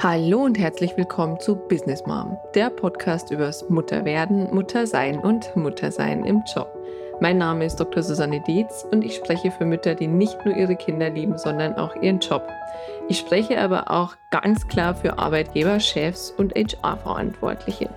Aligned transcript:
Hallo 0.00 0.44
und 0.44 0.56
herzlich 0.56 0.96
willkommen 0.96 1.40
zu 1.40 1.56
Business 1.56 2.06
Mom, 2.06 2.36
der 2.54 2.70
Podcast 2.70 3.32
übers 3.32 3.68
Mutterwerden, 3.68 4.54
Muttersein 4.54 5.18
und 5.18 5.56
Muttersein 5.56 6.24
im 6.24 6.44
Job. 6.54 6.68
Mein 7.20 7.38
Name 7.38 7.64
ist 7.64 7.80
Dr. 7.80 8.04
Susanne 8.04 8.40
Dietz 8.46 8.86
und 8.92 9.04
ich 9.04 9.16
spreche 9.16 9.50
für 9.50 9.64
Mütter, 9.64 9.96
die 9.96 10.06
nicht 10.06 10.38
nur 10.44 10.56
ihre 10.56 10.76
Kinder 10.76 11.10
lieben, 11.10 11.36
sondern 11.36 11.74
auch 11.74 12.00
ihren 12.00 12.20
Job. 12.20 12.46
Ich 13.08 13.18
spreche 13.18 13.60
aber 13.60 13.90
auch 13.90 14.14
ganz 14.30 14.68
klar 14.68 14.94
für 14.94 15.18
Arbeitgeber, 15.18 15.80
Chefs 15.80 16.30
und 16.30 16.54
HR-Verantwortliche. 16.54 17.90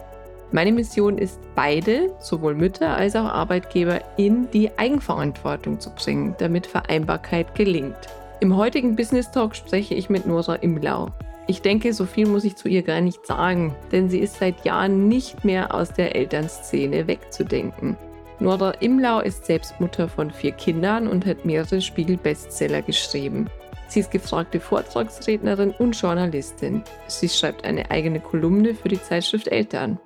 Meine 0.51 0.71
Mission 0.71 1.19
ist, 1.19 1.39
beide, 1.53 2.11
sowohl 2.17 2.55
Mütter 2.55 2.97
als 2.97 3.15
auch 3.15 3.25
Arbeitgeber, 3.25 3.99
in 4.17 4.49
die 4.49 4.71
Eigenverantwortung 4.75 5.79
zu 5.79 5.91
bringen, 5.91 6.33
damit 6.39 6.65
Vereinbarkeit 6.65 7.53
gelingt. 7.53 8.07
Im 8.39 8.57
heutigen 8.57 8.95
Business 8.95 9.29
Talk 9.29 9.55
spreche 9.55 9.93
ich 9.93 10.09
mit 10.09 10.25
Nora 10.25 10.55
Imlau. 10.55 11.11
Ich 11.51 11.61
denke, 11.61 11.91
so 11.91 12.05
viel 12.05 12.27
muss 12.27 12.45
ich 12.45 12.55
zu 12.55 12.69
ihr 12.69 12.81
gar 12.81 13.01
nicht 13.01 13.27
sagen, 13.27 13.75
denn 13.91 14.09
sie 14.09 14.19
ist 14.19 14.37
seit 14.39 14.63
Jahren 14.63 15.09
nicht 15.09 15.43
mehr 15.43 15.75
aus 15.75 15.91
der 15.91 16.15
Elternszene 16.15 17.07
wegzudenken. 17.07 17.97
Nora 18.39 18.71
Imlau 18.79 19.19
ist 19.19 19.47
selbst 19.47 19.77
Mutter 19.81 20.07
von 20.07 20.31
vier 20.31 20.53
Kindern 20.53 21.09
und 21.09 21.25
hat 21.25 21.43
mehrere 21.43 21.81
Spiegel-Bestseller 21.81 22.81
geschrieben. 22.83 23.49
Sie 23.89 23.99
ist 23.99 24.11
gefragte 24.11 24.61
Vortragsrednerin 24.61 25.71
und 25.71 25.91
Journalistin. 25.99 26.83
Sie 27.07 27.27
schreibt 27.27 27.65
eine 27.65 27.91
eigene 27.91 28.21
Kolumne 28.21 28.73
für 28.73 28.87
die 28.87 29.03
Zeitschrift 29.03 29.49
Eltern. 29.49 29.99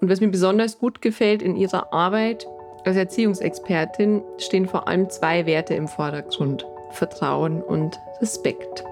Und 0.00 0.10
was 0.10 0.20
mir 0.20 0.32
besonders 0.32 0.80
gut 0.80 1.00
gefällt 1.00 1.42
in 1.42 1.54
ihrer 1.54 1.92
Arbeit 1.92 2.44
als 2.84 2.96
Erziehungsexpertin 2.96 4.20
stehen 4.38 4.66
vor 4.66 4.88
allem 4.88 5.08
zwei 5.10 5.46
Werte 5.46 5.74
im 5.74 5.86
Vordergrund. 5.86 6.66
Vertrauen 6.90 7.62
und 7.62 8.00
Respekt. 8.20 8.82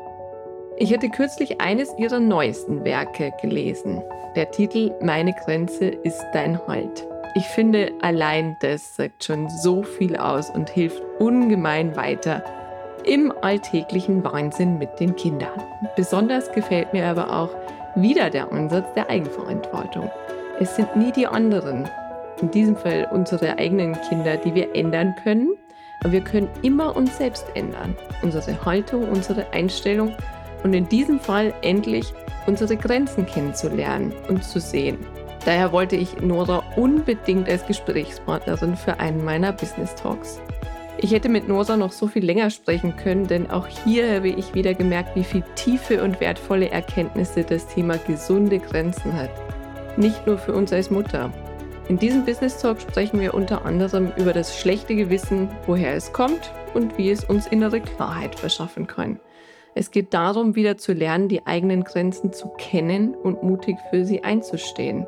Ich 0.78 0.92
hatte 0.92 1.08
kürzlich 1.08 1.58
eines 1.58 1.96
ihrer 1.96 2.20
neuesten 2.20 2.84
Werke 2.84 3.32
gelesen. 3.40 4.02
Der 4.34 4.50
Titel 4.50 4.92
Meine 5.00 5.32
Grenze 5.32 5.86
ist 5.86 6.22
dein 6.34 6.60
Halt. 6.66 7.06
Ich 7.34 7.46
finde, 7.46 7.92
allein 8.02 8.58
das 8.60 8.94
sagt 8.96 9.24
schon 9.24 9.48
so 9.48 9.82
viel 9.82 10.16
aus 10.16 10.50
und 10.50 10.68
hilft 10.68 11.02
ungemein 11.18 11.96
weiter 11.96 12.44
im 13.04 13.32
alltäglichen 13.40 14.22
Wahnsinn 14.22 14.76
mit 14.76 15.00
den 15.00 15.16
Kindern. 15.16 15.62
Besonders 15.96 16.52
gefällt 16.52 16.92
mir 16.92 17.06
aber 17.06 17.32
auch 17.32 17.56
wieder 17.94 18.28
der 18.28 18.52
Ansatz 18.52 18.92
der 18.94 19.08
Eigenverantwortung. 19.08 20.10
Es 20.60 20.76
sind 20.76 20.94
nie 20.94 21.12
die 21.12 21.26
anderen, 21.26 21.88
in 22.42 22.50
diesem 22.50 22.76
Fall 22.76 23.08
unsere 23.10 23.56
eigenen 23.56 23.98
Kinder, 24.10 24.36
die 24.36 24.54
wir 24.54 24.74
ändern 24.74 25.14
können, 25.22 25.54
aber 26.00 26.12
wir 26.12 26.20
können 26.20 26.50
immer 26.60 26.94
uns 26.94 27.16
selbst 27.16 27.46
ändern. 27.54 27.96
Unsere 28.22 28.62
Haltung, 28.66 29.08
unsere 29.08 29.50
Einstellung 29.54 30.12
und 30.62 30.74
in 30.74 30.88
diesem 30.88 31.20
Fall 31.20 31.54
endlich 31.62 32.12
unsere 32.46 32.76
Grenzen 32.76 33.26
kennenzulernen 33.26 34.12
und 34.28 34.44
zu 34.44 34.60
sehen. 34.60 34.98
Daher 35.44 35.70
wollte 35.72 35.96
ich 35.96 36.20
Nora 36.20 36.62
unbedingt 36.74 37.48
als 37.48 37.66
Gesprächspartnerin 37.66 38.76
für 38.76 38.98
einen 38.98 39.24
meiner 39.24 39.52
Business 39.52 39.94
Talks. 39.94 40.40
Ich 40.98 41.12
hätte 41.12 41.28
mit 41.28 41.46
Nora 41.46 41.76
noch 41.76 41.92
so 41.92 42.06
viel 42.06 42.24
länger 42.24 42.50
sprechen 42.50 42.96
können, 42.96 43.26
denn 43.26 43.50
auch 43.50 43.66
hier 43.66 44.16
habe 44.16 44.28
ich 44.28 44.54
wieder 44.54 44.74
gemerkt, 44.74 45.14
wie 45.14 45.24
viel 45.24 45.44
tiefe 45.54 46.02
und 46.02 46.20
wertvolle 46.20 46.70
Erkenntnisse 46.70 47.44
das 47.44 47.66
Thema 47.68 47.98
gesunde 47.98 48.58
Grenzen 48.58 49.12
hat. 49.12 49.30
Nicht 49.96 50.26
nur 50.26 50.38
für 50.38 50.54
uns 50.54 50.72
als 50.72 50.90
Mutter. 50.90 51.30
In 51.88 51.98
diesem 51.98 52.24
Business 52.24 52.58
Talk 52.60 52.80
sprechen 52.80 53.20
wir 53.20 53.34
unter 53.34 53.64
anderem 53.64 54.10
über 54.16 54.32
das 54.32 54.58
schlechte 54.58 54.96
Gewissen, 54.96 55.48
woher 55.66 55.94
es 55.94 56.12
kommt 56.12 56.50
und 56.74 56.98
wie 56.98 57.10
es 57.10 57.24
uns 57.24 57.46
innere 57.46 57.80
Klarheit 57.80 58.34
verschaffen 58.34 58.86
kann. 58.86 59.20
Es 59.78 59.90
geht 59.90 60.14
darum, 60.14 60.54
wieder 60.54 60.78
zu 60.78 60.94
lernen, 60.94 61.28
die 61.28 61.46
eigenen 61.46 61.84
Grenzen 61.84 62.32
zu 62.32 62.48
kennen 62.56 63.14
und 63.14 63.42
mutig 63.42 63.76
für 63.90 64.06
sie 64.06 64.24
einzustehen. 64.24 65.06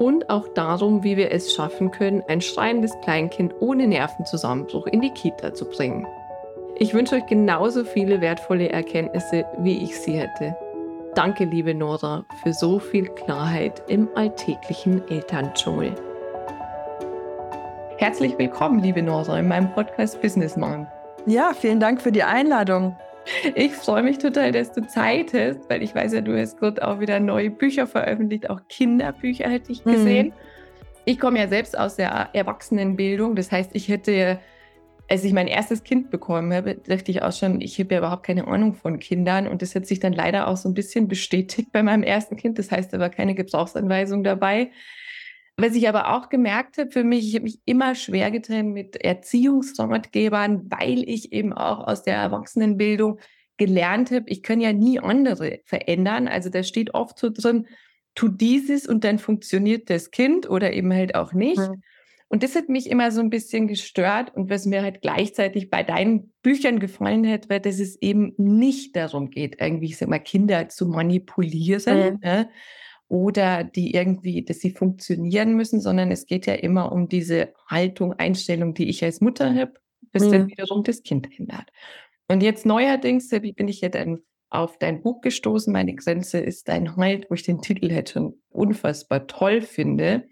Und 0.00 0.28
auch 0.28 0.48
darum, 0.48 1.04
wie 1.04 1.16
wir 1.16 1.30
es 1.30 1.54
schaffen 1.54 1.92
können, 1.92 2.20
ein 2.26 2.40
schreiendes 2.40 2.92
Kleinkind 3.04 3.54
ohne 3.60 3.86
Nervenzusammenbruch 3.86 4.88
in 4.88 5.02
die 5.02 5.10
Kita 5.10 5.54
zu 5.54 5.66
bringen. 5.66 6.04
Ich 6.74 6.94
wünsche 6.94 7.14
euch 7.14 7.26
genauso 7.26 7.84
viele 7.84 8.20
wertvolle 8.20 8.70
Erkenntnisse, 8.70 9.44
wie 9.58 9.84
ich 9.84 9.96
sie 9.96 10.14
hätte. 10.14 10.56
Danke, 11.14 11.44
liebe 11.44 11.72
Nora, 11.72 12.24
für 12.42 12.52
so 12.52 12.80
viel 12.80 13.06
Klarheit 13.06 13.84
im 13.86 14.08
alltäglichen 14.16 15.08
Elterndschungel. 15.08 15.94
Herzlich 17.98 18.36
willkommen, 18.36 18.80
liebe 18.80 19.00
Nora, 19.00 19.38
in 19.38 19.46
meinem 19.46 19.72
Podcast 19.72 20.20
Business 20.20 20.56
Mom. 20.56 20.88
Ja, 21.24 21.52
vielen 21.54 21.78
Dank 21.78 22.02
für 22.02 22.10
die 22.10 22.24
Einladung. 22.24 22.96
Ich 23.54 23.72
freue 23.72 24.02
mich 24.02 24.18
total, 24.18 24.52
dass 24.52 24.72
du 24.72 24.86
Zeit 24.86 25.32
hast, 25.32 25.68
weil 25.68 25.82
ich 25.82 25.94
weiß 25.94 26.12
ja, 26.12 26.20
du 26.20 26.38
hast 26.38 26.58
gerade 26.58 26.86
auch 26.86 27.00
wieder 27.00 27.20
neue 27.20 27.50
Bücher 27.50 27.86
veröffentlicht, 27.86 28.50
auch 28.50 28.60
Kinderbücher 28.68 29.48
hätte 29.48 29.72
ich 29.72 29.84
gesehen. 29.84 30.28
Mhm. 30.28 30.32
Ich 31.04 31.18
komme 31.20 31.38
ja 31.38 31.48
selbst 31.48 31.78
aus 31.78 31.96
der 31.96 32.30
Erwachsenenbildung, 32.32 33.36
das 33.36 33.52
heißt, 33.52 33.70
ich 33.74 33.88
hätte, 33.88 34.40
als 35.08 35.24
ich 35.24 35.32
mein 35.32 35.46
erstes 35.46 35.84
Kind 35.84 36.10
bekommen 36.10 36.52
habe, 36.52 36.74
dachte 36.74 37.10
ich 37.10 37.22
auch 37.22 37.32
schon, 37.32 37.60
ich 37.60 37.78
habe 37.78 37.94
ja 37.94 37.98
überhaupt 37.98 38.24
keine 38.24 38.48
Ahnung 38.48 38.74
von 38.74 38.98
Kindern 38.98 39.46
und 39.46 39.62
das 39.62 39.74
hat 39.74 39.86
sich 39.86 40.00
dann 40.00 40.12
leider 40.12 40.48
auch 40.48 40.56
so 40.56 40.68
ein 40.68 40.74
bisschen 40.74 41.08
bestätigt 41.08 41.70
bei 41.72 41.82
meinem 41.82 42.02
ersten 42.02 42.36
Kind. 42.36 42.58
Das 42.58 42.70
heißt, 42.70 42.92
da 42.92 42.98
war 42.98 43.10
keine 43.10 43.34
Gebrauchsanweisung 43.34 44.24
dabei. 44.24 44.70
Was 45.58 45.74
ich 45.74 45.88
aber 45.88 46.14
auch 46.14 46.28
gemerkt 46.28 46.76
habe 46.76 46.90
für 46.90 47.02
mich, 47.02 47.28
ich 47.28 47.34
habe 47.34 47.44
mich 47.44 47.60
immer 47.64 47.94
schwer 47.94 48.30
getan 48.30 48.72
mit 48.72 48.96
Erziehungsratgebern, 48.96 50.70
weil 50.70 51.08
ich 51.08 51.32
eben 51.32 51.54
auch 51.54 51.86
aus 51.86 52.02
der 52.02 52.16
Erwachsenenbildung 52.16 53.18
gelernt 53.56 54.10
habe, 54.10 54.28
ich 54.28 54.42
kann 54.42 54.60
ja 54.60 54.74
nie 54.74 55.00
andere 55.00 55.60
verändern. 55.64 56.28
Also 56.28 56.50
da 56.50 56.62
steht 56.62 56.92
oft 56.94 57.18
so 57.18 57.30
drin, 57.30 57.66
tu 58.14 58.28
dieses 58.28 58.86
und 58.86 59.04
dann 59.04 59.18
funktioniert 59.18 59.88
das 59.88 60.10
Kind 60.10 60.48
oder 60.48 60.74
eben 60.74 60.92
halt 60.92 61.14
auch 61.14 61.32
nicht. 61.32 61.58
Mhm. 61.58 61.82
Und 62.28 62.42
das 62.42 62.56
hat 62.56 62.68
mich 62.68 62.90
immer 62.90 63.12
so 63.12 63.20
ein 63.20 63.30
bisschen 63.30 63.68
gestört 63.68 64.34
und 64.34 64.50
was 64.50 64.66
mir 64.66 64.82
halt 64.82 65.00
gleichzeitig 65.00 65.70
bei 65.70 65.84
deinen 65.84 66.32
Büchern 66.42 66.80
gefallen 66.80 67.26
hat, 67.26 67.48
weil 67.48 67.60
dass 67.60 67.78
es 67.78 68.00
eben 68.02 68.34
nicht 68.36 68.96
darum 68.96 69.30
geht, 69.30 69.60
irgendwie, 69.60 69.86
ich 69.86 69.96
sag 69.96 70.08
mal, 70.08 70.18
Kinder 70.18 70.68
zu 70.68 70.86
manipulieren, 70.86 72.14
mhm. 72.14 72.18
ne? 72.20 72.50
Oder 73.08 73.64
die 73.64 73.94
irgendwie, 73.94 74.44
dass 74.44 74.58
sie 74.58 74.70
funktionieren 74.70 75.54
müssen, 75.54 75.80
sondern 75.80 76.10
es 76.10 76.26
geht 76.26 76.46
ja 76.46 76.54
immer 76.54 76.92
um 76.92 77.08
diese 77.08 77.54
Haltung, 77.68 78.12
Einstellung, 78.14 78.74
die 78.74 78.88
ich 78.88 79.04
als 79.04 79.20
Mutter 79.20 79.54
habe, 79.54 79.74
bis 80.12 80.24
mhm. 80.24 80.32
dann 80.32 80.48
wiederum 80.48 80.82
das 80.82 81.02
Kind 81.02 81.28
ändert. 81.38 81.70
Und 82.28 82.42
jetzt 82.42 82.66
neuerdings 82.66 83.28
bin 83.28 83.68
ich 83.68 83.80
ja 83.80 83.88
dann 83.88 84.20
auf 84.50 84.78
dein 84.78 85.02
Buch 85.02 85.20
gestoßen. 85.20 85.72
Meine 85.72 85.94
Grenze 85.94 86.38
ist 86.38 86.68
dein 86.68 86.96
Halt, 86.96 87.30
wo 87.30 87.34
ich 87.34 87.42
den 87.42 87.60
Titel 87.60 87.92
halt 87.92 88.10
schon 88.10 88.34
unfassbar 88.48 89.26
toll 89.26 89.60
finde. 89.60 90.28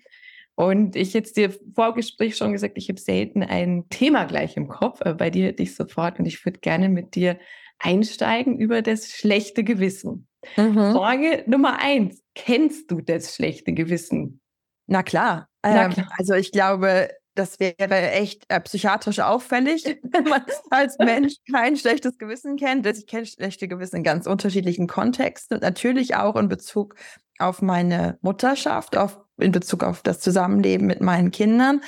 Und 0.57 0.95
ich 0.95 1.13
jetzt 1.15 1.37
dir 1.37 1.53
vor 1.75 1.95
Gespräch 1.95 2.37
schon 2.37 2.53
gesagt, 2.53 2.79
ich 2.79 2.89
habe 2.89 3.01
selten 3.01 3.43
ein 3.43 3.89
Thema 3.91 4.25
gleich 4.25 4.57
im 4.57 4.69
Kopf, 4.69 5.01
aber 5.01 5.15
bei 5.15 5.31
dir 5.31 5.47
hätte 5.47 5.63
ich 5.63 5.75
sofort 5.75 6.19
und 6.19 6.27
ich 6.27 6.45
würde 6.45 6.61
gerne 6.61 6.89
mit 6.89 7.17
dir 7.17 7.39
einsteigen 7.79 8.59
über 8.59 8.81
das 8.83 9.11
schlechte 9.11 9.65
Gewissen. 9.65 10.29
Mhm. 10.57 10.93
Frage 10.93 11.45
Nummer 11.47 11.79
eins. 11.81 12.23
Kennst 12.35 12.91
du 12.91 13.01
das 13.01 13.35
schlechte 13.35 13.73
Gewissen? 13.73 14.41
Na 14.87 15.03
klar. 15.03 15.49
Na 15.63 15.87
ähm, 15.87 15.93
klar. 15.93 16.09
also 16.19 16.35
ich 16.35 16.53
glaube, 16.53 17.09
das 17.35 17.59
wäre 17.59 18.11
echt 18.13 18.45
äh, 18.49 18.61
psychiatrisch 18.61 19.21
auffällig, 19.21 19.85
wenn 20.03 20.25
man 20.25 20.43
als 20.71 20.97
Mensch 20.99 21.35
kein 21.51 21.77
schlechtes 21.77 22.19
Gewissen 22.19 22.57
kennt. 22.57 22.87
Ich 22.87 23.07
kenne 23.07 23.27
schlechte 23.27 23.69
Gewissen 23.69 23.97
in 23.97 24.03
ganz 24.03 24.27
unterschiedlichen 24.27 24.87
Kontexten, 24.87 25.61
natürlich 25.61 26.17
auch 26.17 26.37
in 26.37 26.49
Bezug 26.49 26.95
auf 27.39 27.63
meine 27.63 28.19
Mutterschaft, 28.23 28.97
auf, 28.97 29.21
in 29.39 29.53
Bezug 29.53 29.83
auf 29.83 30.03
das 30.03 30.21
Zusammenleben 30.21 30.87
mit 30.87 31.01
meinen 31.01 31.33
Kindern. 31.33 31.81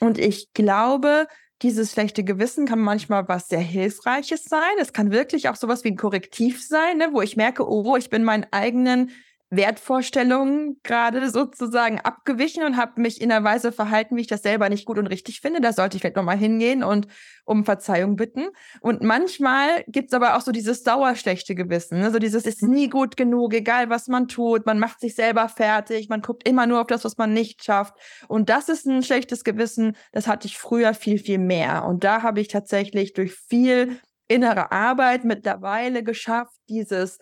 Und 0.00 0.18
ich 0.18 0.52
glaube, 0.52 1.26
dieses 1.62 1.92
schlechte 1.92 2.24
Gewissen 2.24 2.66
kann 2.66 2.80
manchmal 2.80 3.28
was 3.28 3.48
sehr 3.48 3.60
Hilfreiches 3.60 4.44
sein. 4.44 4.60
Es 4.80 4.92
kann 4.92 5.10
wirklich 5.10 5.48
auch 5.48 5.56
sowas 5.56 5.84
wie 5.84 5.90
ein 5.90 5.96
Korrektiv 5.96 6.66
sein, 6.66 6.98
ne, 6.98 7.08
wo 7.12 7.22
ich 7.22 7.36
merke, 7.36 7.68
oh, 7.68 7.96
ich 7.96 8.10
bin 8.10 8.24
meinen 8.24 8.46
eigenen 8.50 9.10
Wertvorstellungen 9.54 10.80
gerade 10.82 11.28
sozusagen 11.28 12.00
abgewichen 12.00 12.64
und 12.64 12.78
habe 12.78 13.00
mich 13.02 13.20
in 13.20 13.30
einer 13.30 13.44
Weise 13.44 13.70
verhalten, 13.70 14.16
wie 14.16 14.22
ich 14.22 14.26
das 14.26 14.42
selber 14.42 14.70
nicht 14.70 14.86
gut 14.86 14.98
und 14.98 15.06
richtig 15.08 15.42
finde. 15.42 15.60
Da 15.60 15.74
sollte 15.74 15.96
ich 15.96 16.00
vielleicht 16.00 16.16
nochmal 16.16 16.38
hingehen 16.38 16.82
und 16.82 17.06
um 17.44 17.66
Verzeihung 17.66 18.16
bitten. 18.16 18.48
Und 18.80 19.02
manchmal 19.02 19.84
gibt's 19.88 20.14
aber 20.14 20.36
auch 20.36 20.40
so 20.40 20.52
dieses 20.52 20.84
dauerschlechte 20.84 21.54
Gewissen. 21.54 22.00
Ne? 22.00 22.10
So 22.10 22.18
dieses 22.18 22.46
ist 22.46 22.62
nie 22.62 22.88
gut 22.88 23.18
genug, 23.18 23.52
egal 23.52 23.90
was 23.90 24.08
man 24.08 24.26
tut. 24.26 24.64
Man 24.64 24.78
macht 24.78 25.00
sich 25.00 25.14
selber 25.14 25.50
fertig. 25.50 26.08
Man 26.08 26.22
guckt 26.22 26.48
immer 26.48 26.66
nur 26.66 26.80
auf 26.80 26.86
das, 26.86 27.04
was 27.04 27.18
man 27.18 27.34
nicht 27.34 27.62
schafft. 27.62 27.94
Und 28.28 28.48
das 28.48 28.70
ist 28.70 28.86
ein 28.86 29.02
schlechtes 29.02 29.44
Gewissen. 29.44 29.96
Das 30.12 30.26
hatte 30.26 30.46
ich 30.46 30.56
früher 30.56 30.94
viel, 30.94 31.18
viel 31.18 31.38
mehr. 31.38 31.84
Und 31.84 32.04
da 32.04 32.22
habe 32.22 32.40
ich 32.40 32.48
tatsächlich 32.48 33.12
durch 33.12 33.34
viel 33.34 34.00
innere 34.28 34.72
Arbeit 34.72 35.24
mittlerweile 35.24 36.02
geschafft, 36.02 36.56
dieses 36.70 37.18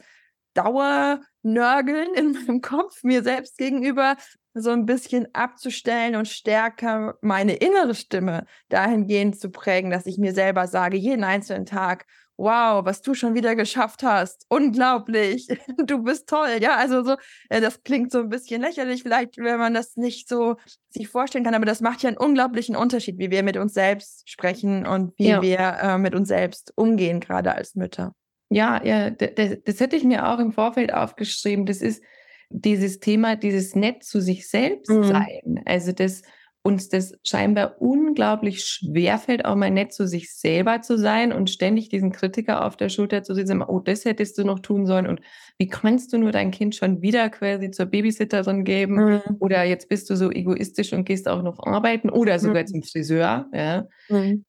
Dauernörgeln 0.55 2.14
in 2.14 2.32
meinem 2.47 2.61
Kopf 2.61 3.02
mir 3.02 3.23
selbst 3.23 3.58
gegenüber 3.58 4.17
so 4.55 4.70
ein 4.70 4.87
bisschen 4.87 5.29
abzustellen 5.32 6.17
und 6.17 6.26
stärker 6.26 7.17
meine 7.20 7.55
innere 7.55 7.94
Stimme 7.94 8.47
dahingehend 8.69 9.38
zu 9.38 9.50
prägen, 9.50 9.91
dass 9.91 10.06
ich 10.06 10.19
mir 10.19 10.35
selber 10.35 10.67
sage, 10.67 10.97
jeden 10.97 11.23
einzelnen 11.23 11.67
Tag, 11.67 12.05
wow, 12.37 12.85
was 12.85 13.02
du 13.02 13.14
schon 13.14 13.35
wieder 13.35 13.55
geschafft 13.55 14.02
hast, 14.02 14.47
unglaublich, 14.49 15.47
du 15.85 16.02
bist 16.02 16.29
toll. 16.29 16.58
Ja, 16.61 16.76
also 16.76 17.05
so, 17.05 17.17
äh, 17.50 17.61
das 17.61 17.82
klingt 17.82 18.11
so 18.11 18.20
ein 18.20 18.29
bisschen 18.29 18.62
lächerlich, 18.62 19.03
vielleicht, 19.03 19.37
wenn 19.37 19.58
man 19.58 19.75
das 19.75 19.96
nicht 19.96 20.29
so 20.29 20.56
sich 20.88 21.08
vorstellen 21.08 21.44
kann, 21.44 21.55
aber 21.55 21.67
das 21.67 21.81
macht 21.81 22.03
ja 22.03 22.08
einen 22.08 22.17
unglaublichen 22.17 22.76
Unterschied, 22.76 23.19
wie 23.19 23.31
wir 23.31 23.43
mit 23.43 23.56
uns 23.56 23.75
selbst 23.75 24.29
sprechen 24.29 24.87
und 24.87 25.12
wie 25.19 25.29
ja. 25.29 25.43
wir 25.43 25.58
äh, 25.58 25.99
mit 25.99 26.14
uns 26.14 26.29
selbst 26.29 26.73
umgehen, 26.76 27.20
gerade 27.20 27.55
als 27.55 27.75
Mütter. 27.75 28.14
Ja, 28.50 28.85
ja, 28.85 29.11
das, 29.11 29.58
das 29.64 29.81
hätte 29.81 29.97
ich 29.97 30.05
mir 30.05 30.29
auch 30.29 30.38
im 30.38 30.52
Vorfeld 30.52 30.93
aufgeschrieben. 30.93 31.67
Das 31.67 31.81
ist 31.81 32.02
dieses 32.50 32.99
Thema, 32.99 33.37
dieses 33.37 33.76
Nett 33.76 34.02
zu 34.02 34.20
sich 34.20 34.49
selbst 34.49 34.91
mhm. 34.91 35.05
sein. 35.05 35.62
Also 35.64 35.93
das 35.93 36.23
uns 36.62 36.88
das 36.91 37.14
scheinbar 37.25 37.81
unglaublich 37.81 38.62
schwer 38.64 39.19
fällt, 39.19 39.47
auch 39.47 39.56
mal 39.56 39.70
nett 39.70 39.94
zu 39.94 40.06
sich 40.06 40.35
selber 40.35 40.82
zu 40.82 40.99
sein 40.99 41.32
und 41.32 41.49
ständig 41.49 41.88
diesen 41.88 42.12
Kritiker 42.12 42.67
auf 42.67 42.76
der 42.76 42.91
Schulter 42.91 43.23
zu 43.23 43.35
sehen, 43.35 43.62
oh, 43.62 43.81
das 43.81 44.05
hättest 44.05 44.37
du 44.37 44.44
noch 44.44 44.58
tun 44.58 44.85
sollen 44.85 45.06
und 45.06 45.20
wie 45.56 45.69
kannst 45.69 46.12
du 46.12 46.19
nur 46.19 46.32
dein 46.32 46.50
Kind 46.50 46.75
schon 46.75 47.00
wieder 47.00 47.31
quasi 47.31 47.70
zur 47.70 47.87
Babysitterin 47.87 48.64
geben 48.64 48.96
mhm. 48.96 49.37
oder 49.38 49.64
jetzt 49.64 49.88
bist 49.88 50.11
du 50.11 50.17
so 50.17 50.31
egoistisch 50.31 50.93
und 50.93 51.05
gehst 51.05 51.29
auch 51.29 51.43
noch 51.43 51.58
arbeiten 51.61 52.11
oder 52.11 52.38
sogar 52.38 52.62
mhm. 52.64 52.67
zum 52.67 52.82
Friseur, 52.82 53.49
ja. 53.55 53.87
Mhm. 54.11 54.44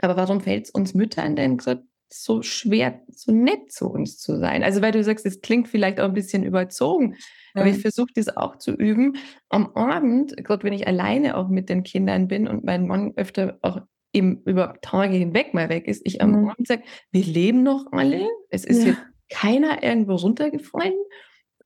Aber 0.00 0.16
warum 0.16 0.40
fällt 0.40 0.66
es 0.66 0.70
uns 0.70 0.94
Müttern 0.94 1.34
denn 1.34 1.56
gerade 1.56 1.82
so 2.10 2.42
schwer, 2.42 3.02
so 3.08 3.32
nett 3.32 3.72
zu 3.72 3.88
uns 3.88 4.18
zu 4.18 4.38
sein? 4.38 4.62
Also, 4.62 4.82
weil 4.82 4.92
du 4.92 5.02
sagst, 5.02 5.26
es 5.26 5.40
klingt 5.40 5.68
vielleicht 5.68 6.00
auch 6.00 6.06
ein 6.06 6.14
bisschen 6.14 6.44
überzogen, 6.44 7.16
aber 7.54 7.66
ich 7.66 7.78
versuche 7.78 8.12
das 8.14 8.36
auch 8.36 8.56
zu 8.56 8.72
üben. 8.72 9.16
Am 9.48 9.74
Abend, 9.74 10.36
gerade 10.44 10.62
wenn 10.64 10.72
ich 10.72 10.86
alleine 10.86 11.36
auch 11.36 11.48
mit 11.48 11.68
den 11.68 11.82
Kindern 11.82 12.28
bin 12.28 12.46
und 12.46 12.64
mein 12.64 12.86
Mann 12.86 13.12
öfter 13.16 13.58
auch 13.62 13.80
eben 14.12 14.42
über 14.44 14.76
Tage 14.80 15.16
hinweg 15.16 15.54
mal 15.54 15.68
weg 15.68 15.86
ist, 15.86 16.02
ich 16.04 16.22
am 16.22 16.42
mhm. 16.42 16.48
Abend 16.50 16.66
sage, 16.66 16.82
wir 17.10 17.24
leben 17.24 17.62
noch 17.62 17.86
alle. 17.92 18.26
Es 18.50 18.64
ist 18.64 18.82
ja. 18.82 18.88
jetzt 18.88 19.00
keiner 19.30 19.82
irgendwo 19.82 20.14
runtergefallen. 20.14 20.94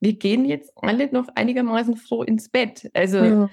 Wir 0.01 0.15
gehen 0.15 0.45
jetzt 0.45 0.73
alle 0.77 1.13
noch 1.13 1.29
einigermaßen 1.35 1.97
froh 1.97 2.23
ins 2.23 2.49
Bett. 2.49 2.91
Also, 2.93 3.19
ja. 3.19 3.51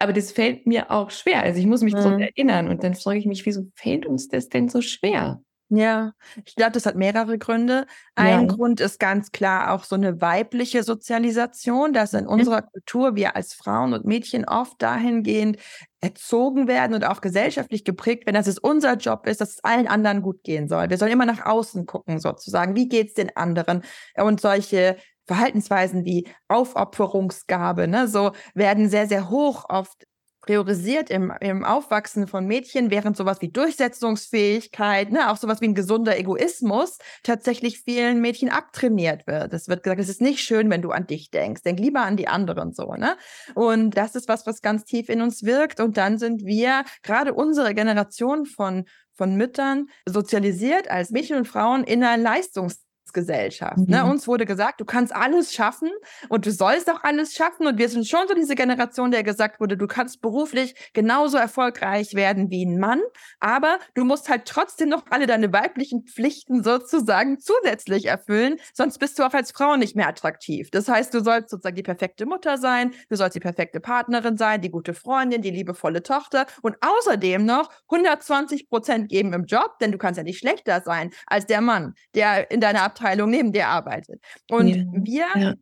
aber 0.00 0.12
das 0.12 0.32
fällt 0.32 0.66
mir 0.66 0.90
auch 0.90 1.10
schwer. 1.10 1.42
Also 1.42 1.60
ich 1.60 1.66
muss 1.66 1.82
mich 1.82 1.92
ja. 1.92 2.02
daran 2.02 2.20
erinnern. 2.20 2.68
Und 2.68 2.82
dann 2.82 2.94
frage 2.94 3.18
ich 3.18 3.26
mich, 3.26 3.44
wieso 3.44 3.66
fällt 3.74 4.06
uns 4.06 4.28
das 4.28 4.48
denn 4.48 4.68
so 4.68 4.80
schwer? 4.80 5.42
Ja, 5.74 6.12
ich 6.44 6.54
glaube, 6.54 6.72
das 6.72 6.84
hat 6.84 6.96
mehrere 6.96 7.38
Gründe. 7.38 7.86
Ein 8.14 8.40
ja. 8.42 8.46
Grund 8.46 8.78
ist 8.82 9.00
ganz 9.00 9.32
klar 9.32 9.72
auch 9.72 9.84
so 9.84 9.94
eine 9.94 10.20
weibliche 10.20 10.82
Sozialisation, 10.82 11.94
dass 11.94 12.12
in 12.12 12.26
unserer 12.26 12.60
Kultur 12.60 13.16
wir 13.16 13.36
als 13.36 13.54
Frauen 13.54 13.94
und 13.94 14.04
Mädchen 14.04 14.44
oft 14.46 14.82
dahingehend 14.82 15.56
erzogen 16.02 16.68
werden 16.68 16.92
und 16.92 17.06
auch 17.06 17.22
gesellschaftlich 17.22 17.84
geprägt 17.84 18.26
werden, 18.26 18.36
dass 18.36 18.48
es 18.48 18.58
unser 18.58 18.96
Job 18.96 19.26
ist, 19.26 19.40
dass 19.40 19.52
es 19.52 19.64
allen 19.64 19.88
anderen 19.88 20.20
gut 20.20 20.42
gehen 20.42 20.68
soll. 20.68 20.90
Wir 20.90 20.98
sollen 20.98 21.12
immer 21.12 21.24
nach 21.24 21.46
außen 21.46 21.86
gucken, 21.86 22.18
sozusagen. 22.18 22.76
Wie 22.76 22.90
geht 22.90 23.08
es 23.08 23.14
den 23.14 23.34
anderen? 23.34 23.82
Und 24.16 24.42
solche 24.42 24.98
Verhaltensweisen 25.26 26.04
wie 26.04 26.28
Aufopferungsgabe, 26.48 27.88
ne, 27.88 28.08
so 28.08 28.32
werden 28.54 28.90
sehr, 28.90 29.06
sehr 29.06 29.30
hoch 29.30 29.64
oft 29.70 30.04
priorisiert 30.42 31.08
im, 31.08 31.32
im 31.40 31.64
Aufwachsen 31.64 32.26
von 32.26 32.46
Mädchen, 32.46 32.90
während 32.90 33.16
sowas 33.16 33.40
wie 33.40 33.48
Durchsetzungsfähigkeit, 33.48 35.10
ne, 35.10 35.30
auch 35.30 35.36
sowas 35.36 35.60
wie 35.60 35.68
ein 35.68 35.74
gesunder 35.74 36.18
Egoismus 36.18 36.98
tatsächlich 37.22 37.80
vielen 37.80 38.20
Mädchen 38.20 38.50
abtrainiert 38.50 39.26
wird. 39.26 39.52
Es 39.52 39.68
wird 39.68 39.82
gesagt, 39.82 40.00
es 40.00 40.08
ist 40.08 40.20
nicht 40.20 40.40
schön, 40.40 40.68
wenn 40.68 40.82
du 40.82 40.90
an 40.90 41.06
dich 41.06 41.30
denkst. 41.30 41.62
Denk 41.62 41.78
lieber 41.78 42.02
an 42.02 42.16
die 42.16 42.28
anderen 42.28 42.72
so, 42.72 42.94
ne? 42.94 43.16
Und 43.54 43.96
das 43.96 44.14
ist 44.14 44.28
was, 44.28 44.46
was 44.46 44.62
ganz 44.62 44.84
tief 44.84 45.08
in 45.08 45.22
uns 45.22 45.44
wirkt. 45.44 45.80
Und 45.80 45.96
dann 45.96 46.18
sind 46.18 46.44
wir, 46.44 46.84
gerade 47.02 47.34
unsere 47.34 47.74
Generation 47.74 48.46
von 48.46 48.84
von 49.14 49.36
Müttern 49.36 49.88
sozialisiert 50.06 50.90
als 50.90 51.10
Mädchen 51.10 51.36
und 51.36 51.46
Frauen 51.46 51.84
in 51.84 52.02
einer 52.02 52.20
Leistungs 52.20 52.82
Gesellschaft. 53.12 53.78
Ne? 53.78 53.84
Mhm. 53.84 53.90
Ne? 53.90 54.10
Uns 54.10 54.28
wurde 54.28 54.46
gesagt, 54.46 54.80
du 54.80 54.84
kannst 54.84 55.14
alles 55.14 55.52
schaffen 55.52 55.90
und 56.28 56.46
du 56.46 56.50
sollst 56.50 56.90
auch 56.90 57.02
alles 57.02 57.34
schaffen. 57.34 57.66
Und 57.66 57.78
wir 57.78 57.88
sind 57.88 58.06
schon 58.06 58.26
so 58.28 58.34
diese 58.34 58.54
Generation, 58.54 59.10
der 59.10 59.22
gesagt 59.22 59.60
wurde, 59.60 59.76
du 59.76 59.86
kannst 59.86 60.20
beruflich 60.20 60.74
genauso 60.92 61.36
erfolgreich 61.36 62.14
werden 62.14 62.50
wie 62.50 62.64
ein 62.64 62.78
Mann, 62.78 63.00
aber 63.40 63.78
du 63.94 64.04
musst 64.04 64.28
halt 64.28 64.46
trotzdem 64.46 64.88
noch 64.88 65.04
alle 65.10 65.26
deine 65.26 65.52
weiblichen 65.52 66.04
Pflichten 66.04 66.62
sozusagen 66.62 67.38
zusätzlich 67.38 68.06
erfüllen, 68.06 68.56
sonst 68.74 68.98
bist 68.98 69.18
du 69.18 69.24
auch 69.24 69.34
als 69.34 69.52
Frau 69.52 69.76
nicht 69.76 69.96
mehr 69.96 70.08
attraktiv. 70.08 70.70
Das 70.70 70.88
heißt, 70.88 71.12
du 71.14 71.22
sollst 71.22 71.50
sozusagen 71.50 71.76
die 71.76 71.82
perfekte 71.82 72.26
Mutter 72.26 72.58
sein, 72.58 72.92
du 73.08 73.16
sollst 73.16 73.36
die 73.36 73.40
perfekte 73.40 73.80
Partnerin 73.80 74.36
sein, 74.36 74.60
die 74.60 74.70
gute 74.70 74.94
Freundin, 74.94 75.42
die 75.42 75.50
liebevolle 75.50 76.02
Tochter 76.02 76.46
und 76.62 76.76
außerdem 76.80 77.44
noch 77.44 77.70
120 77.90 78.68
Prozent 78.68 79.08
geben 79.08 79.32
im 79.32 79.44
Job, 79.44 79.78
denn 79.80 79.92
du 79.92 79.98
kannst 79.98 80.18
ja 80.18 80.24
nicht 80.24 80.38
schlechter 80.38 80.82
sein 80.84 81.10
als 81.26 81.46
der 81.46 81.60
Mann, 81.60 81.94
der 82.14 82.50
in 82.50 82.60
deiner 82.60 82.82
Abteilung 82.82 83.01
Abteilung 83.02 83.30
neben 83.30 83.52
dir 83.52 83.68
arbeitet. 83.68 84.22
Und 84.50 84.68
ja. 84.68 84.84
wir 84.92 85.26
ja. 85.36 85.54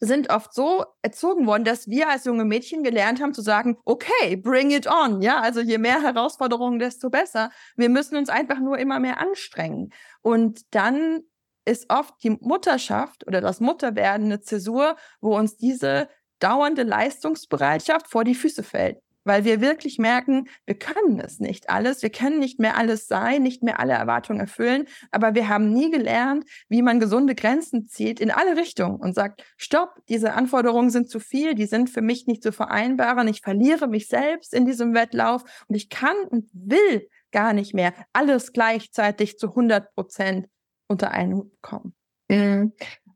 sind 0.00 0.30
oft 0.30 0.54
so 0.54 0.84
erzogen 1.02 1.46
worden, 1.46 1.64
dass 1.64 1.88
wir 1.88 2.08
als 2.08 2.24
junge 2.24 2.44
Mädchen 2.44 2.82
gelernt 2.84 3.20
haben 3.20 3.34
zu 3.34 3.42
sagen, 3.42 3.76
okay, 3.84 4.36
bring 4.36 4.70
it 4.70 4.86
on. 4.86 5.20
Ja, 5.20 5.40
also 5.40 5.60
je 5.60 5.78
mehr 5.78 6.00
Herausforderungen, 6.02 6.78
desto 6.78 7.10
besser. 7.10 7.50
Wir 7.76 7.88
müssen 7.88 8.16
uns 8.16 8.28
einfach 8.28 8.60
nur 8.60 8.78
immer 8.78 9.00
mehr 9.00 9.20
anstrengen. 9.20 9.90
Und 10.22 10.62
dann 10.70 11.22
ist 11.64 11.86
oft 11.90 12.14
die 12.22 12.30
Mutterschaft 12.30 13.26
oder 13.26 13.40
das 13.40 13.60
Mutterwerden 13.60 14.26
eine 14.26 14.40
Zäsur, 14.40 14.96
wo 15.20 15.36
uns 15.36 15.56
diese 15.56 16.08
dauernde 16.38 16.82
Leistungsbereitschaft 16.82 18.08
vor 18.08 18.22
die 18.22 18.34
Füße 18.34 18.62
fällt 18.62 18.98
weil 19.24 19.44
wir 19.44 19.60
wirklich 19.60 19.98
merken, 19.98 20.48
wir 20.66 20.78
können 20.78 21.18
es 21.20 21.40
nicht 21.40 21.70
alles, 21.70 22.02
wir 22.02 22.10
können 22.10 22.38
nicht 22.38 22.60
mehr 22.60 22.76
alles 22.76 23.08
sein, 23.08 23.42
nicht 23.42 23.62
mehr 23.62 23.80
alle 23.80 23.94
Erwartungen 23.94 24.40
erfüllen, 24.40 24.86
aber 25.10 25.34
wir 25.34 25.48
haben 25.48 25.72
nie 25.72 25.90
gelernt, 25.90 26.44
wie 26.68 26.82
man 26.82 27.00
gesunde 27.00 27.34
Grenzen 27.34 27.88
zieht 27.88 28.20
in 28.20 28.30
alle 28.30 28.56
Richtungen 28.56 28.96
und 28.96 29.14
sagt, 29.14 29.44
stopp, 29.56 29.96
diese 30.08 30.34
Anforderungen 30.34 30.90
sind 30.90 31.10
zu 31.10 31.20
viel, 31.20 31.54
die 31.54 31.66
sind 31.66 31.90
für 31.90 32.02
mich 32.02 32.26
nicht 32.26 32.42
zu 32.42 32.52
vereinbaren, 32.52 33.28
ich 33.28 33.40
verliere 33.40 33.88
mich 33.88 34.08
selbst 34.08 34.54
in 34.54 34.66
diesem 34.66 34.94
Wettlauf 34.94 35.42
und 35.68 35.74
ich 35.74 35.88
kann 35.88 36.16
und 36.28 36.48
will 36.52 37.08
gar 37.32 37.52
nicht 37.52 37.74
mehr 37.74 37.92
alles 38.12 38.52
gleichzeitig 38.52 39.38
zu 39.38 39.48
100 39.48 39.94
Prozent 39.94 40.48
unter 40.86 41.10
einen 41.10 41.50
kommen. 41.60 41.94
Mhm. 41.94 42.03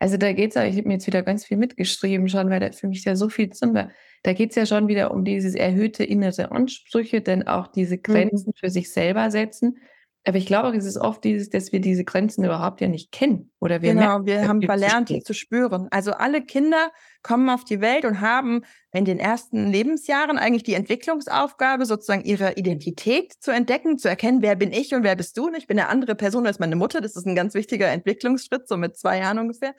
Also 0.00 0.16
da 0.16 0.32
geht 0.32 0.54
es, 0.54 0.62
ich 0.62 0.76
habe 0.76 0.88
mir 0.88 0.94
jetzt 0.94 1.06
wieder 1.06 1.22
ganz 1.22 1.44
viel 1.44 1.56
mitgeschrieben 1.56 2.28
schon, 2.28 2.50
weil 2.50 2.60
da 2.60 2.70
für 2.70 2.86
mich 2.86 3.04
ja 3.04 3.16
so 3.16 3.28
viel 3.28 3.48
drin 3.48 3.74
war. 3.74 3.90
Da 4.22 4.32
geht 4.32 4.50
es 4.50 4.56
ja 4.56 4.66
schon 4.66 4.88
wieder 4.88 5.12
um 5.12 5.24
dieses 5.24 5.54
erhöhte 5.54 6.04
innere 6.04 6.50
Ansprüche, 6.50 7.20
denn 7.20 7.46
auch 7.46 7.66
diese 7.66 7.96
mhm. 7.96 8.02
Grenzen 8.02 8.48
mhm. 8.48 8.58
für 8.58 8.70
sich 8.70 8.92
selber 8.92 9.30
setzen. 9.30 9.78
Aber 10.24 10.36
ich 10.36 10.46
glaube, 10.46 10.76
es 10.76 10.84
ist 10.84 10.98
oft 10.98 11.24
dieses, 11.24 11.48
dass 11.48 11.72
wir 11.72 11.80
diese 11.80 12.04
Grenzen 12.04 12.44
überhaupt 12.44 12.80
ja 12.80 12.88
nicht 12.88 13.12
kennen. 13.12 13.50
Oder 13.60 13.80
wir 13.80 13.94
genau, 13.94 14.18
merken, 14.18 14.26
wir 14.26 14.48
haben 14.48 14.62
verlernt, 14.62 15.08
die 15.08 15.22
zu 15.22 15.32
spüren. 15.32 15.88
Also 15.90 16.12
alle 16.12 16.42
Kinder 16.42 16.90
kommen 17.22 17.48
auf 17.48 17.64
die 17.64 17.80
Welt 17.80 18.04
und 18.04 18.20
haben 18.20 18.62
in 18.92 19.04
den 19.04 19.18
ersten 19.18 19.70
Lebensjahren 19.70 20.36
eigentlich 20.36 20.64
die 20.64 20.74
Entwicklungsaufgabe, 20.74 21.86
sozusagen 21.86 22.24
ihre 22.24 22.54
Identität 22.54 23.32
zu 23.40 23.52
entdecken, 23.52 23.96
zu 23.96 24.08
erkennen, 24.08 24.42
wer 24.42 24.56
bin 24.56 24.72
ich 24.72 24.94
und 24.94 25.02
wer 25.02 25.16
bist 25.16 25.36
du. 25.38 25.46
Und 25.46 25.56
ich 25.56 25.66
bin 25.66 25.78
eine 25.78 25.88
andere 25.88 26.14
Person 26.14 26.46
als 26.46 26.58
meine 26.58 26.76
Mutter. 26.76 27.00
Das 27.00 27.16
ist 27.16 27.26
ein 27.26 27.34
ganz 27.34 27.54
wichtiger 27.54 27.88
Entwicklungsschritt, 27.88 28.68
so 28.68 28.76
mit 28.76 28.98
zwei 28.98 29.18
Jahren 29.18 29.38
ungefähr 29.38 29.74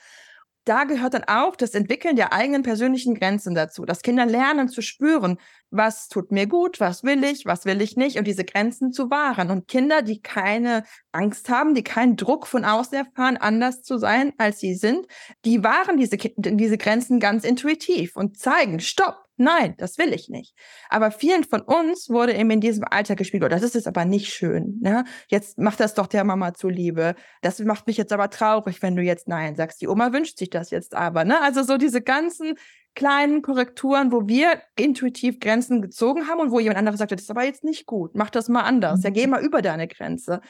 da 0.70 0.84
gehört 0.84 1.16
dann 1.16 1.24
auch 1.24 1.56
das 1.56 1.74
Entwickeln 1.74 2.16
der 2.16 2.32
eigenen 2.32 2.62
persönlichen 2.62 3.16
Grenzen 3.16 3.56
dazu, 3.56 3.86
dass 3.86 4.04
Kinder 4.04 4.28
lernen 4.28 4.70
zu 4.70 4.84
spüren, 4.84 5.40
was 5.72 6.10
tut 6.10 6.32
mir 6.32 6.46
gut, 6.46 6.80
was 6.80 7.04
will 7.04 7.24
ich, 7.24 7.46
was 7.46 7.66
will 7.66 7.82
ich 7.82 7.98
nicht 7.98 8.18
und 8.18 8.28
diese 8.28 8.46
Grenzen 8.46 8.92
zu 8.92 9.10
wahren. 9.10 9.50
Und 9.50 9.68
Kinder, 9.68 10.04
die 10.04 10.22
keine 10.22 10.84
Angst 11.12 11.50
haben, 11.50 11.74
die 11.74 11.84
keinen 11.84 12.18
Druck 12.18 12.46
von 12.46 12.66
außen 12.66 12.98
erfahren, 12.98 13.38
anders 13.38 13.82
zu 13.82 13.98
sein, 13.98 14.34
als 14.38 14.60
sie 14.60 14.76
sind, 14.76 15.08
die 15.44 15.64
wahren 15.64 15.98
diese, 15.98 16.18
diese 16.18 16.78
Grenzen 16.78 17.20
ganz 17.20 17.44
intuitiv 17.44 18.16
und 18.16 18.38
zeigen, 18.38 18.80
stopp, 18.80 19.29
Nein, 19.40 19.76
das 19.78 19.98
will 19.98 20.14
ich 20.14 20.28
nicht. 20.28 20.54
Aber 20.90 21.12
vielen 21.12 21.46
von 21.46 21.62
uns 21.62 22.10
wurde 22.10 22.36
eben 22.36 22.52
in 22.52 22.60
diesem 22.60 22.84
Alter 22.84 23.16
gespiegelt, 23.16 23.50
oh, 23.50 23.56
das 23.56 23.64
ist 23.64 23.76
jetzt 23.76 23.88
aber 23.88 24.04
nicht 24.04 24.34
schön. 24.34 24.80
Ne? 24.82 25.06
Jetzt 25.30 25.58
mach 25.58 25.78
das 25.78 25.94
doch 25.94 26.08
der 26.08 26.26
Mama 26.26 26.54
zuliebe. 26.54 27.16
Das 27.42 27.60
macht 27.60 27.88
mich 27.88 27.96
jetzt 27.96 28.12
aber 28.12 28.30
traurig, 28.30 28.82
wenn 28.82 28.98
du 28.98 29.02
jetzt 29.02 29.30
Nein 29.30 29.56
sagst. 29.56 29.82
Die 29.82 29.88
Oma 29.88 30.12
wünscht 30.12 30.38
sich 30.38 30.50
das 30.50 30.72
jetzt 30.72 30.94
aber. 30.94 31.24
Ne? 31.24 31.42
Also 31.42 31.64
so 31.64 31.78
diese 31.78 32.02
ganzen 32.02 32.56
kleinen 32.96 33.42
Korrekturen, 33.42 34.12
wo 34.12 34.28
wir 34.28 34.62
intuitiv 34.76 35.40
Grenzen 35.40 35.82
gezogen 35.82 36.28
haben 36.28 36.42
und 36.42 36.52
wo 36.52 36.60
jemand 36.60 36.80
anderes 36.80 37.00
sagt, 37.00 37.14
das 37.14 37.22
ist 37.22 37.32
aber 37.32 37.46
jetzt 37.46 37.64
nicht 37.64 37.86
gut, 37.86 38.16
mach 38.16 38.30
das 38.30 38.50
mal 38.50 38.64
anders. 38.64 39.04
Ja, 39.04 39.10
geh 39.10 39.26
mhm. 39.26 39.32
mal 39.32 39.44
über 39.44 39.62
deine 39.62 39.88
Grenze. 39.88 40.42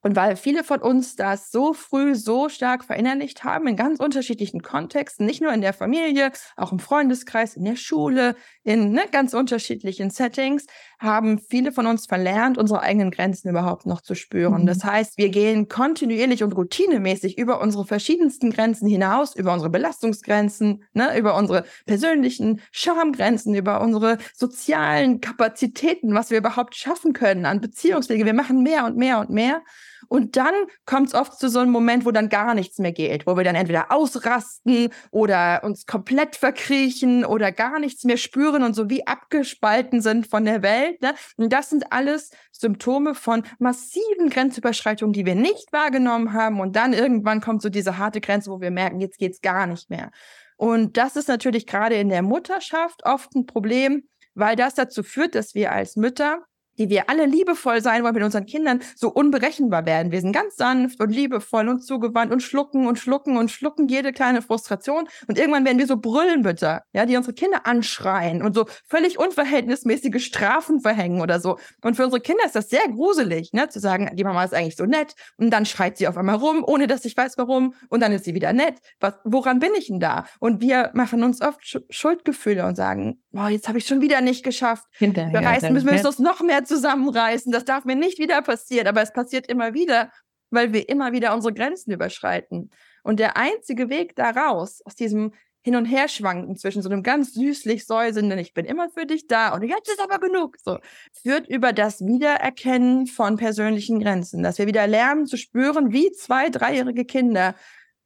Und 0.00 0.14
weil 0.14 0.36
viele 0.36 0.62
von 0.62 0.80
uns 0.80 1.16
das 1.16 1.50
so 1.50 1.72
früh 1.72 2.14
so 2.14 2.48
stark 2.48 2.84
verinnerlicht 2.84 3.42
haben, 3.42 3.66
in 3.66 3.76
ganz 3.76 3.98
unterschiedlichen 3.98 4.62
Kontexten, 4.62 5.26
nicht 5.26 5.42
nur 5.42 5.52
in 5.52 5.60
der 5.60 5.72
Familie, 5.72 6.30
auch 6.56 6.70
im 6.70 6.78
Freundeskreis, 6.78 7.56
in 7.56 7.64
der 7.64 7.74
Schule, 7.74 8.36
in 8.62 8.92
ne, 8.92 9.02
ganz 9.10 9.34
unterschiedlichen 9.34 10.10
Settings, 10.10 10.66
haben 11.00 11.40
viele 11.40 11.72
von 11.72 11.86
uns 11.86 12.06
verlernt, 12.06 12.58
unsere 12.58 12.80
eigenen 12.80 13.10
Grenzen 13.10 13.48
überhaupt 13.48 13.86
noch 13.86 14.00
zu 14.00 14.14
spüren. 14.14 14.62
Mhm. 14.62 14.66
Das 14.66 14.84
heißt, 14.84 15.18
wir 15.18 15.30
gehen 15.30 15.68
kontinuierlich 15.68 16.44
und 16.44 16.52
routinemäßig 16.52 17.36
über 17.36 17.60
unsere 17.60 17.84
verschiedensten 17.84 18.50
Grenzen 18.50 18.88
hinaus, 18.88 19.34
über 19.34 19.52
unsere 19.52 19.70
Belastungsgrenzen, 19.70 20.84
ne, 20.92 21.18
über 21.18 21.36
unsere 21.36 21.64
persönlichen 21.86 22.60
Schamgrenzen, 22.70 23.54
über 23.54 23.80
unsere 23.80 24.18
sozialen 24.34 25.20
Kapazitäten, 25.20 26.14
was 26.14 26.30
wir 26.30 26.38
überhaupt 26.38 26.76
schaffen 26.76 27.12
können 27.12 27.46
an 27.46 27.60
Beziehungswege. 27.60 28.24
Wir 28.24 28.34
machen 28.34 28.62
mehr 28.62 28.84
und 28.84 28.96
mehr 28.96 29.18
und 29.18 29.30
mehr. 29.30 29.62
Und 30.06 30.36
dann 30.36 30.54
kommt 30.86 31.08
es 31.08 31.14
oft 31.14 31.38
zu 31.38 31.48
so 31.48 31.58
einem 31.58 31.72
Moment, 31.72 32.04
wo 32.06 32.10
dann 32.10 32.28
gar 32.28 32.54
nichts 32.54 32.78
mehr 32.78 32.92
geht, 32.92 33.26
wo 33.26 33.36
wir 33.36 33.44
dann 33.44 33.56
entweder 33.56 33.90
ausrasten 33.90 34.90
oder 35.10 35.62
uns 35.64 35.86
komplett 35.86 36.36
verkriechen 36.36 37.24
oder 37.24 37.50
gar 37.52 37.80
nichts 37.80 38.04
mehr 38.04 38.16
spüren 38.16 38.62
und 38.62 38.74
so 38.74 38.88
wie 38.88 39.06
abgespalten 39.06 40.00
sind 40.00 40.26
von 40.26 40.44
der 40.44 40.62
Welt. 40.62 41.02
Ne? 41.02 41.14
Und 41.36 41.52
das 41.52 41.70
sind 41.70 41.92
alles 41.92 42.30
Symptome 42.52 43.14
von 43.14 43.42
massiven 43.58 44.30
Grenzüberschreitungen, 44.30 45.12
die 45.12 45.26
wir 45.26 45.34
nicht 45.34 45.72
wahrgenommen 45.72 46.32
haben. 46.32 46.60
Und 46.60 46.76
dann 46.76 46.92
irgendwann 46.92 47.40
kommt 47.40 47.62
so 47.62 47.68
diese 47.68 47.98
harte 47.98 48.20
Grenze, 48.20 48.50
wo 48.50 48.60
wir 48.60 48.70
merken, 48.70 49.00
jetzt 49.00 49.18
geht's 49.18 49.40
gar 49.40 49.66
nicht 49.66 49.90
mehr. 49.90 50.10
Und 50.56 50.96
das 50.96 51.16
ist 51.16 51.28
natürlich 51.28 51.66
gerade 51.66 51.94
in 51.94 52.08
der 52.08 52.22
Mutterschaft 52.22 53.04
oft 53.04 53.34
ein 53.34 53.46
Problem, 53.46 54.08
weil 54.34 54.56
das 54.56 54.74
dazu 54.74 55.02
führt, 55.02 55.34
dass 55.34 55.54
wir 55.54 55.72
als 55.72 55.96
Mütter 55.96 56.42
die 56.78 56.88
wir 56.88 57.10
alle 57.10 57.26
liebevoll 57.26 57.82
sein 57.82 58.02
wollen 58.02 58.14
mit 58.14 58.22
unseren 58.22 58.46
Kindern, 58.46 58.80
so 58.96 59.10
unberechenbar 59.10 59.86
werden. 59.86 60.12
Wir 60.12 60.20
sind 60.20 60.32
ganz 60.32 60.56
sanft 60.56 61.00
und 61.00 61.10
liebevoll 61.10 61.68
und 61.68 61.80
zugewandt 61.80 62.32
und 62.32 62.40
schlucken 62.42 62.86
und 62.86 62.98
schlucken 62.98 63.36
und 63.36 63.50
schlucken 63.50 63.88
jede 63.88 64.12
kleine 64.12 64.42
Frustration. 64.42 65.08
Und 65.26 65.38
irgendwann 65.38 65.64
werden 65.64 65.78
wir 65.78 65.86
so 65.86 65.96
Brüllenbütter, 65.96 66.82
ja, 66.92 67.06
die 67.06 67.16
unsere 67.16 67.34
Kinder 67.34 67.66
anschreien 67.66 68.42
und 68.42 68.54
so 68.54 68.66
völlig 68.88 69.18
unverhältnismäßige 69.18 70.24
Strafen 70.24 70.80
verhängen 70.80 71.20
oder 71.20 71.40
so. 71.40 71.58
Und 71.82 71.96
für 71.96 72.04
unsere 72.04 72.20
Kinder 72.20 72.44
ist 72.44 72.54
das 72.54 72.68
sehr 72.68 72.86
gruselig, 72.88 73.52
ne, 73.52 73.68
zu 73.68 73.80
sagen, 73.80 74.10
die 74.14 74.24
Mama 74.24 74.44
ist 74.44 74.54
eigentlich 74.54 74.76
so 74.76 74.84
nett 74.84 75.14
und 75.36 75.50
dann 75.50 75.66
schreit 75.66 75.98
sie 75.98 76.08
auf 76.08 76.16
einmal 76.16 76.36
rum, 76.36 76.64
ohne 76.66 76.86
dass 76.86 77.04
ich 77.04 77.16
weiß 77.16 77.38
warum 77.38 77.74
und 77.88 78.00
dann 78.00 78.12
ist 78.12 78.24
sie 78.24 78.34
wieder 78.34 78.52
nett. 78.52 78.74
Was, 79.00 79.14
woran 79.24 79.58
bin 79.58 79.72
ich 79.76 79.88
denn 79.88 80.00
da? 80.00 80.24
Und 80.40 80.60
wir 80.60 80.90
machen 80.94 81.22
uns 81.22 81.40
oft 81.40 81.80
Schuldgefühle 81.90 82.66
und 82.66 82.76
sagen, 82.76 83.20
boah, 83.30 83.48
jetzt 83.48 83.68
habe 83.68 83.78
ich 83.78 83.86
schon 83.86 84.00
wieder 84.00 84.20
nicht 84.20 84.44
geschafft. 84.44 84.86
Hinterher, 84.92 85.32
wir 85.32 85.46
reißen, 85.46 85.72
müssen 85.72 85.90
wir 85.90 86.04
uns 86.04 86.18
noch 86.18 86.40
mehr 86.40 86.64
zusammenreißen. 86.64 87.52
Das 87.52 87.64
darf 87.64 87.84
mir 87.84 87.96
nicht 87.96 88.18
wieder 88.18 88.42
passieren, 88.42 88.86
aber 88.86 89.02
es 89.02 89.12
passiert 89.12 89.46
immer 89.48 89.74
wieder, 89.74 90.10
weil 90.50 90.72
wir 90.72 90.88
immer 90.88 91.12
wieder 91.12 91.34
unsere 91.34 91.52
Grenzen 91.52 91.92
überschreiten. 91.92 92.70
Und 93.02 93.20
der 93.20 93.36
einzige 93.36 93.88
Weg 93.90 94.16
daraus, 94.16 94.82
aus 94.84 94.94
diesem 94.94 95.32
Hin- 95.60 95.76
und 95.76 95.84
Herschwanken 95.86 96.56
zwischen 96.56 96.82
so 96.82 96.88
einem 96.88 97.02
ganz 97.02 97.34
süßlich 97.34 97.84
säuselnden, 97.84 98.38
ich 98.38 98.54
bin 98.54 98.64
immer 98.64 98.88
für 98.90 99.06
dich 99.06 99.26
da 99.26 99.52
und 99.52 99.64
jetzt 99.64 99.88
ist 99.88 100.00
aber 100.00 100.18
genug, 100.18 100.56
so, 100.64 100.78
führt 101.12 101.48
über 101.48 101.72
das 101.72 102.00
Wiedererkennen 102.00 103.06
von 103.06 103.36
persönlichen 103.36 104.00
Grenzen, 104.00 104.42
dass 104.42 104.58
wir 104.58 104.66
wieder 104.66 104.86
lernen 104.86 105.26
zu 105.26 105.36
spüren, 105.36 105.92
wie 105.92 106.12
zwei, 106.12 106.48
dreijährige 106.48 107.04
Kinder, 107.04 107.54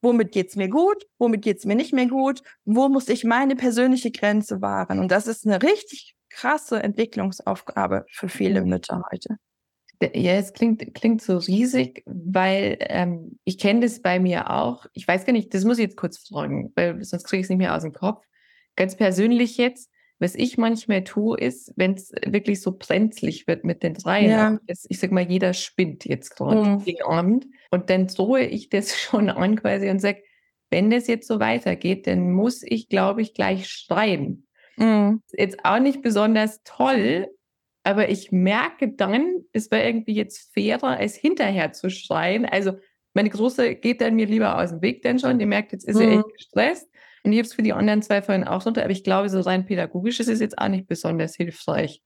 womit 0.03 0.33
geht's 0.33 0.57
mir 0.57 0.69
gut, 0.69 1.07
womit 1.19 1.43
geht's 1.43 1.65
mir 1.65 1.77
nicht 1.77 1.95
mehr 1.95 2.07
gut, 2.07 2.43
wo 2.65 2.89
muss 2.89 3.09
ich 3.09 3.25
meine 3.25 3.57
persönliche 3.57 4.11
Grenze 4.11 4.61
wahren. 4.61 4.99
Und 4.99 5.11
das 5.11 5.27
ist 5.27 5.47
eine 5.47 5.63
richtig 5.63 6.17
krasse 6.29 6.83
Entwicklungsaufgabe 6.83 8.05
für 8.11 8.29
viele 8.29 8.63
Mütter 8.63 9.03
heute. 9.11 9.37
Ja, 10.15 10.33
es 10.33 10.53
klingt, 10.53 10.95
klingt 10.95 11.23
so 11.23 11.37
riesig, 11.37 12.03
weil 12.07 12.77
ähm, 12.81 13.39
ich 13.45 13.57
kenne 13.59 13.81
das 13.81 14.03
bei 14.03 14.19
mir 14.19 14.51
auch. 14.51 14.87
Ich 14.95 15.07
weiß 15.07 15.25
gar 15.25 15.33
nicht, 15.33 15.55
das 15.55 15.65
muss 15.65 15.79
ich 15.79 15.85
jetzt 15.85 15.97
kurz 15.97 16.19
fragen, 16.19 16.73
weil 16.75 17.03
sonst 17.05 17.25
kriege 17.25 17.41
ich 17.41 17.45
es 17.45 17.51
nicht 17.51 17.59
mehr 17.59 17.77
aus 17.77 17.83
dem 17.83 17.93
Kopf. 17.93 18.25
Ganz 18.75 18.97
persönlich 18.97 19.59
jetzt, 19.59 19.91
was 20.19 20.35
ich 20.35 20.59
manchmal 20.59 21.05
tue, 21.05 21.39
ist, 21.39 21.73
wenn 21.77 21.95
es 21.95 22.11
wirklich 22.27 22.61
so 22.61 22.77
brenzlig 22.77 23.47
wird 23.47 23.65
mit 23.65 23.85
den 23.85 23.95
dreien, 23.95 24.31
ja. 24.31 24.59
ich 24.67 24.99
sag 24.99 25.13
mal, 25.13 25.29
jeder 25.29 25.53
spinnt 25.53 26.05
jetzt 26.05 26.37
gerade 26.37 26.65
mhm. 26.65 26.85
den 26.85 27.03
Abend 27.03 27.47
und 27.73 27.91
dann 27.91 28.07
drohe 28.07 28.45
ich 28.45 28.69
das 28.69 28.97
schon 29.01 29.29
an 29.29 29.57
quasi 29.57 29.91
und 29.91 29.99
sage, 29.99 30.23
wenn 30.71 30.91
das 30.91 31.07
jetzt 31.07 31.27
so 31.27 31.41
weitergeht, 31.41 32.07
dann 32.07 32.31
muss 32.33 32.63
ich, 32.63 32.89
glaube 32.89 33.21
ich, 33.21 33.35
gleich 33.35 33.69
schreien. 33.69 34.47
Mhm. 34.77 35.23
Jetzt 35.33 35.65
auch 35.65 35.81
nicht 35.81 36.01
besonders 36.01 36.63
toll, 36.65 37.29
aber 37.85 38.09
ich 38.09 38.33
merke 38.33 38.93
dann, 38.93 39.45
es 39.53 39.71
war 39.71 39.83
irgendwie 39.83 40.15
jetzt 40.15 40.53
fairer, 40.55 40.97
als 40.99 41.15
hinterher 41.15 41.73
zu 41.73 41.91
schreien. 41.91 42.47
Also 42.47 42.79
meine 43.13 43.29
Große 43.29 43.75
geht 43.75 44.01
dann 44.01 44.15
mir 44.15 44.27
lieber 44.27 44.59
aus 44.59 44.71
dem 44.71 44.81
Weg 44.81 45.03
dann 45.03 45.19
schon. 45.19 45.39
Die 45.39 45.47
merkt, 45.47 45.73
jetzt 45.73 45.87
ist 45.87 45.97
mhm. 45.97 46.03
er 46.03 46.13
echt 46.19 46.37
gestresst. 46.39 46.89
Und 47.25 47.33
ich 47.33 47.39
habe 47.39 47.47
es 47.47 47.55
für 47.55 47.63
die 47.63 47.73
anderen 47.73 48.03
zwei 48.03 48.23
vorhin 48.23 48.45
auch 48.45 48.65
runter. 48.65 48.83
Aber 48.83 48.93
ich 48.93 49.05
glaube, 49.05 49.29
so 49.29 49.41
rein 49.41 49.67
pädagogisch 49.67 50.21
ist 50.21 50.29
es 50.29 50.41
jetzt 50.41 50.59
auch 50.59 50.69
nicht 50.69 50.87
besonders 50.87 51.37
hilfreich. 51.37 52.03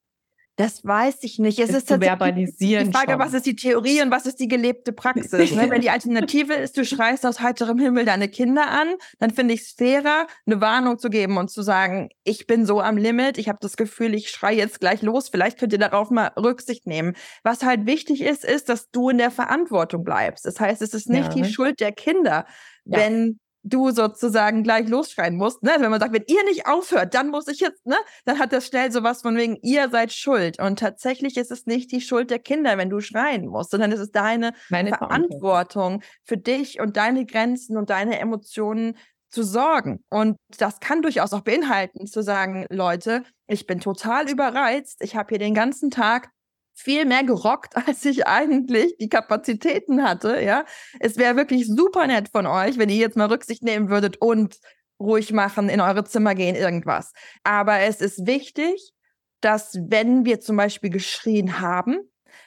Das 0.57 0.85
weiß 0.87 1.19
ich 1.21 1.39
nicht. 1.39 1.59
Es 1.59 1.69
ist 1.69 1.89
zu 1.89 2.01
verbalisieren. 2.01 2.87
Die 2.87 2.93
Frage, 2.93 3.13
schon. 3.13 3.21
was 3.21 3.35
ist 3.35 3.45
die 3.45 3.57
Theorie 3.57 4.01
und 4.01 4.11
was 4.11 4.25
ist 4.25 4.41
die 4.41 4.49
gelebte 4.49 4.93
Praxis? 4.93 5.53
ne? 5.53 5.69
Wenn 5.69 5.83
die 5.83 5.91
Alternative 5.91 6.55
ist, 6.55 6.79
du 6.79 6.85
schreist 6.87 7.27
aus 7.27 7.41
heiterem 7.41 7.79
Himmel 7.79 8.07
deine 8.07 8.29
Kinder 8.29 8.67
an, 8.67 8.95
dann 9.19 9.31
finde 9.31 9.53
ich 9.53 9.61
es 9.61 9.73
fairer, 9.73 10.27
eine 10.47 10.63
Warnung 10.63 10.99
zu 10.99 11.11
geben 11.11 11.37
und 11.37 11.51
zu 11.51 11.61
sagen, 11.61 12.09
ich 12.25 12.47
bin 12.47 12.65
so 12.65 12.81
am 12.81 12.97
Limit, 12.97 13.37
ich 13.37 13.49
habe 13.49 13.59
das 13.61 13.77
Gefühl, 13.77 14.15
ich 14.15 14.31
schreie 14.31 14.57
jetzt 14.57 14.81
gleich 14.81 15.03
los, 15.03 15.29
vielleicht 15.29 15.59
könnt 15.59 15.75
ihr 15.75 15.79
darauf 15.79 16.11
mal 16.11 16.33
Rücksicht 16.39 16.87
nehmen. 16.87 17.15
Was 17.43 17.63
halt 17.63 17.85
wichtig 17.85 18.23
ist, 18.23 18.43
ist, 18.43 18.71
dass 18.71 18.91
du 18.91 19.11
in 19.11 19.19
der 19.19 19.31
Verantwortung 19.31 20.05
bleibst. 20.05 20.47
Das 20.47 20.59
heißt, 20.59 20.81
es 20.81 20.95
ist 20.95 21.11
nicht 21.11 21.35
ja. 21.35 21.43
die 21.43 21.45
Schuld 21.45 21.81
der 21.81 21.93
Kinder, 21.93 22.47
wenn 22.87 23.41
du 23.66 23.90
sozusagen 23.90 24.62
gleich 24.62 24.88
losschreien 24.88 25.37
musst. 25.37 25.62
Ne? 25.62 25.73
Wenn 25.78 25.90
man 25.90 26.00
sagt, 26.00 26.12
wenn 26.12 26.25
ihr 26.26 26.44
nicht 26.44 26.66
aufhört, 26.66 27.14
dann 27.14 27.28
muss 27.28 27.49
ich 27.49 27.61
jetzt, 27.61 27.85
ne? 27.85 27.96
Dann 28.25 28.38
hat 28.38 28.52
das 28.52 28.66
schnell 28.66 28.92
sowas 28.92 29.23
von 29.23 29.37
wegen, 29.37 29.58
ihr 29.62 29.90
seid 29.90 30.12
schuld. 30.12 30.61
Und 30.61 30.78
tatsächlich 30.78 31.37
ist 31.37 31.50
es 31.50 31.66
nicht 31.66 31.90
die 31.92 32.00
Schuld 32.00 32.30
der 32.30 32.38
Kinder, 32.38 32.78
wenn 32.78 32.90
du 32.90 33.00
schreien 33.00 33.46
musst, 33.46 33.73
sondern 33.73 33.92
es 33.92 34.00
ist 34.00 34.14
deine 34.14 34.52
Meine 34.70 34.90
Verantwortung 34.90 36.02
für 36.25 36.37
dich 36.37 36.80
und 36.80 36.96
deine 36.96 37.26
Grenzen 37.26 37.76
und 37.76 37.90
deine 37.90 38.18
Emotionen 38.20 38.96
zu 39.30 39.42
sorgen. 39.42 40.04
Und 40.08 40.37
das 40.56 40.78
kann 40.80 41.02
durchaus 41.02 41.32
auch 41.32 41.42
beinhalten, 41.42 42.06
zu 42.06 42.23
sagen, 42.23 42.66
Leute, 42.70 43.25
ich 43.49 43.66
bin 43.66 43.80
total 43.80 44.30
überreizt, 44.30 45.02
ich 45.02 45.16
habe 45.16 45.30
hier 45.30 45.38
den 45.38 45.54
ganzen 45.54 45.90
Tag 45.90 46.30
viel 46.76 47.06
mehr 47.06 47.25
gerockt, 47.25 47.76
als 47.88 48.04
ich 48.04 48.26
eigentlich 48.26 48.97
die 48.99 49.09
Kapazitäten 49.09 50.02
hatte. 50.02 50.40
Ja, 50.40 50.64
es 51.00 51.16
wäre 51.16 51.37
wirklich 51.37 51.66
super 51.66 52.06
nett 52.06 52.28
von 52.28 52.47
euch, 52.47 52.78
wenn 52.78 52.88
ihr 52.88 52.97
jetzt 52.97 53.16
mal 53.16 53.26
Rücksicht 53.26 53.62
nehmen 53.62 53.88
würdet 53.88 54.18
und 54.18 54.59
ruhig 55.00 55.33
machen, 55.33 55.68
in 55.68 55.80
eure 55.80 56.04
Zimmer 56.04 56.35
gehen, 56.35 56.54
irgendwas. 56.54 57.12
Aber 57.42 57.80
es 57.80 58.00
ist 58.00 58.26
wichtig, 58.26 58.92
dass 59.40 59.78
wenn 59.88 60.25
wir 60.25 60.40
zum 60.40 60.56
Beispiel 60.56 60.90
geschrien 60.90 61.61
haben, 61.61 61.99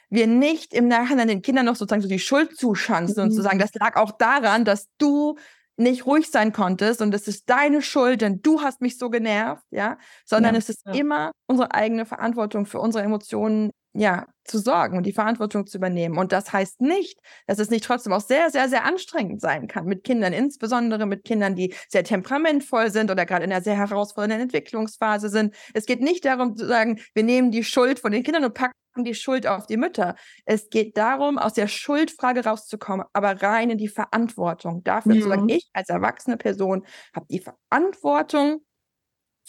wir 0.08 0.26
nicht 0.26 0.74
im 0.74 0.88
Nachhinein 0.88 1.28
den 1.28 1.42
Kindern 1.42 1.66
noch 1.66 1.76
sozusagen 1.76 2.02
so 2.02 2.08
die 2.08 2.18
Schuld 2.18 2.56
zuschanzen 2.56 3.22
mhm. 3.22 3.30
und 3.30 3.34
zu 3.34 3.42
sagen, 3.42 3.60
das 3.60 3.74
lag 3.74 3.96
auch 3.96 4.10
daran, 4.12 4.64
dass 4.64 4.88
du 4.98 5.36
nicht 5.76 6.04
ruhig 6.04 6.30
sein 6.30 6.52
konntest 6.52 7.00
und 7.00 7.14
es 7.14 7.26
ist 7.26 7.48
deine 7.48 7.80
Schuld, 7.80 8.20
denn 8.20 8.42
du 8.42 8.60
hast 8.60 8.80
mich 8.80 8.98
so 8.98 9.08
genervt, 9.08 9.64
ja, 9.70 9.98
sondern 10.26 10.54
ja, 10.54 10.58
es 10.58 10.68
ist 10.68 10.82
ja. 10.84 10.92
immer 10.92 11.30
unsere 11.46 11.72
eigene 11.72 12.04
Verantwortung 12.04 12.66
für 12.66 12.80
unsere 12.80 13.04
Emotionen 13.04 13.70
ja, 13.92 14.26
zu 14.44 14.58
sorgen 14.58 14.96
und 14.96 15.04
die 15.04 15.12
Verantwortung 15.12 15.66
zu 15.66 15.78
übernehmen. 15.78 16.18
Und 16.18 16.32
das 16.32 16.52
heißt 16.52 16.80
nicht, 16.80 17.18
dass 17.46 17.58
es 17.58 17.70
nicht 17.70 17.84
trotzdem 17.84 18.12
auch 18.12 18.20
sehr, 18.20 18.50
sehr, 18.50 18.68
sehr 18.68 18.84
anstrengend 18.84 19.40
sein 19.40 19.66
kann 19.68 19.86
mit 19.86 20.04
Kindern, 20.04 20.32
insbesondere 20.32 21.06
mit 21.06 21.24
Kindern, 21.24 21.54
die 21.54 21.74
sehr 21.88 22.04
temperamentvoll 22.04 22.90
sind 22.90 23.10
oder 23.10 23.26
gerade 23.26 23.44
in 23.44 23.52
einer 23.52 23.62
sehr 23.62 23.76
herausfordernden 23.76 24.42
Entwicklungsphase 24.42 25.28
sind. 25.28 25.54
Es 25.74 25.86
geht 25.86 26.00
nicht 26.00 26.24
darum 26.24 26.56
zu 26.56 26.66
sagen, 26.66 27.00
wir 27.14 27.22
nehmen 27.22 27.50
die 27.50 27.64
Schuld 27.64 28.00
von 28.00 28.12
den 28.12 28.22
Kindern 28.22 28.44
und 28.44 28.54
packen 28.54 28.74
die 28.98 29.14
Schuld 29.14 29.46
auf 29.46 29.66
die 29.66 29.76
Mütter. 29.76 30.14
Es 30.44 30.68
geht 30.68 30.96
darum, 30.96 31.38
aus 31.38 31.54
der 31.54 31.68
Schuldfrage 31.68 32.44
rauszukommen, 32.44 33.06
aber 33.12 33.40
rein 33.42 33.70
in 33.70 33.78
die 33.78 33.88
Verantwortung 33.88 34.82
dafür 34.84 35.14
mhm. 35.14 35.22
zu 35.22 35.28
sagen, 35.28 35.48
ich 35.48 35.68
als 35.72 35.88
erwachsene 35.88 36.36
Person 36.36 36.84
habe 37.14 37.26
die 37.30 37.40
Verantwortung 37.40 38.62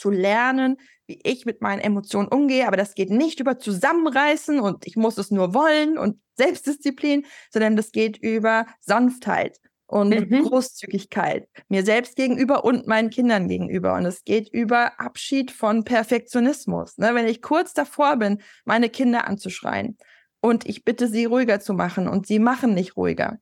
zu 0.01 0.09
lernen, 0.09 0.77
wie 1.05 1.19
ich 1.23 1.45
mit 1.45 1.61
meinen 1.61 1.79
Emotionen 1.79 2.27
umgehe. 2.27 2.67
Aber 2.67 2.77
das 2.77 2.95
geht 2.95 3.11
nicht 3.11 3.39
über 3.39 3.59
Zusammenreißen 3.59 4.59
und 4.59 4.87
ich 4.87 4.95
muss 4.95 5.17
es 5.17 5.29
nur 5.29 5.53
wollen 5.53 5.97
und 5.97 6.19
Selbstdisziplin, 6.37 7.25
sondern 7.51 7.75
das 7.75 7.91
geht 7.91 8.17
über 8.17 8.65
Sanftheit 8.79 9.59
und 9.85 10.09
mhm. 10.09 10.43
Großzügigkeit 10.43 11.47
mir 11.69 11.83
selbst 11.83 12.15
gegenüber 12.15 12.63
und 12.63 12.87
meinen 12.87 13.11
Kindern 13.11 13.47
gegenüber. 13.47 13.93
Und 13.93 14.05
es 14.05 14.23
geht 14.23 14.49
über 14.49 14.99
Abschied 14.99 15.51
von 15.51 15.83
Perfektionismus. 15.83 16.97
Ne? 16.97 17.13
Wenn 17.13 17.27
ich 17.27 17.41
kurz 17.41 17.73
davor 17.73 18.17
bin, 18.17 18.41
meine 18.65 18.89
Kinder 18.89 19.27
anzuschreien 19.27 19.97
und 20.39 20.65
ich 20.65 20.83
bitte 20.83 21.07
sie 21.07 21.25
ruhiger 21.25 21.59
zu 21.59 21.73
machen 21.73 22.07
und 22.07 22.25
sie 22.25 22.39
machen 22.39 22.73
nicht 22.73 22.97
ruhiger, 22.97 23.37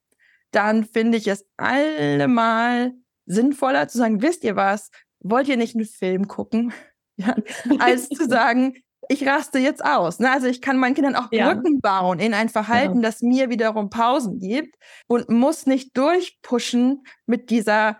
dann 0.51 0.83
finde 0.83 1.17
ich 1.17 1.27
es 1.27 1.45
allemal 1.55 2.93
sinnvoller 3.25 3.87
zu 3.87 3.99
sagen, 3.99 4.21
wisst 4.21 4.43
ihr 4.43 4.55
was, 4.55 4.89
wollt 5.21 5.47
ihr 5.47 5.57
nicht 5.57 5.75
einen 5.75 5.85
Film 5.85 6.27
gucken? 6.27 6.73
Ja, 7.21 7.35
als 7.79 8.07
zu 8.07 8.25
sagen, 8.29 8.77
ich 9.09 9.27
raste 9.27 9.59
jetzt 9.59 9.83
aus. 9.83 10.19
Ne? 10.19 10.31
Also 10.31 10.47
ich 10.47 10.61
kann 10.61 10.77
meinen 10.77 10.95
Kindern 10.95 11.15
auch 11.15 11.27
ja. 11.33 11.53
Brücken 11.53 11.81
bauen 11.81 12.19
in 12.19 12.33
ein 12.33 12.47
Verhalten, 12.47 13.01
ja. 13.01 13.01
das 13.01 13.21
mir 13.21 13.49
wiederum 13.49 13.89
Pausen 13.89 14.39
gibt 14.39 14.75
und 15.07 15.29
muss 15.29 15.65
nicht 15.65 15.97
durchpushen 15.97 17.03
mit 17.25 17.49
dieser 17.49 17.97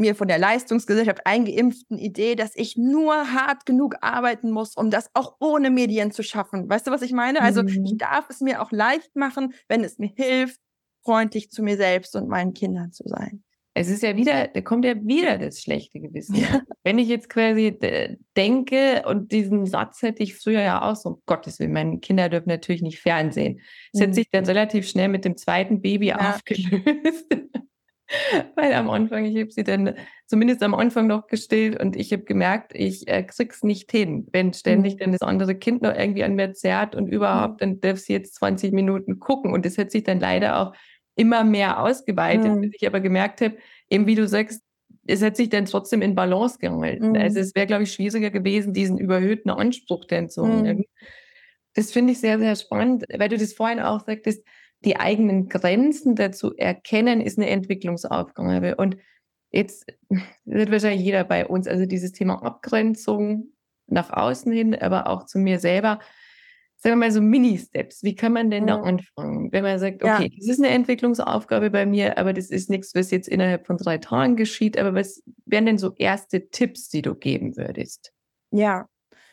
mir 0.00 0.16
von 0.16 0.26
der 0.26 0.38
Leistungsgesellschaft 0.38 1.26
eingeimpften 1.26 1.98
Idee, 1.98 2.34
dass 2.34 2.56
ich 2.56 2.76
nur 2.76 3.14
hart 3.32 3.66
genug 3.66 3.96
arbeiten 4.00 4.50
muss, 4.50 4.74
um 4.74 4.90
das 4.90 5.10
auch 5.14 5.36
ohne 5.38 5.70
Medien 5.70 6.10
zu 6.10 6.22
schaffen. 6.22 6.68
Weißt 6.68 6.86
du, 6.86 6.90
was 6.90 7.02
ich 7.02 7.12
meine? 7.12 7.42
Also 7.42 7.62
mhm. 7.62 7.84
ich 7.84 7.98
darf 7.98 8.28
es 8.30 8.40
mir 8.40 8.62
auch 8.62 8.72
leicht 8.72 9.14
machen, 9.14 9.52
wenn 9.68 9.84
es 9.84 9.98
mir 9.98 10.10
hilft, 10.16 10.58
freundlich 11.04 11.50
zu 11.50 11.62
mir 11.62 11.76
selbst 11.76 12.16
und 12.16 12.28
meinen 12.28 12.54
Kindern 12.54 12.92
zu 12.92 13.04
sein. 13.06 13.44
Es 13.74 13.88
ist 13.88 14.02
ja 14.02 14.16
wieder, 14.16 14.48
da 14.48 14.60
kommt 14.62 14.84
ja 14.84 14.94
wieder 14.96 15.38
das 15.38 15.60
schlechte 15.60 16.00
Gewissen. 16.00 16.36
Ja. 16.36 16.62
Wenn 16.82 16.98
ich 16.98 17.08
jetzt 17.08 17.28
quasi 17.28 17.78
denke 18.36 19.02
und 19.06 19.30
diesen 19.30 19.66
Satz 19.66 20.02
hätte 20.02 20.22
ich 20.22 20.34
früher 20.34 20.60
ja 20.60 20.82
auch 20.82 20.96
so, 20.96 21.10
um 21.10 21.22
Gottes 21.26 21.60
Willen, 21.60 21.72
meine 21.72 21.98
Kinder 22.00 22.28
dürfen 22.28 22.48
natürlich 22.48 22.82
nicht 22.82 22.98
Fernsehen. 22.98 23.60
Das 23.92 24.00
mhm. 24.00 24.06
hat 24.06 24.14
sich 24.16 24.30
dann 24.30 24.44
relativ 24.44 24.88
schnell 24.88 25.08
mit 25.08 25.24
dem 25.24 25.36
zweiten 25.36 25.80
Baby 25.80 26.08
ja. 26.08 26.34
aufgelöst. 26.34 27.26
Weil 28.56 28.72
am 28.72 28.90
Anfang, 28.90 29.24
ich 29.24 29.38
habe 29.38 29.52
sie 29.52 29.62
dann 29.62 29.94
zumindest 30.26 30.64
am 30.64 30.74
Anfang 30.74 31.06
noch 31.06 31.28
gestillt 31.28 31.80
und 31.80 31.94
ich 31.94 32.12
habe 32.12 32.24
gemerkt, 32.24 32.72
ich 32.74 33.06
äh, 33.06 33.22
krieg's 33.22 33.62
nicht 33.62 33.90
hin. 33.92 34.26
Wenn 34.32 34.52
ständig 34.52 34.94
mhm. 34.94 34.98
dann 34.98 35.12
das 35.12 35.22
andere 35.22 35.54
Kind 35.54 35.82
noch 35.82 35.94
irgendwie 35.94 36.24
an 36.24 36.34
mir 36.34 36.52
zerrt 36.54 36.96
und 36.96 37.06
überhaupt, 37.06 37.54
mhm. 37.54 37.58
dann 37.58 37.80
darf 37.80 37.98
sie 37.98 38.14
jetzt 38.14 38.34
20 38.34 38.72
Minuten 38.72 39.20
gucken. 39.20 39.52
Und 39.52 39.64
das 39.64 39.78
hat 39.78 39.92
sich 39.92 40.02
dann 40.02 40.18
leider 40.18 40.58
auch 40.58 40.74
immer 41.20 41.44
mehr 41.44 41.82
ausgeweitet, 41.82 42.56
mhm. 42.56 42.60
bis 42.62 42.70
ich 42.80 42.86
aber 42.86 43.00
gemerkt 43.00 43.42
habe, 43.42 43.56
eben 43.90 44.06
wie 44.06 44.14
du 44.14 44.26
sagst, 44.26 44.62
es 45.06 45.22
hat 45.22 45.36
sich 45.36 45.50
dann 45.50 45.66
trotzdem 45.66 46.00
in 46.00 46.14
Balance 46.14 46.58
gehalten. 46.58 47.10
Mhm. 47.10 47.16
Also 47.16 47.40
es 47.40 47.54
wäre, 47.54 47.66
glaube 47.66 47.82
ich, 47.82 47.92
schwieriger 47.92 48.30
gewesen, 48.30 48.72
diesen 48.72 48.96
überhöhten 48.96 49.50
Anspruch 49.50 50.06
dann 50.06 50.30
zu 50.30 50.44
mhm. 50.44 50.84
Das 51.74 51.92
finde 51.92 52.12
ich 52.12 52.20
sehr, 52.20 52.38
sehr 52.38 52.56
spannend, 52.56 53.04
weil 53.16 53.28
du 53.28 53.36
das 53.36 53.52
vorhin 53.52 53.80
auch 53.80 54.04
sagtest, 54.04 54.44
die 54.84 54.96
eigenen 54.96 55.48
Grenzen 55.48 56.16
dazu 56.16 56.56
erkennen, 56.56 57.20
ist 57.20 57.38
eine 57.38 57.50
Entwicklungsaufgabe. 57.50 58.76
Und 58.76 58.96
jetzt 59.50 59.86
wird 60.46 60.72
wahrscheinlich 60.72 61.04
jeder 61.04 61.24
bei 61.24 61.46
uns, 61.46 61.68
also 61.68 61.84
dieses 61.84 62.12
Thema 62.12 62.42
Abgrenzung 62.42 63.52
nach 63.86 64.10
außen 64.10 64.50
hin, 64.50 64.74
aber 64.74 65.06
auch 65.06 65.26
zu 65.26 65.38
mir 65.38 65.58
selber, 65.58 66.00
sagen 66.82 66.94
wir 66.94 67.06
mal 67.06 67.12
so 67.12 67.20
Mini-Steps. 67.20 68.02
Wie 68.02 68.14
kann 68.14 68.32
man 68.32 68.50
denn 68.50 68.66
da 68.66 68.80
anfangen? 68.80 69.52
Wenn 69.52 69.62
man 69.62 69.78
sagt, 69.78 70.02
okay, 70.02 70.22
ja. 70.24 70.28
das 70.38 70.48
ist 70.48 70.58
eine 70.58 70.70
Entwicklungsaufgabe 70.70 71.70
bei 71.70 71.84
mir, 71.84 72.16
aber 72.16 72.32
das 72.32 72.50
ist 72.50 72.70
nichts, 72.70 72.94
was 72.94 73.10
jetzt 73.10 73.28
innerhalb 73.28 73.66
von 73.66 73.76
drei 73.76 73.98
Tagen 73.98 74.36
geschieht. 74.36 74.78
Aber 74.78 74.94
was 74.94 75.22
wären 75.44 75.66
denn 75.66 75.78
so 75.78 75.94
erste 75.96 76.48
Tipps, 76.48 76.88
die 76.88 77.02
du 77.02 77.14
geben 77.14 77.56
würdest? 77.56 78.12
Ja, 78.50 78.88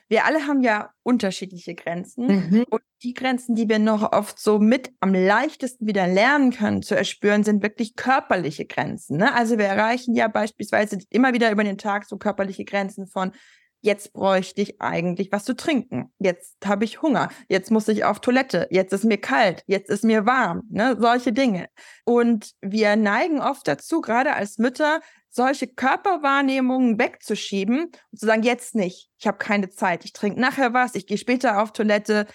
wir 0.09 0.25
alle 0.25 0.47
haben 0.47 0.61
ja 0.61 0.91
unterschiedliche 1.03 1.75
Grenzen. 1.75 2.27
Mhm. 2.27 2.65
Und 2.69 2.81
die 3.03 3.13
Grenzen, 3.13 3.55
die 3.55 3.67
wir 3.67 3.79
noch 3.79 4.13
oft 4.13 4.39
so 4.39 4.57
mit 4.59 4.91
am 4.99 5.13
leichtesten 5.13 5.85
wieder 5.85 6.07
lernen 6.07 6.51
können 6.51 6.81
zu 6.81 6.95
erspüren, 6.95 7.43
sind 7.43 7.61
wirklich 7.61 7.95
körperliche 7.95 8.65
Grenzen. 8.65 9.17
Ne? 9.17 9.33
Also 9.33 9.57
wir 9.57 9.65
erreichen 9.65 10.15
ja 10.15 10.27
beispielsweise 10.27 10.97
immer 11.09 11.33
wieder 11.33 11.51
über 11.51 11.63
den 11.63 11.77
Tag 11.77 12.05
so 12.05 12.17
körperliche 12.17 12.63
Grenzen 12.63 13.07
von 13.07 13.31
jetzt 13.81 14.13
bräuchte 14.13 14.61
ich 14.61 14.81
eigentlich 14.81 15.31
was 15.31 15.45
zu 15.45 15.55
trinken. 15.55 16.11
Jetzt 16.19 16.57
habe 16.65 16.85
ich 16.85 17.01
Hunger. 17.01 17.29
Jetzt 17.47 17.71
muss 17.71 17.87
ich 17.87 18.03
auf 18.05 18.19
Toilette. 18.19 18.67
Jetzt 18.69 18.93
ist 18.93 19.05
mir 19.05 19.17
kalt. 19.17 19.63
Jetzt 19.67 19.89
ist 19.89 20.03
mir 20.03 20.25
warm. 20.25 20.63
Ne? 20.69 20.97
Solche 20.99 21.33
Dinge. 21.33 21.67
Und 22.05 22.51
wir 22.61 22.95
neigen 22.95 23.39
oft 23.39 23.67
dazu, 23.67 24.01
gerade 24.01 24.33
als 24.33 24.57
Mütter, 24.57 25.01
solche 25.29 25.67
Körperwahrnehmungen 25.67 26.99
wegzuschieben 26.99 27.85
und 27.85 28.19
zu 28.19 28.25
sagen, 28.25 28.43
jetzt 28.43 28.75
nicht. 28.75 29.09
Ich 29.19 29.27
habe 29.27 29.37
keine 29.37 29.69
Zeit. 29.69 30.03
Ich 30.05 30.13
trinke 30.13 30.39
nachher 30.39 30.73
was. 30.73 30.95
Ich 30.95 31.05
gehe 31.05 31.17
später 31.17 31.61
auf 31.61 31.71
Toilette 31.73 32.25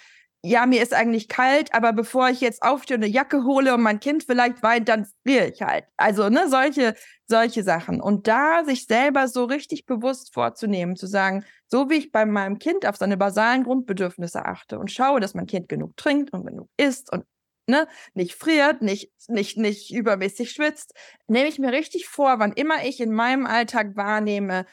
ja, 0.45 0.65
mir 0.65 0.83
ist 0.83 0.93
eigentlich 0.93 1.29
kalt, 1.29 1.73
aber 1.73 1.93
bevor 1.93 2.29
ich 2.29 2.41
jetzt 2.41 2.63
aufstehe 2.63 2.97
und 2.97 3.03
eine 3.03 3.13
Jacke 3.13 3.45
hole 3.45 3.73
und 3.73 3.81
mein 3.81 4.01
Kind 4.01 4.23
vielleicht 4.25 4.61
weint, 4.61 4.89
dann 4.89 5.07
friere 5.25 5.47
ich 5.47 5.61
halt. 5.61 5.85
Also, 5.95 6.27
ne, 6.29 6.49
solche, 6.49 6.95
solche 7.27 7.63
Sachen. 7.63 8.01
Und 8.01 8.27
da 8.27 8.65
sich 8.65 8.85
selber 8.85 9.29
so 9.29 9.45
richtig 9.45 9.85
bewusst 9.85 10.33
vorzunehmen, 10.33 10.97
zu 10.97 11.07
sagen, 11.07 11.45
so 11.67 11.89
wie 11.89 11.95
ich 11.95 12.11
bei 12.11 12.25
meinem 12.25 12.59
Kind 12.59 12.85
auf 12.85 12.97
seine 12.97 13.15
basalen 13.15 13.63
Grundbedürfnisse 13.63 14.43
achte 14.45 14.79
und 14.79 14.91
schaue, 14.91 15.21
dass 15.21 15.33
mein 15.33 15.45
Kind 15.47 15.69
genug 15.69 15.95
trinkt 15.95 16.33
und 16.33 16.45
genug 16.45 16.67
isst 16.75 17.09
und 17.13 17.23
ne, 17.67 17.87
nicht 18.13 18.35
friert, 18.35 18.81
nicht, 18.81 19.11
nicht, 19.29 19.57
nicht 19.57 19.93
übermäßig 19.93 20.51
schwitzt, 20.51 20.93
nehme 21.27 21.47
ich 21.47 21.59
mir 21.59 21.71
richtig 21.71 22.07
vor, 22.07 22.39
wann 22.39 22.51
immer 22.53 22.83
ich 22.85 22.99
in 22.99 23.13
meinem 23.13 23.45
Alltag 23.45 23.95
wahrnehme, 23.95 24.65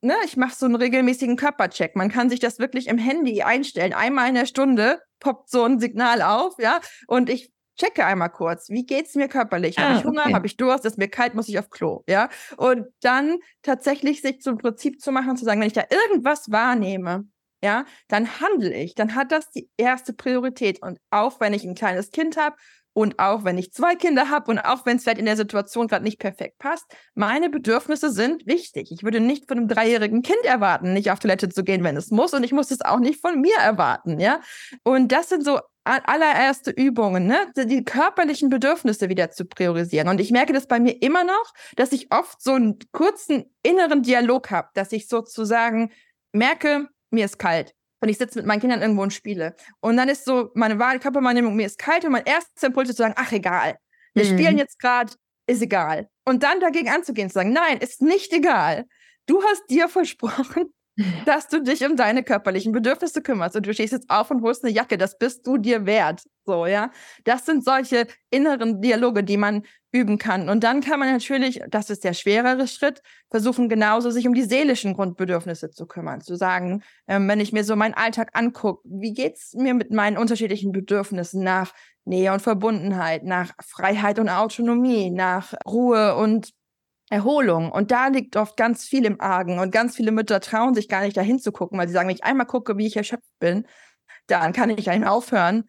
ne, 0.00 0.14
ich 0.24 0.36
mache 0.36 0.54
so 0.54 0.66
einen 0.66 0.76
regelmäßigen 0.76 1.36
Körpercheck. 1.36 1.96
Man 1.96 2.10
kann 2.10 2.30
sich 2.30 2.40
das 2.40 2.58
wirklich 2.58 2.86
im 2.88 2.98
Handy 2.98 3.42
einstellen. 3.42 3.92
Einmal 3.92 4.28
in 4.28 4.34
der 4.34 4.46
Stunde 4.46 5.00
poppt 5.20 5.50
so 5.50 5.64
ein 5.64 5.80
Signal 5.80 6.22
auf, 6.22 6.54
ja, 6.58 6.80
und 7.06 7.30
ich 7.30 7.50
checke 7.78 8.04
einmal 8.04 8.30
kurz, 8.30 8.68
wie 8.70 8.86
geht's 8.86 9.14
mir 9.14 9.28
körperlich? 9.28 9.78
Habe 9.78 9.94
ah, 9.94 9.98
ich 9.98 10.04
Hunger? 10.04 10.22
Okay. 10.22 10.34
Habe 10.34 10.46
ich 10.46 10.56
Durst? 10.56 10.84
Ist 10.84 10.98
mir 10.98 11.08
kalt? 11.08 11.34
Muss 11.34 11.48
ich 11.48 11.58
auf 11.58 11.70
Klo? 11.70 12.02
Ja. 12.08 12.28
Und 12.56 12.86
dann 13.00 13.38
tatsächlich 13.62 14.22
sich 14.22 14.40
zum 14.40 14.58
Prinzip 14.58 15.00
zu 15.00 15.12
machen, 15.12 15.36
zu 15.36 15.44
sagen, 15.44 15.60
wenn 15.60 15.66
ich 15.66 15.74
da 15.74 15.84
irgendwas 15.90 16.50
wahrnehme, 16.50 17.28
ja, 17.62 17.84
dann 18.08 18.40
handle 18.40 18.74
ich. 18.74 18.94
Dann 18.94 19.14
hat 19.14 19.32
das 19.32 19.50
die 19.50 19.68
erste 19.76 20.12
Priorität. 20.12 20.80
Und 20.82 20.98
auch 21.10 21.40
wenn 21.40 21.52
ich 21.52 21.64
ein 21.64 21.74
kleines 21.74 22.10
Kind 22.10 22.36
habe 22.36 22.56
und 22.96 23.18
auch 23.18 23.44
wenn 23.44 23.58
ich 23.58 23.74
zwei 23.74 23.94
Kinder 23.94 24.30
habe 24.30 24.50
und 24.50 24.58
auch 24.58 24.86
wenn 24.86 24.96
es 24.96 25.02
vielleicht 25.02 25.18
in 25.18 25.26
der 25.26 25.36
Situation 25.36 25.86
gerade 25.86 26.02
nicht 26.02 26.18
perfekt 26.18 26.58
passt, 26.58 26.86
meine 27.14 27.50
Bedürfnisse 27.50 28.10
sind 28.10 28.46
wichtig. 28.46 28.90
Ich 28.90 29.02
würde 29.02 29.20
nicht 29.20 29.46
von 29.46 29.58
einem 29.58 29.68
dreijährigen 29.68 30.22
Kind 30.22 30.42
erwarten, 30.44 30.94
nicht 30.94 31.10
auf 31.10 31.18
Toilette 31.18 31.50
zu 31.50 31.62
gehen, 31.62 31.84
wenn 31.84 31.98
es 31.98 32.10
muss. 32.10 32.32
Und 32.32 32.42
ich 32.42 32.52
muss 32.52 32.70
es 32.70 32.80
auch 32.80 32.98
nicht 32.98 33.20
von 33.20 33.38
mir 33.42 33.54
erwarten, 33.58 34.18
ja. 34.18 34.40
Und 34.82 35.12
das 35.12 35.28
sind 35.28 35.44
so 35.44 35.60
allererste 35.84 36.70
Übungen, 36.70 37.26
ne? 37.26 37.36
die 37.54 37.84
körperlichen 37.84 38.48
Bedürfnisse 38.48 39.10
wieder 39.10 39.30
zu 39.30 39.44
priorisieren. 39.44 40.08
Und 40.08 40.18
ich 40.18 40.30
merke 40.30 40.54
das 40.54 40.66
bei 40.66 40.80
mir 40.80 41.02
immer 41.02 41.22
noch, 41.22 41.52
dass 41.76 41.92
ich 41.92 42.10
oft 42.10 42.42
so 42.42 42.52
einen 42.52 42.78
kurzen 42.92 43.44
inneren 43.62 44.02
Dialog 44.04 44.50
habe, 44.50 44.70
dass 44.72 44.90
ich 44.92 45.06
sozusagen 45.06 45.92
merke, 46.32 46.88
mir 47.10 47.26
ist 47.26 47.38
kalt 47.38 47.75
und 48.00 48.08
ich 48.08 48.18
sitze 48.18 48.38
mit 48.38 48.46
meinen 48.46 48.60
Kindern 48.60 48.82
irgendwo 48.82 49.02
und 49.02 49.12
spiele. 49.12 49.54
Und 49.80 49.96
dann 49.96 50.08
ist 50.08 50.24
so 50.24 50.50
meine 50.54 50.78
wahre 50.78 50.98
Körperwahrnehmung, 50.98 51.56
mir 51.56 51.66
ist 51.66 51.78
kalt 51.78 52.04
und 52.04 52.12
mein 52.12 52.24
erster 52.24 52.68
Impuls 52.68 52.88
ist 52.88 52.96
zu 52.96 53.02
sagen, 53.02 53.14
ach 53.16 53.32
egal, 53.32 53.76
wir 54.14 54.24
mhm. 54.24 54.28
spielen 54.28 54.58
jetzt 54.58 54.78
gerade, 54.78 55.12
ist 55.46 55.62
egal. 55.62 56.08
Und 56.24 56.42
dann 56.42 56.60
dagegen 56.60 56.88
anzugehen, 56.88 57.28
zu 57.28 57.34
sagen, 57.34 57.52
nein, 57.52 57.78
ist 57.78 58.02
nicht 58.02 58.32
egal. 58.32 58.86
Du 59.26 59.42
hast 59.42 59.62
dir 59.68 59.88
versprochen, 59.88 60.72
dass 61.26 61.48
du 61.48 61.62
dich 61.62 61.84
um 61.84 61.96
deine 61.96 62.22
körperlichen 62.22 62.72
Bedürfnisse 62.72 63.22
kümmerst 63.22 63.56
und 63.56 63.66
du 63.66 63.74
stehst 63.74 63.92
jetzt 63.92 64.08
auf 64.10 64.30
und 64.30 64.42
holst 64.42 64.64
eine 64.64 64.72
Jacke, 64.72 64.98
das 64.98 65.18
bist 65.18 65.46
du 65.46 65.58
dir 65.58 65.86
wert. 65.86 66.22
So, 66.44 66.66
ja. 66.66 66.90
Das 67.24 67.44
sind 67.44 67.64
solche 67.64 68.06
inneren 68.30 68.80
Dialoge, 68.80 69.24
die 69.24 69.36
man 69.36 69.64
üben 69.92 70.18
kann. 70.18 70.48
Und 70.48 70.62
dann 70.62 70.80
kann 70.80 71.00
man 71.00 71.10
natürlich, 71.12 71.60
das 71.68 71.90
ist 71.90 72.04
der 72.04 72.12
schwerere 72.12 72.68
Schritt, 72.68 73.02
versuchen 73.30 73.68
genauso 73.68 74.10
sich 74.10 74.26
um 74.28 74.34
die 74.34 74.42
seelischen 74.42 74.94
Grundbedürfnisse 74.94 75.70
zu 75.70 75.86
kümmern. 75.86 76.20
Zu 76.20 76.36
sagen, 76.36 76.82
ähm, 77.08 77.28
wenn 77.28 77.40
ich 77.40 77.52
mir 77.52 77.64
so 77.64 77.76
meinen 77.76 77.94
Alltag 77.94 78.30
angucke, 78.34 78.80
wie 78.84 79.12
geht's 79.12 79.54
mir 79.54 79.74
mit 79.74 79.90
meinen 79.90 80.18
unterschiedlichen 80.18 80.72
Bedürfnissen 80.72 81.42
nach 81.42 81.72
Nähe 82.04 82.32
und 82.32 82.40
Verbundenheit, 82.40 83.24
nach 83.24 83.52
Freiheit 83.60 84.18
und 84.18 84.28
Autonomie, 84.28 85.10
nach 85.10 85.54
Ruhe 85.66 86.16
und 86.16 86.52
Erholung. 87.08 87.70
Und 87.70 87.90
da 87.90 88.08
liegt 88.08 88.36
oft 88.36 88.56
ganz 88.56 88.84
viel 88.84 89.04
im 89.04 89.20
Argen. 89.20 89.58
Und 89.58 89.70
ganz 89.70 89.96
viele 89.96 90.12
Mütter 90.12 90.40
trauen 90.40 90.74
sich 90.74 90.88
gar 90.88 91.02
nicht 91.02 91.16
dahin 91.16 91.38
zu 91.38 91.52
gucken, 91.52 91.78
weil 91.78 91.86
sie 91.86 91.94
sagen, 91.94 92.08
wenn 92.08 92.16
ich 92.16 92.24
einmal 92.24 92.46
gucke, 92.46 92.76
wie 92.76 92.86
ich 92.86 92.96
erschöpft 92.96 93.38
bin, 93.38 93.66
dann 94.26 94.52
kann 94.52 94.70
ich 94.70 94.90
eigentlich 94.90 95.08
aufhören 95.08 95.64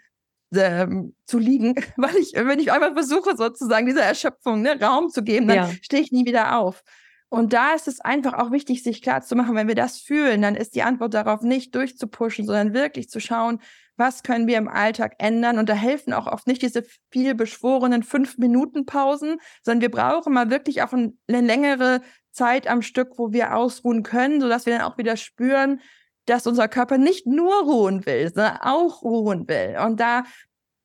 ähm, 0.56 1.16
zu 1.26 1.38
liegen, 1.40 1.76
weil 1.98 2.16
ich, 2.16 2.34
wenn 2.36 2.60
ich 2.60 2.72
einmal 2.72 2.94
versuche, 2.94 3.36
sozusagen 3.36 3.86
dieser 3.86 4.04
Erschöpfung 4.04 4.62
ne, 4.62 4.80
Raum 4.82 5.10
zu 5.10 5.24
geben, 5.24 5.48
dann 5.48 5.58
ja. 5.58 5.70
stehe 5.82 6.02
ich 6.02 6.12
nie 6.12 6.26
wieder 6.26 6.58
auf. 6.58 6.84
Und 7.30 7.52
da 7.52 7.74
ist 7.74 7.90
es 7.90 8.00
einfach 8.00 8.34
auch 8.34 8.52
wichtig, 8.52 8.84
sich 8.84 9.02
klar 9.02 9.22
zu 9.22 9.36
machen, 9.36 9.56
wenn 9.56 9.68
wir 9.68 9.76
das 9.76 10.00
fühlen, 10.00 10.42
dann 10.42 10.56
ist 10.56 10.76
die 10.76 10.84
Antwort 10.84 11.14
darauf 11.14 11.42
nicht 11.42 11.76
durchzupushen, 11.76 12.46
sondern 12.46 12.74
wirklich 12.74 13.10
zu 13.10 13.20
schauen, 13.20 13.60
was 13.98 14.24
können 14.24 14.48
wir 14.48 14.58
im 14.58 14.68
Alltag 14.68 15.16
ändern. 15.18 15.58
Und 15.58 15.70
da 15.70 15.74
helfen 15.74 16.14
auch 16.14 16.28
oft 16.28 16.48
nicht 16.48 16.62
diese 16.62 16.84
viel 17.12 17.36
beschworenen 17.36 18.04
Fünf-Minuten-Pausen, 18.04 19.38
sondern 19.64 19.82
wir 19.82 19.92
brauchen 19.92 20.34
mal 20.34 20.50
wirklich 20.50 20.82
auch 20.84 20.94
eine 20.94 21.14
längere 21.28 22.02
Zeit 22.32 22.68
am 22.68 22.82
Stück, 22.82 23.18
wo 23.18 23.34
wir 23.34 23.56
ausruhen 23.56 24.04
können, 24.04 24.40
sodass 24.40 24.66
wir 24.66 24.78
dann 24.78 24.88
auch 24.88 24.98
wieder 24.98 25.18
spüren, 25.18 25.82
dass 26.26 26.46
unser 26.46 26.68
Körper 26.68 26.98
nicht 26.98 27.26
nur 27.26 27.54
ruhen 27.64 28.06
will, 28.06 28.32
sondern 28.34 28.58
auch 28.58 29.02
ruhen 29.02 29.48
will. 29.48 29.78
Und 29.84 30.00
da 30.00 30.24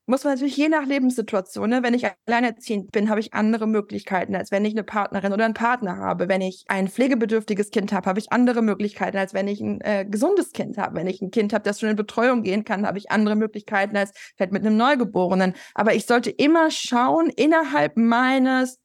muss 0.06 0.24
man 0.24 0.34
natürlich 0.34 0.56
je 0.56 0.68
nach 0.68 0.84
Lebenssituation, 0.84 1.70
ne? 1.70 1.82
wenn 1.82 1.94
ich 1.94 2.06
alleinerziehend 2.26 2.90
bin, 2.90 3.08
habe 3.08 3.20
ich 3.20 3.34
andere 3.34 3.68
Möglichkeiten, 3.68 4.34
als 4.34 4.50
wenn 4.50 4.64
ich 4.64 4.74
eine 4.74 4.82
Partnerin 4.82 5.32
oder 5.32 5.44
einen 5.44 5.54
Partner 5.54 5.96
habe. 5.96 6.28
Wenn 6.28 6.40
ich 6.40 6.64
ein 6.68 6.88
pflegebedürftiges 6.88 7.70
Kind 7.70 7.92
habe, 7.92 8.06
habe 8.06 8.18
ich 8.18 8.32
andere 8.32 8.62
Möglichkeiten, 8.62 9.16
als 9.16 9.32
wenn 9.32 9.46
ich 9.46 9.60
ein 9.60 9.80
äh, 9.82 10.04
gesundes 10.04 10.52
Kind 10.52 10.76
habe. 10.76 10.96
Wenn 10.96 11.06
ich 11.06 11.22
ein 11.22 11.30
Kind 11.30 11.52
habe, 11.52 11.62
das 11.62 11.78
schon 11.78 11.88
in 11.88 11.96
Betreuung 11.96 12.42
gehen 12.42 12.64
kann, 12.64 12.86
habe 12.86 12.98
ich 12.98 13.10
andere 13.12 13.36
Möglichkeiten 13.36 13.96
als 13.96 14.12
vielleicht 14.36 14.52
mit 14.52 14.66
einem 14.66 14.76
Neugeborenen. 14.76 15.54
Aber 15.74 15.94
ich 15.94 16.06
sollte 16.06 16.30
immer 16.30 16.70
schauen, 16.70 17.30
innerhalb 17.30 17.96
meines 17.96 18.78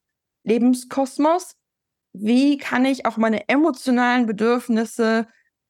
Lebenskosmos, 0.43 1.55
wie 2.13 2.57
kann 2.57 2.85
ich 2.85 3.05
auch 3.05 3.17
meine 3.17 3.49
emotionalen 3.49 4.27
Bedürfnisse 4.27 5.27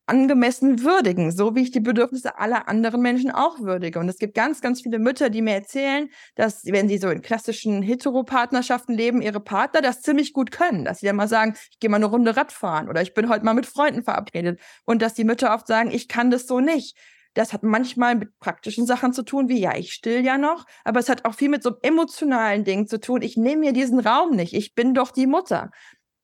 angemessen 0.08 0.84
würdigen, 0.84 1.32
so 1.32 1.56
wie 1.56 1.62
ich 1.62 1.72
die 1.72 1.80
Bedürfnisse 1.80 2.40
aller 2.40 2.68
anderen 2.68 3.02
Menschen 3.02 3.30
auch 3.30 3.60
würdige. 3.60 4.00
Und 4.00 4.10
es 4.10 4.18
gibt 4.18 4.34
ganz, 4.34 4.62
ganz 4.62 4.82
viele 4.82 5.00
Mütter, 5.00 5.30
die 5.30 5.42
mir 5.42 5.54
erzählen, 5.54 6.10
dass, 6.36 6.66
wenn 6.66 6.88
sie 6.88 6.98
so 6.98 7.10
in 7.10 7.22
klassischen 7.22 7.82
Heteropartnerschaften 7.82 8.96
leben, 8.96 9.22
ihre 9.22 9.42
Partner 9.42 9.82
das 9.82 10.02
ziemlich 10.02 10.34
gut 10.34 10.52
können. 10.52 10.86
Dass 10.86 11.00
sie 11.00 11.06
dann 11.06 11.18
mal 11.18 11.28
sagen, 11.28 11.56
ich 11.72 11.80
gehe 11.80 11.90
mal 11.90 11.98
eine 11.98 12.06
Runde 12.06 12.36
Radfahren 12.36 12.90
oder 12.90 13.02
ich 13.02 13.14
bin 13.14 13.30
heute 13.30 13.46
mal 13.46 13.54
mit 13.54 13.66
Freunden 13.66 14.04
verabredet. 14.04 14.60
Und 14.86 15.02
dass 15.02 15.14
die 15.14 15.26
Mütter 15.26 15.54
oft 15.54 15.68
sagen, 15.68 15.92
ich 15.92 16.08
kann 16.08 16.32
das 16.32 16.48
so 16.48 16.60
nicht. 16.60 16.98
Das 17.38 17.54
hat 17.54 17.62
manchmal 17.62 18.16
mit 18.16 18.40
praktischen 18.40 18.88
Sachen 18.88 19.14
zu 19.14 19.22
tun, 19.22 19.48
wie 19.48 19.60
ja, 19.60 19.76
ich 19.78 19.94
still 19.94 20.26
ja 20.26 20.40
noch, 20.40 20.66
aber 20.84 21.00
es 21.00 21.08
hat 21.08 21.24
auch 21.24 21.36
viel 21.36 21.50
mit 21.50 21.62
so 21.62 21.76
emotionalen 21.84 22.64
Dingen 22.64 22.88
zu 22.88 23.00
tun. 23.00 23.22
Ich 23.22 23.38
nehme 23.38 23.60
mir 23.60 23.74
diesen 23.74 24.00
Raum 24.00 24.36
nicht. 24.36 24.54
Ich 24.54 24.74
bin 24.74 24.96
doch 24.96 25.12
die 25.12 25.28
Mutter. 25.28 25.70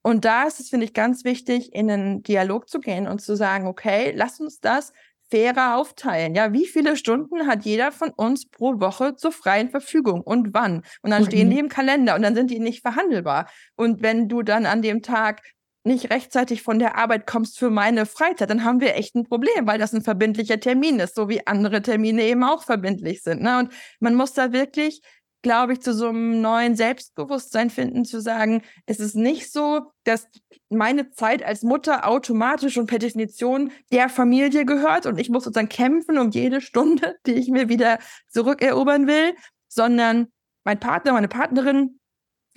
Und 0.04 0.26
da 0.26 0.44
ist 0.44 0.60
es, 0.60 0.70
finde 0.70 0.86
ich, 0.86 0.94
ganz 0.94 1.24
wichtig, 1.24 1.74
in 1.74 1.90
einen 1.90 2.24
Dialog 2.24 2.70
zu 2.70 2.80
gehen 2.80 3.08
und 3.08 3.22
zu 3.22 3.36
sagen, 3.36 3.68
okay, 3.68 4.14
lass 4.16 4.40
uns 4.40 4.60
das 4.60 4.94
fairer 5.32 5.78
aufteilen. 5.78 6.36
Ja, 6.36 6.54
wie 6.54 6.68
viele 6.68 6.96
Stunden 6.96 7.48
hat 7.48 7.66
jeder 7.66 7.92
von 7.92 8.12
uns 8.12 8.48
pro 8.48 8.80
Woche 8.80 9.16
zur 9.16 9.32
freien 9.32 9.70
Verfügung 9.70 10.22
und 10.22 10.54
wann? 10.54 10.84
Und 11.02 11.10
dann 11.10 11.24
mhm. 11.24 11.28
stehen 11.28 11.50
die 11.50 11.58
im 11.58 11.70
Kalender 11.70 12.16
und 12.16 12.22
dann 12.22 12.36
sind 12.36 12.52
die 12.52 12.60
nicht 12.60 12.82
verhandelbar. 12.82 13.50
Und 13.76 14.04
wenn 14.04 14.28
du 14.28 14.44
dann 14.44 14.68
an 14.68 14.84
dem 14.84 15.02
Tag 15.02 15.42
nicht 15.86 16.12
rechtzeitig 16.12 16.62
von 16.62 16.80
der 16.80 16.98
Arbeit 16.98 17.26
kommst 17.26 17.58
für 17.58 17.70
meine 17.70 18.06
Freizeit, 18.06 18.50
dann 18.50 18.64
haben 18.64 18.80
wir 18.80 18.96
echt 18.96 19.16
ein 19.16 19.26
Problem, 19.26 19.66
weil 19.66 19.80
das 19.80 19.94
ein 19.94 20.04
verbindlicher 20.04 20.60
Termin 20.60 21.00
ist, 21.00 21.16
so 21.16 21.30
wie 21.30 21.46
andere 21.48 21.82
Termine 21.82 22.24
eben 22.24 22.44
auch 22.44 22.64
verbindlich 22.64 23.24
sind. 23.24 23.42
Ne? 23.42 23.60
Und 23.60 23.74
man 24.00 24.16
muss 24.16 24.34
da 24.34 24.54
wirklich 24.54 25.02
glaube 25.44 25.74
ich, 25.74 25.82
zu 25.82 25.94
so 25.94 26.08
einem 26.08 26.42
neuen 26.42 26.76
Selbstbewusstsein 26.76 27.70
finden, 27.70 28.06
zu 28.06 28.20
sagen, 28.22 28.64
es 28.88 29.00
ist 29.00 29.16
nicht 29.16 29.52
so, 29.52 29.92
dass 30.06 30.28
meine 30.70 31.12
Zeit 31.12 31.44
als 31.44 31.62
Mutter 31.62 32.08
automatisch 32.08 32.78
und 32.78 32.88
per 32.88 32.98
Definition 32.98 33.72
der 33.92 34.10
Familie 34.10 34.66
gehört 34.66 35.06
und 35.06 35.20
ich 35.20 35.30
muss 35.30 35.44
sozusagen 35.44 35.70
kämpfen 35.70 36.18
um 36.18 36.32
jede 36.32 36.62
Stunde, 36.62 37.18
die 37.28 37.34
ich 37.34 37.50
mir 37.50 37.70
wieder 37.70 38.00
zurückerobern 38.30 39.06
will, 39.06 39.36
sondern 39.68 40.30
mein 40.64 40.80
Partner, 40.80 41.14
meine 41.14 41.28
Partnerin 41.28 42.00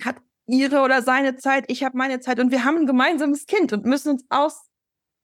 hat 0.03 0.15
ihre 0.47 0.79
oder 0.79 1.01
seine 1.01 1.35
Zeit, 1.35 1.65
ich 1.67 1.83
habe 1.83 1.97
meine 1.97 2.21
Zeit 2.21 2.39
und 2.39 2.51
wir 2.51 2.63
haben 2.63 2.77
ein 2.77 2.87
gemeinsames 2.87 3.45
Kind 3.45 3.73
und 3.73 3.85
müssen 3.85 4.11
uns 4.11 4.25
aus, 4.29 4.65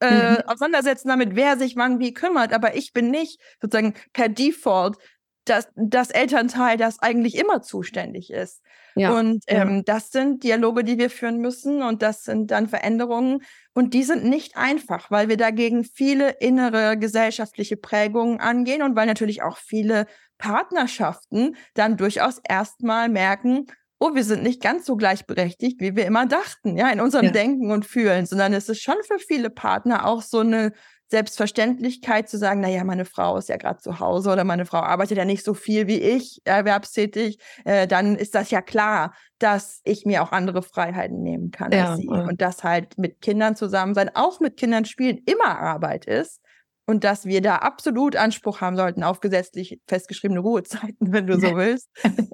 äh, 0.02 0.32
mhm. 0.32 0.38
auseinandersetzen 0.47 1.08
damit, 1.08 1.36
wer 1.36 1.58
sich 1.58 1.78
wann 1.78 1.99
wie 1.99 2.13
kümmert. 2.13 2.52
Aber 2.52 2.76
ich 2.76 2.91
bin 2.91 3.10
nicht 3.10 3.39
sozusagen 3.62 3.93
per 4.12 4.28
Default 4.28 4.97
das, 5.45 5.67
das 5.75 6.10
Elternteil, 6.10 6.77
das 6.77 6.99
eigentlich 6.99 7.36
immer 7.36 7.62
zuständig 7.62 8.32
ist. 8.32 8.62
Ja. 8.95 9.17
Und 9.17 9.43
ähm, 9.47 9.77
ja. 9.77 9.82
das 9.84 10.12
sind 10.12 10.43
Dialoge, 10.43 10.84
die 10.84 10.97
wir 10.97 11.10
führen 11.10 11.39
müssen 11.39 11.82
und 11.82 12.01
das 12.01 12.23
sind 12.23 12.51
dann 12.51 12.67
Veränderungen 12.67 13.43
und 13.73 13.93
die 13.93 14.03
sind 14.03 14.23
nicht 14.23 14.56
einfach, 14.56 15.10
weil 15.10 15.29
wir 15.29 15.38
dagegen 15.38 15.84
viele 15.84 16.29
innere 16.39 16.97
gesellschaftliche 16.97 17.75
Prägungen 17.75 18.39
angehen 18.39 18.84
und 18.84 18.95
weil 18.95 19.08
natürlich 19.08 19.41
auch 19.41 19.58
viele 19.58 20.06
Partnerschaften 20.38 21.56
dann 21.73 21.97
durchaus 21.97 22.39
erstmal 22.47 23.10
merken, 23.10 23.65
oh, 23.99 24.13
wir 24.13 24.23
sind 24.23 24.43
nicht 24.43 24.62
ganz 24.62 24.86
so 24.86 24.97
gleichberechtigt, 24.97 25.79
wie 25.79 25.95
wir 25.95 26.06
immer 26.06 26.25
dachten, 26.25 26.77
ja, 26.77 26.89
in 26.89 26.99
unserem 26.99 27.27
ja. 27.27 27.32
Denken 27.32 27.71
und 27.71 27.86
Fühlen, 27.86 28.25
sondern 28.25 28.53
es 28.53 28.67
ist 28.69 28.82
schon 28.82 28.97
für 29.08 29.17
viele 29.17 29.49
Partner 29.49 30.06
auch 30.06 30.21
so 30.21 30.39
eine 30.39 30.73
Selbstverständlichkeit 31.13 32.28
zu 32.28 32.39
sagen, 32.39 32.60
naja, 32.60 32.84
meine 32.84 33.06
Frau 33.06 33.38
ist 33.38 33.47
ja 33.47 33.58
gerade 33.58 33.78
zu 33.78 33.99
Hause 33.99 34.32
oder 34.32 34.43
meine 34.43 34.65
Frau 34.65 34.80
arbeitet 34.80 35.15
ja 35.15 35.26
nicht 35.26 35.45
so 35.45 35.54
viel 35.54 35.86
wie 35.86 35.99
ich, 35.99 36.41
erwerbstätig, 36.43 37.38
äh, 37.65 37.86
dann 37.86 38.15
ist 38.15 38.34
das 38.34 38.49
ja 38.49 38.63
klar, 38.63 39.13
dass 39.38 39.80
ich 39.84 40.06
mir 40.08 40.23
auch 40.23 40.32
andere 40.32 40.63
Freiheiten 40.63 41.21
nehmen 41.21 41.52
kann 41.52 41.71
ja, 41.71 41.91
als 41.91 41.99
sie. 41.99 42.08
Ja. 42.08 42.23
Und 42.23 42.41
dass 42.41 42.63
halt 42.63 42.97
mit 42.97 43.21
Kindern 43.21 43.56
zusammen 43.56 43.93
sein, 43.93 44.10
auch 44.15 44.39
mit 44.39 44.58
Kindern 44.58 44.86
spielen, 44.86 45.19
immer 45.28 45.60
Arbeit 45.60 46.06
ist. 46.06 46.41
Und 46.88 47.04
dass 47.04 47.28
wir 47.28 47.41
da 47.41 47.58
absolut 47.58 48.15
Anspruch 48.15 48.60
haben 48.60 48.76
sollten 48.76 49.04
auf 49.04 49.19
gesetzlich 49.19 49.80
festgeschriebene 49.88 50.39
Ruhezeiten, 50.39 50.97
wenn 51.13 51.28
du 51.28 51.39
so 51.39 51.56
willst. 51.56 51.89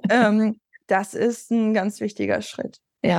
ähm, 0.08 0.58
das 0.86 1.12
ist 1.12 1.50
ein 1.50 1.74
ganz 1.74 2.00
wichtiger 2.00 2.40
Schritt. 2.40 2.78
Ja, 3.02 3.18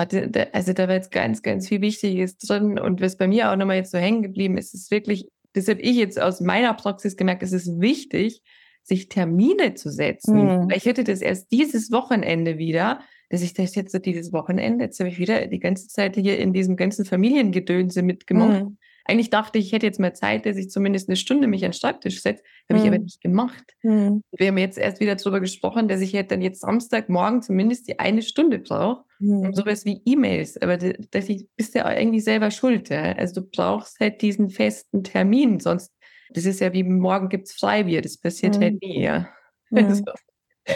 also 0.53 0.73
da 0.73 0.87
war 0.87 0.95
jetzt 0.95 1.11
ganz, 1.11 1.43
ganz 1.43 1.67
viel 1.67 1.81
Wichtiges 1.81 2.37
drin. 2.37 2.79
Und 2.79 2.99
was 2.99 3.15
bei 3.15 3.27
mir 3.27 3.51
auch 3.51 3.55
nochmal 3.55 3.77
jetzt 3.77 3.91
so 3.91 3.99
hängen 3.99 4.23
geblieben 4.23 4.57
ist, 4.57 4.73
ist 4.73 4.89
wirklich 4.89 5.27
das 5.53 5.67
habe 5.67 5.81
ich 5.81 5.95
jetzt 5.97 6.19
aus 6.19 6.41
meiner 6.41 6.73
Praxis 6.73 7.17
gemerkt, 7.17 7.43
es 7.43 7.51
ist 7.51 7.79
wichtig, 7.79 8.41
sich 8.83 9.09
Termine 9.09 9.75
zu 9.75 9.91
setzen. 9.91 10.63
Mhm. 10.63 10.69
Ich 10.75 10.85
hätte 10.85 11.03
das 11.03 11.21
erst 11.21 11.51
dieses 11.51 11.91
Wochenende 11.91 12.57
wieder, 12.57 13.01
dass 13.29 13.41
ich 13.41 13.53
das 13.53 13.75
jetzt 13.75 13.97
dieses 14.05 14.33
Wochenende, 14.33 14.85
jetzt 14.85 14.99
habe 14.99 15.09
ich 15.09 15.19
wieder 15.19 15.47
die 15.47 15.59
ganze 15.59 15.87
Zeit 15.87 16.15
hier 16.15 16.37
in 16.37 16.53
diesem 16.53 16.75
ganzen 16.75 17.05
Familiengedönse 17.05 18.01
mitgemacht. 18.01 18.65
Mhm. 18.65 18.77
Eigentlich 19.05 19.29
dachte 19.29 19.57
ich, 19.57 19.67
ich 19.67 19.71
hätte 19.73 19.85
jetzt 19.85 19.99
mal 19.99 20.13
Zeit, 20.13 20.45
dass 20.45 20.57
ich 20.57 20.69
zumindest 20.69 21.09
eine 21.09 21.15
Stunde 21.15 21.47
mich 21.47 21.63
an 21.63 21.71
den 21.71 21.77
Schreibtisch 21.77 22.21
setze. 22.21 22.43
Habe 22.69 22.79
mhm. 22.79 22.85
ich 22.85 22.87
aber 22.87 22.97
hm. 22.97 23.03
nicht 23.03 23.21
gemacht. 23.21 23.75
Mhm. 23.83 24.23
Wir 24.31 24.47
haben 24.47 24.57
jetzt 24.57 24.77
erst 24.77 24.99
wieder 24.99 25.15
darüber 25.15 25.39
gesprochen, 25.39 25.87
dass 25.87 26.01
ich 26.01 26.13
halt 26.13 26.31
dann 26.31 26.41
jetzt 26.41 26.61
Samstagmorgen 26.61 27.41
zumindest 27.41 27.87
die 27.87 27.99
eine 27.99 28.21
Stunde 28.21 28.59
brauche. 28.59 29.03
Mhm. 29.19 29.39
Und 29.39 29.55
sowas 29.55 29.85
wie 29.85 30.01
E-Mails. 30.05 30.57
Aber 30.61 30.77
das 30.77 31.27
bist 31.55 31.75
ja 31.75 31.91
irgendwie 31.91 32.21
selber 32.21 32.51
schuld. 32.51 32.89
Ja? 32.89 33.13
Also 33.13 33.41
du 33.41 33.47
brauchst 33.47 33.99
halt 33.99 34.21
diesen 34.21 34.49
festen 34.49 35.03
Termin. 35.03 35.59
Sonst, 35.59 35.91
das 36.31 36.45
ist 36.45 36.59
ja 36.59 36.73
wie 36.73 36.83
morgen 36.83 37.29
gibt 37.29 37.47
es 37.47 37.53
Freibier. 37.53 38.01
Das 38.01 38.17
passiert 38.17 38.59
halt 38.59 38.73
hm. 38.73 38.79
nie. 38.81 39.01
Ja. 39.03 39.29
Also, 39.73 40.03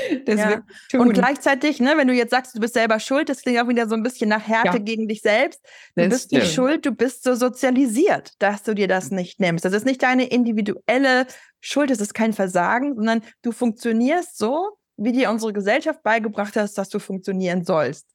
ja. 0.27 0.63
Und 0.93 1.13
gleichzeitig, 1.13 1.79
ne, 1.79 1.93
wenn 1.97 2.07
du 2.07 2.13
jetzt 2.13 2.31
sagst, 2.31 2.55
du 2.55 2.59
bist 2.59 2.73
selber 2.73 2.99
schuld, 2.99 3.29
das 3.29 3.41
klingt 3.41 3.59
auch 3.59 3.67
wieder 3.67 3.87
so 3.87 3.95
ein 3.95 4.03
bisschen 4.03 4.29
nach 4.29 4.45
Härte 4.47 4.77
ja. 4.77 4.83
gegen 4.83 5.07
dich 5.07 5.21
selbst. 5.21 5.61
Du 5.95 6.03
das 6.03 6.09
bist 6.09 6.25
stimmt. 6.25 6.43
nicht 6.43 6.53
schuld, 6.53 6.85
du 6.85 6.91
bist 6.91 7.23
so 7.23 7.35
sozialisiert, 7.35 8.33
dass 8.39 8.63
du 8.63 8.73
dir 8.73 8.87
das 8.87 9.11
nicht 9.11 9.39
nimmst. 9.39 9.65
Das 9.65 9.73
ist 9.73 9.85
nicht 9.85 10.03
deine 10.03 10.25
individuelle 10.25 11.27
Schuld, 11.61 11.89
das 11.89 11.99
ist 11.99 12.13
kein 12.13 12.33
Versagen, 12.33 12.95
sondern 12.95 13.21
du 13.41 13.51
funktionierst 13.51 14.37
so, 14.37 14.77
wie 14.97 15.11
dir 15.11 15.29
unsere 15.29 15.53
Gesellschaft 15.53 16.03
beigebracht 16.03 16.55
hat, 16.55 16.77
dass 16.77 16.89
du 16.89 16.99
funktionieren 16.99 17.63
sollst. 17.65 18.07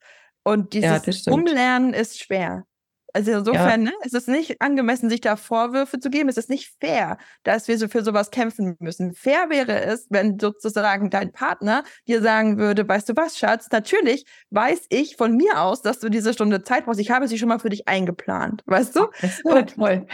Und 0.43 0.73
dieses 0.73 1.25
ja, 1.25 1.33
Umlernen 1.33 1.93
ist 1.93 2.19
schwer. 2.19 2.64
Also 3.12 3.33
insofern, 3.33 3.85
ja. 3.85 3.90
ne, 3.90 3.92
es 4.03 4.12
ist 4.12 4.29
nicht 4.29 4.61
angemessen, 4.61 5.11
sich 5.11 5.20
da 5.20 5.37
Vorwürfe 5.37 5.99
zu 5.99 6.11
geben. 6.11 6.29
Es 6.29 6.37
ist 6.37 6.51
nicht 6.51 6.73
fair, 6.81 7.18
dass 7.42 7.68
wir 7.68 7.79
so 7.79 7.88
für 7.88 8.05
sowas 8.05 8.31
kämpfen 8.31 8.77
müssen. 8.79 9.14
Fair 9.14 9.51
wäre 9.51 9.81
es, 9.81 10.07
wenn 10.11 10.38
sozusagen 10.38 11.11
dein 11.11 11.33
Partner 11.33 11.85
dir 12.07 12.23
sagen 12.23 12.59
würde, 12.59 12.88
weißt 12.88 13.09
du 13.09 13.16
was, 13.16 13.38
Schatz, 13.38 13.68
natürlich 13.70 14.25
weiß 14.51 14.87
ich 14.88 15.16
von 15.16 15.37
mir 15.37 15.61
aus, 15.61 15.83
dass 15.83 16.01
du 16.01 16.09
diese 16.09 16.33
Stunde 16.33 16.62
Zeit 16.62 16.85
brauchst. 16.85 17.01
Ich 17.01 17.11
habe 17.11 17.29
sie 17.29 17.38
schon 17.38 17.49
mal 17.49 17.59
für 17.59 17.70
dich 17.70 17.88
eingeplant, 17.88 18.62
weißt 18.66 18.96
du? 18.96 19.09
Und, 19.44 19.75
toll. 19.75 20.07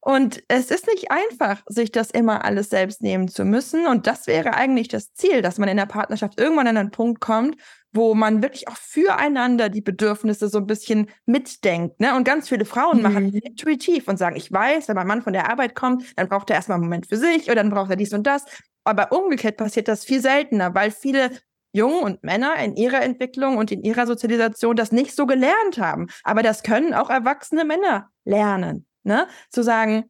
Und 0.00 0.42
es 0.48 0.70
ist 0.70 0.86
nicht 0.86 1.10
einfach, 1.10 1.62
sich 1.66 1.92
das 1.92 2.10
immer 2.10 2.44
alles 2.44 2.70
selbst 2.70 3.02
nehmen 3.02 3.28
zu 3.28 3.44
müssen. 3.44 3.86
Und 3.86 4.06
das 4.06 4.26
wäre 4.26 4.54
eigentlich 4.54 4.88
das 4.88 5.12
Ziel, 5.12 5.42
dass 5.42 5.58
man 5.58 5.68
in 5.68 5.76
der 5.76 5.86
Partnerschaft 5.86 6.40
irgendwann 6.40 6.66
an 6.66 6.76
einen 6.76 6.90
Punkt 6.90 7.20
kommt, 7.20 7.56
wo 7.92 8.14
man 8.14 8.42
wirklich 8.42 8.68
auch 8.68 8.76
füreinander 8.76 9.68
die 9.68 9.80
Bedürfnisse 9.80 10.48
so 10.48 10.58
ein 10.58 10.66
bisschen 10.66 11.08
mitdenkt. 11.24 11.98
Ne? 12.00 12.14
Und 12.14 12.24
ganz 12.24 12.48
viele 12.48 12.64
Frauen 12.64 12.98
mhm. 12.98 13.02
machen 13.02 13.34
intuitiv 13.34 14.06
und 14.06 14.18
sagen, 14.18 14.36
ich 14.36 14.52
weiß, 14.52 14.88
wenn 14.88 14.96
mein 14.96 15.06
Mann 15.06 15.22
von 15.22 15.32
der 15.32 15.50
Arbeit 15.50 15.74
kommt, 15.74 16.16
dann 16.16 16.28
braucht 16.28 16.50
er 16.50 16.56
erstmal 16.56 16.76
einen 16.76 16.84
Moment 16.84 17.06
für 17.06 17.16
sich 17.16 17.46
oder 17.46 17.56
dann 17.56 17.70
braucht 17.70 17.90
er 17.90 17.96
dies 17.96 18.12
und 18.12 18.26
das. 18.26 18.44
Aber 18.84 19.12
umgekehrt 19.12 19.56
passiert 19.56 19.88
das 19.88 20.04
viel 20.04 20.20
seltener, 20.20 20.74
weil 20.74 20.90
viele 20.90 21.30
Jungen 21.72 22.02
und 22.02 22.22
Männer 22.22 22.56
in 22.56 22.76
ihrer 22.76 23.02
Entwicklung 23.02 23.56
und 23.58 23.70
in 23.70 23.82
ihrer 23.82 24.06
Sozialisation 24.06 24.76
das 24.76 24.92
nicht 24.92 25.14
so 25.14 25.26
gelernt 25.26 25.78
haben. 25.78 26.06
Aber 26.22 26.42
das 26.42 26.62
können 26.62 26.94
auch 26.94 27.10
erwachsene 27.10 27.64
Männer 27.64 28.10
lernen. 28.24 28.86
Ne? 29.06 29.26
Zu 29.50 29.62
sagen, 29.62 30.04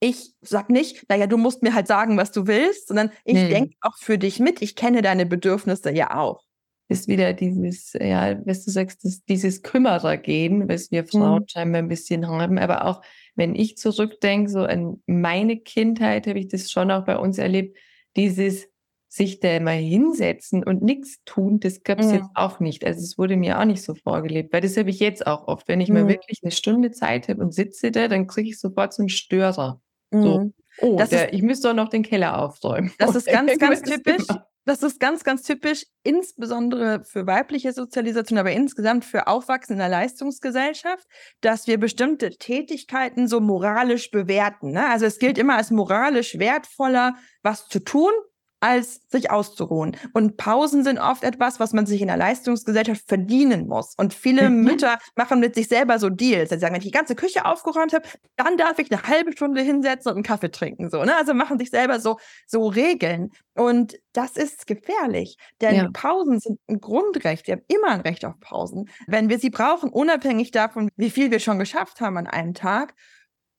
ich 0.00 0.32
sag 0.42 0.70
nicht, 0.70 1.08
naja, 1.08 1.26
du 1.26 1.36
musst 1.36 1.62
mir 1.62 1.74
halt 1.74 1.88
sagen, 1.88 2.16
was 2.16 2.30
du 2.30 2.46
willst, 2.46 2.88
sondern 2.88 3.10
ich 3.24 3.38
hm. 3.38 3.48
denke 3.48 3.76
auch 3.80 3.96
für 3.98 4.16
dich 4.16 4.38
mit. 4.38 4.62
Ich 4.62 4.76
kenne 4.76 5.02
deine 5.02 5.26
Bedürfnisse 5.26 5.90
ja 5.90 6.16
auch 6.16 6.44
ist 6.88 7.06
wieder 7.06 7.34
dieses, 7.34 7.92
ja, 7.92 8.38
was 8.46 8.64
du 8.64 8.70
sagst, 8.70 9.04
das, 9.04 9.22
dieses 9.26 9.62
Kümmerer-Gehen, 9.62 10.68
was 10.68 10.90
wir 10.90 11.06
Frauen 11.06 11.42
mhm. 11.42 11.48
scheinbar 11.48 11.82
ein 11.82 11.88
bisschen 11.88 12.26
haben. 12.26 12.58
Aber 12.58 12.86
auch 12.86 13.02
wenn 13.34 13.54
ich 13.54 13.76
zurückdenke, 13.76 14.50
so 14.50 14.60
an 14.60 15.02
meine 15.06 15.58
Kindheit, 15.58 16.26
habe 16.26 16.38
ich 16.38 16.48
das 16.48 16.70
schon 16.70 16.90
auch 16.90 17.04
bei 17.04 17.18
uns 17.18 17.38
erlebt, 17.38 17.76
dieses 18.16 18.68
sich 19.08 19.40
da 19.40 19.58
mal 19.58 19.76
hinsetzen 19.76 20.62
und 20.62 20.82
nichts 20.82 21.22
tun, 21.24 21.60
das 21.60 21.82
gab 21.82 21.98
es 21.98 22.08
mhm. 22.08 22.14
jetzt 22.14 22.28
auch 22.34 22.60
nicht. 22.60 22.84
Also 22.84 23.00
es 23.00 23.16
wurde 23.16 23.36
mir 23.36 23.58
auch 23.58 23.64
nicht 23.64 23.82
so 23.82 23.94
vorgelebt, 23.94 24.52
weil 24.52 24.60
das 24.60 24.76
habe 24.76 24.90
ich 24.90 25.00
jetzt 25.00 25.26
auch 25.26 25.48
oft. 25.48 25.66
Wenn 25.66 25.80
ich 25.80 25.88
mhm. 25.88 25.94
mal 25.94 26.08
wirklich 26.08 26.40
eine 26.42 26.52
Stunde 26.52 26.90
Zeit 26.90 27.28
habe 27.28 27.40
und 27.42 27.54
sitze 27.54 27.90
da, 27.90 28.08
dann 28.08 28.26
kriege 28.26 28.50
ich 28.50 28.60
sofort 28.60 28.92
so 28.92 29.02
einen 29.02 29.08
Störer. 29.08 29.80
So, 30.10 30.40
mhm. 30.40 30.54
oh, 30.80 30.96
der, 30.96 31.26
ist, 31.26 31.34
ich 31.34 31.42
müsste 31.42 31.68
doch 31.68 31.74
noch 31.74 31.88
den 31.88 32.02
Keller 32.02 32.38
aufräumen. 32.38 32.92
Das 32.98 33.14
ist 33.14 33.26
ganz, 33.26 33.58
ganz 33.58 33.82
typisch. 33.82 34.26
Das 34.68 34.82
ist 34.82 35.00
ganz, 35.00 35.24
ganz 35.24 35.44
typisch, 35.44 35.86
insbesondere 36.02 37.02
für 37.02 37.26
weibliche 37.26 37.72
Sozialisation, 37.72 38.38
aber 38.38 38.52
insgesamt 38.52 39.06
für 39.06 39.26
Aufwachsen 39.26 39.72
in 39.72 39.78
der 39.78 39.88
Leistungsgesellschaft, 39.88 41.06
dass 41.40 41.66
wir 41.66 41.78
bestimmte 41.78 42.28
Tätigkeiten 42.36 43.28
so 43.28 43.40
moralisch 43.40 44.10
bewerten. 44.10 44.72
Ne? 44.72 44.86
Also 44.86 45.06
es 45.06 45.18
gilt 45.18 45.38
immer 45.38 45.56
als 45.56 45.70
moralisch 45.70 46.38
wertvoller, 46.38 47.14
was 47.42 47.66
zu 47.68 47.78
tun, 47.78 48.12
als 48.60 49.00
sich 49.08 49.30
auszuruhen. 49.30 49.96
Und 50.12 50.36
Pausen 50.36 50.82
sind 50.82 50.98
oft 50.98 51.22
etwas, 51.22 51.60
was 51.60 51.72
man 51.72 51.86
sich 51.86 52.00
in 52.00 52.08
der 52.08 52.16
Leistungsgesellschaft 52.16 53.06
verdienen 53.06 53.68
muss. 53.68 53.94
Und 53.96 54.14
viele 54.14 54.50
mhm. 54.50 54.64
Mütter 54.64 54.98
machen 55.14 55.40
mit 55.40 55.54
sich 55.54 55.68
selber 55.68 55.98
so 55.98 56.10
Deals. 56.10 56.50
Sie 56.50 56.58
sagen, 56.58 56.74
wenn 56.74 56.80
ich 56.80 56.86
die 56.86 56.92
ganze 56.92 57.14
Küche 57.14 57.44
aufgeräumt 57.44 57.92
habe, 57.92 58.08
dann 58.36 58.56
darf 58.56 58.78
ich 58.78 58.90
eine 58.90 59.02
halbe 59.02 59.32
Stunde 59.32 59.60
hinsetzen 59.60 60.10
und 60.10 60.16
einen 60.16 60.24
Kaffee 60.24 60.50
trinken. 60.50 60.90
So, 60.90 61.04
ne? 61.04 61.16
Also 61.16 61.34
machen 61.34 61.58
sich 61.58 61.70
selber 61.70 62.00
so, 62.00 62.18
so 62.46 62.66
Regeln. 62.66 63.30
Und 63.54 63.98
das 64.12 64.36
ist 64.36 64.66
gefährlich, 64.66 65.36
denn 65.60 65.76
ja. 65.76 65.88
Pausen 65.92 66.40
sind 66.40 66.58
ein 66.68 66.80
Grundrecht. 66.80 67.46
Wir 67.46 67.56
haben 67.56 67.64
immer 67.68 67.88
ein 67.88 68.00
Recht 68.00 68.24
auf 68.24 68.38
Pausen, 68.40 68.88
wenn 69.06 69.28
wir 69.28 69.38
sie 69.38 69.50
brauchen, 69.50 69.90
unabhängig 69.90 70.50
davon, 70.50 70.90
wie 70.96 71.10
viel 71.10 71.30
wir 71.30 71.38
schon 71.38 71.58
geschafft 71.58 72.00
haben 72.00 72.16
an 72.16 72.26
einem 72.26 72.54
Tag. 72.54 72.94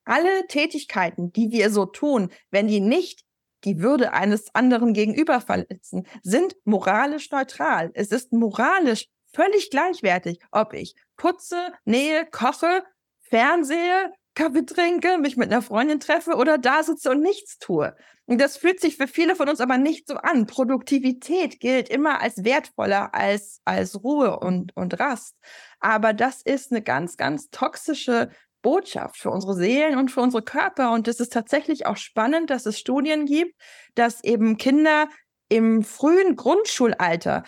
Alle 0.05 0.47
Tätigkeiten, 0.47 1.31
die 1.31 1.51
wir 1.51 1.69
so 1.69 1.85
tun, 1.85 2.29
wenn 2.49 2.67
die 2.67 2.79
nicht 2.79 3.23
die 3.63 3.82
Würde 3.82 4.13
eines 4.13 4.54
anderen 4.54 4.93
gegenüber 4.93 5.41
verletzen, 5.41 6.06
sind 6.24 6.56
moralisch 6.65 7.32
neutral. 7.32 7.91
Es 7.93 8.12
ist 8.12 8.32
moralisch 8.32 9.08
völlig 9.34 9.69
gleichwertig, 9.69 10.39
ob 10.52 10.74
ich 10.74 10.95
putze, 11.17 11.74
nähe, 11.86 12.26
koche, 12.26 12.84
fernsehe, 13.22 14.12
Kaffee 14.39 14.65
trinke, 14.65 15.17
mich 15.17 15.36
mit 15.36 15.52
einer 15.52 15.62
Freundin 15.62 16.00
treffe 16.00 16.36
oder 16.36 16.58
da 16.58 16.82
sitze 16.84 17.12
und 17.12 17.22
nichts 17.22 17.58
tue. 17.60 17.93
Und 18.26 18.39
das 18.39 18.58
fühlt 18.58 18.80
sich 18.80 18.95
für 18.95 19.08
viele 19.08 19.36
von 19.36 19.50
uns 19.50 19.60
aber 19.60 19.78
nicht 19.78 20.08
so 20.08 20.15
an. 20.15 20.45
Produktivität 20.45 21.60
gilt 21.60 21.89
immer 21.89 22.22
als 22.22 22.43
wertvoller 22.45 23.13
als, 23.13 23.60
als 23.65 24.02
Ruhe 24.02 24.39
und, 24.39 24.76
und 24.78 25.00
Rast. 25.00 25.36
Aber 25.80 26.13
das 26.13 26.41
ist 26.41 26.72
eine 26.72 26.82
ganz, 26.82 27.17
ganz 27.17 27.50
toxische 27.50 28.30
Botschaft 28.62 29.17
für 29.17 29.30
unsere 29.30 29.56
Seelen 29.56 29.98
und 29.98 30.12
für 30.12 30.22
unsere 30.22 30.43
Körper. 30.43 30.91
Und 30.91 31.08
es 31.08 31.19
ist 31.19 31.34
tatsächlich 31.34 31.86
auch 31.86 31.98
spannend, 31.98 32.50
dass 32.50 32.65
es 32.65 32.80
Studien 32.80 33.26
gibt, 33.26 33.56
dass 33.95 34.24
eben 34.24 34.58
Kinder 34.58 35.08
im 35.50 35.84
frühen 35.84 36.36
Grundschulalter 36.36 37.43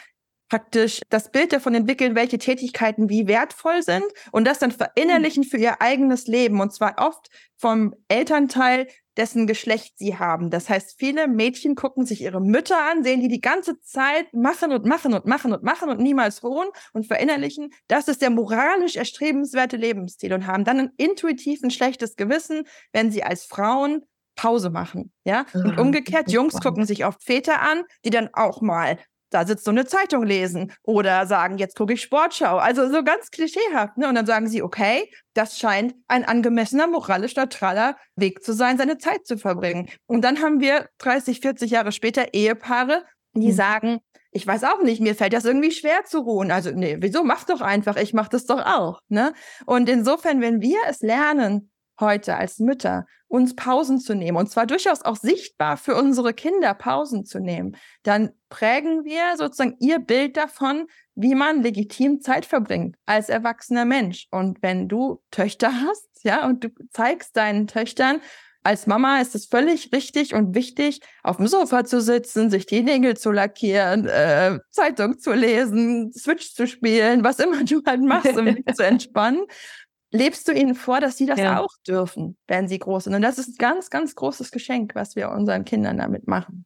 praktisch 0.52 1.00
das 1.10 1.32
Bild 1.32 1.54
davon 1.54 1.74
entwickeln, 1.76 2.14
welche 2.14 2.38
Tätigkeiten 2.38 3.08
wie 3.08 3.26
wertvoll 3.26 3.84
sind 3.84 4.04
und 4.34 4.46
das 4.46 4.60
dann 4.60 4.72
verinnerlichen 4.72 5.46
für 5.46 5.56
ihr 5.56 5.82
eigenes 5.82 6.28
Leben 6.28 6.60
und 6.60 6.74
zwar 6.74 6.96
oft 6.98 7.30
vom 7.56 7.96
Elternteil, 8.10 8.88
dessen 9.16 9.48
Geschlecht 9.48 9.94
sie 9.98 10.20
haben. 10.20 10.50
Das 10.50 10.68
heißt, 10.68 11.00
viele 11.00 11.30
Mädchen 11.30 11.76
gucken 11.76 12.06
sich 12.06 12.22
ihre 12.22 12.42
Mütter 12.42 12.78
an, 12.84 13.02
sehen 13.02 13.22
die 13.22 13.30
die 13.30 13.40
ganze 13.40 13.80
Zeit 13.80 14.34
machen 14.34 14.74
und 14.74 14.86
machen 14.86 15.14
und 15.14 15.26
machen 15.26 15.54
und 15.54 15.64
machen 15.64 15.90
und 15.90 16.02
niemals 16.02 16.44
ruhen 16.44 16.68
und 16.92 17.08
verinnerlichen, 17.08 17.70
das 17.88 18.10
ist 18.10 18.22
der 18.22 18.30
moralisch 18.30 18.98
erstrebenswerte 18.98 19.78
Lebensstil 19.78 20.34
und 20.34 20.48
haben 20.48 20.66
dann 20.66 20.82
ein 20.82 20.90
intuitiv 20.98 21.64
ein 21.64 21.72
schlechtes 21.72 22.18
Gewissen, 22.18 22.64
wenn 22.92 23.10
sie 23.10 23.24
als 23.24 23.46
Frauen 23.46 24.02
Pause 24.36 24.70
machen, 24.70 25.14
ja? 25.24 25.46
Und 25.54 25.78
ah, 25.78 25.82
umgekehrt, 25.82 26.32
Jungs 26.32 26.60
gucken 26.60 26.86
sich 26.86 27.06
oft 27.06 27.24
Väter 27.24 27.62
an, 27.62 27.84
die 28.04 28.10
dann 28.10 28.30
auch 28.34 28.62
mal 28.62 28.98
da 29.32 29.46
sitzt 29.46 29.66
so 29.66 29.72
eine 29.72 29.86
Zeitung 29.86 30.24
lesen 30.24 30.74
oder 30.84 31.26
sagen, 31.26 31.58
jetzt 31.58 31.76
gucke 31.76 31.94
ich 31.94 32.02
Sportschau. 32.02 32.58
Also 32.58 32.90
so 32.92 33.04
ganz 33.04 33.32
klischeehaft. 33.32 33.98
Ne? 33.98 34.08
Und 34.08 34.16
dann 34.16 34.26
sagen 34.26 34.48
sie, 34.48 34.62
okay, 34.62 35.10
das 35.34 35.58
scheint 35.58 35.96
ein 36.08 36.26
angemessener, 36.26 36.88
moralisch 36.88 37.36
neutraler 37.36 37.96
Weg 38.16 38.44
zu 38.44 38.54
sein, 38.54 38.78
seine 38.78 38.98
Zeit 38.98 39.26
zu 39.26 39.38
verbringen. 39.38 39.90
Und 40.06 40.22
dann 40.24 40.42
haben 40.42 40.60
wir 40.60 40.88
30, 41.00 41.40
40 41.40 41.72
Jahre 41.72 41.92
später 41.92 42.34
Ehepaare, 42.34 43.04
die 43.34 43.48
mhm. 43.48 43.56
sagen, 43.56 44.00
ich 44.32 44.46
weiß 44.46 44.64
auch 44.66 44.82
nicht, 44.82 45.02
mir 45.02 45.16
fällt 45.16 45.34
das 45.34 45.46
irgendwie 45.46 45.72
schwer 45.72 46.06
zu 46.06 46.20
ruhen. 46.20 46.52
Also, 46.52 46.72
nee, 46.72 46.98
wieso? 47.00 47.24
Mach 47.24 47.44
doch 47.46 47.62
einfach, 47.62 47.98
ich 47.98 48.14
mach 48.14 48.30
das 48.30 48.46
doch 48.46 48.66
auch. 48.66 49.02
Ne? 49.10 49.34
Und 49.66 49.90
insofern, 49.90 50.42
wenn 50.42 50.62
wir 50.62 50.80
es 50.88 51.02
lernen, 51.02 51.71
heute 52.02 52.36
als 52.36 52.60
Mütter, 52.60 53.06
uns 53.28 53.56
Pausen 53.56 54.00
zu 54.00 54.14
nehmen 54.14 54.38
und 54.38 54.50
zwar 54.50 54.66
durchaus 54.66 55.04
auch 55.04 55.16
sichtbar 55.16 55.78
für 55.78 55.96
unsere 55.96 56.34
Kinder 56.34 56.74
Pausen 56.74 57.26
zu 57.26 57.40
nehmen, 57.40 57.78
dann 58.04 58.32
prägen 58.50 59.06
wir 59.06 59.38
sozusagen 59.38 59.78
ihr 59.80 60.00
Bild 60.00 60.36
davon, 60.36 60.88
wie 61.16 61.36
man 61.36 61.62
legitim 61.64 62.20
Zeit 62.20 62.46
verbringt 62.46 62.98
als 63.06 63.30
erwachsener 63.30 63.86
Mensch. 63.86 64.28
Und 64.32 64.62
wenn 64.62 64.88
du 64.88 65.22
Töchter 65.32 65.72
hast, 65.86 66.10
ja, 66.24 66.46
und 66.46 66.64
du 66.64 66.70
zeigst 66.92 67.38
deinen 67.38 67.68
Töchtern, 67.68 68.20
als 68.64 68.86
Mama 68.86 69.20
ist 69.20 69.34
es 69.34 69.48
völlig 69.48 69.92
richtig 69.92 70.36
und 70.36 70.54
wichtig, 70.54 71.00
auf 71.24 71.38
dem 71.38 71.48
Sofa 71.48 71.84
zu 71.84 72.00
sitzen, 72.00 72.52
sich 72.52 72.68
die 72.68 72.84
Nägel 72.84 73.18
zu 73.18 73.32
lackieren, 73.32 74.08
äh, 74.08 74.60
Zeitung 74.70 75.18
zu 75.18 75.34
lesen, 75.34 76.12
Switch 76.14 76.54
zu 76.54 76.68
spielen, 76.68 77.24
was 77.24 77.40
immer 77.40 77.64
du 77.64 77.82
halt 77.86 78.02
machst, 78.02 78.38
um 78.38 78.46
dich 78.56 78.66
zu 78.76 78.86
entspannen 78.86 79.46
lebst 80.12 80.48
du 80.48 80.52
ihnen 80.52 80.76
vor, 80.76 81.00
dass 81.00 81.18
sie 81.18 81.26
das 81.26 81.40
ja. 81.40 81.60
auch 81.60 81.72
dürfen, 81.88 82.38
wenn 82.48 82.68
sie 82.68 82.80
groß 82.80 83.06
sind. 83.06 83.16
Und 83.16 83.22
das 83.22 83.38
ist 83.38 83.50
ein 83.50 83.56
ganz, 83.58 83.90
ganz 83.90 84.16
großes 84.16 84.52
Geschenk, 84.52 84.96
was 84.96 85.16
wir 85.16 85.30
unseren 85.30 85.66
Kindern 85.66 85.98
damit 85.98 86.28
machen. 86.28 86.66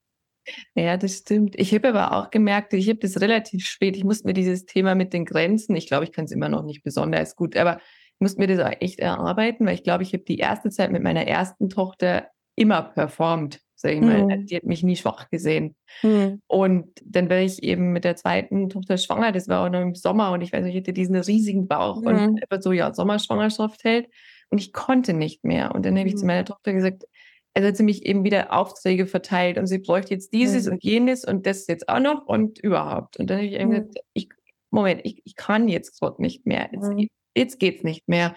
Ja, 0.75 0.97
das 0.97 1.17
stimmt. 1.17 1.55
Ich 1.58 1.73
habe 1.73 1.89
aber 1.89 2.12
auch 2.12 2.29
gemerkt, 2.29 2.73
ich 2.73 2.88
habe 2.88 2.99
das 2.99 3.19
relativ 3.19 3.65
spät, 3.65 3.97
ich 3.97 4.03
musste 4.03 4.27
mir 4.27 4.34
dieses 4.34 4.65
Thema 4.65 4.93
mit 4.93 5.13
den 5.13 5.25
Grenzen, 5.25 5.75
ich 5.75 5.88
glaube, 5.88 6.03
ich 6.03 6.12
kann 6.12 6.25
es 6.25 6.31
immer 6.31 6.49
noch 6.49 6.63
nicht 6.63 6.84
besonders 6.84 7.36
gut, 7.36 7.58
aber 7.58 7.77
ich 7.77 8.19
musste 8.19 8.39
mir 8.39 8.47
das 8.47 8.60
auch 8.60 8.75
echt 8.79 8.99
erarbeiten, 8.99 9.65
weil 9.65 9.73
ich 9.73 9.84
glaube, 9.84 10.03
ich 10.03 10.13
habe 10.13 10.23
die 10.23 10.38
erste 10.38 10.69
Zeit 10.69 10.91
mit 10.91 11.01
meiner 11.01 11.25
ersten 11.25 11.69
Tochter 11.69 12.27
immer 12.55 12.81
performt 12.81 13.60
sag 13.75 13.91
ich 13.91 14.01
mal. 14.01 14.23
Mhm. 14.23 14.45
Die 14.45 14.55
hat 14.55 14.63
mich 14.63 14.83
nie 14.83 14.95
schwach 14.95 15.29
gesehen. 15.29 15.75
Mhm. 16.01 16.41
Und 16.47 16.88
dann 17.03 17.29
war 17.29 17.38
ich 17.38 17.63
eben 17.63 17.91
mit 17.91 18.03
der 18.03 18.15
zweiten 18.15 18.69
Tochter 18.69 18.97
schwanger, 18.97 19.31
das 19.31 19.47
war 19.47 19.65
auch 19.65 19.69
noch 19.69 19.81
im 19.81 19.95
Sommer 19.95 20.31
und 20.31 20.41
ich 20.41 20.51
weiß 20.51 20.63
nicht, 20.63 20.75
ich 20.75 20.81
hatte 20.81 20.93
diesen 20.93 21.15
riesigen 21.15 21.67
Bauch 21.67 22.01
mhm. 22.01 22.07
und 22.07 22.17
einfach 22.17 22.61
so, 22.61 22.71
ja, 22.71 22.93
Sommerschwangerschaft 22.93 23.83
hält. 23.83 24.07
Und 24.49 24.59
ich 24.59 24.73
konnte 24.73 25.13
nicht 25.13 25.43
mehr. 25.43 25.73
Und 25.73 25.85
dann 25.85 25.97
habe 25.97 26.07
ich 26.07 26.15
zu 26.15 26.23
mhm. 26.23 26.27
meiner 26.27 26.45
Tochter 26.45 26.73
gesagt, 26.73 27.03
also 27.53 27.67
hat 27.69 27.77
sie 27.77 27.83
mich 27.83 28.05
eben 28.05 28.23
wieder 28.23 28.53
Aufträge 28.53 29.07
verteilt 29.07 29.57
und 29.57 29.65
sie 29.67 29.79
bräuchte 29.79 30.13
jetzt 30.13 30.33
dieses 30.33 30.65
mhm. 30.65 30.73
und 30.73 30.83
jenes 30.83 31.25
und 31.25 31.45
das 31.45 31.67
jetzt 31.67 31.88
auch 31.88 31.99
noch 31.99 32.25
und 32.25 32.59
überhaupt. 32.59 33.17
Und 33.17 33.29
dann 33.29 33.38
habe 33.38 33.47
ich 33.47 33.53
eben 33.53 33.71
gesagt, 33.71 33.95
ich, 34.13 34.29
Moment, 34.71 35.01
ich, 35.03 35.21
ich 35.23 35.35
kann 35.35 35.67
jetzt 35.67 35.99
gerade 35.99 36.21
nicht 36.21 36.45
mehr. 36.45 36.69
Jetzt, 36.71 36.91
jetzt 37.35 37.59
geht 37.59 37.77
es 37.77 37.83
nicht 37.83 38.07
mehr. 38.09 38.35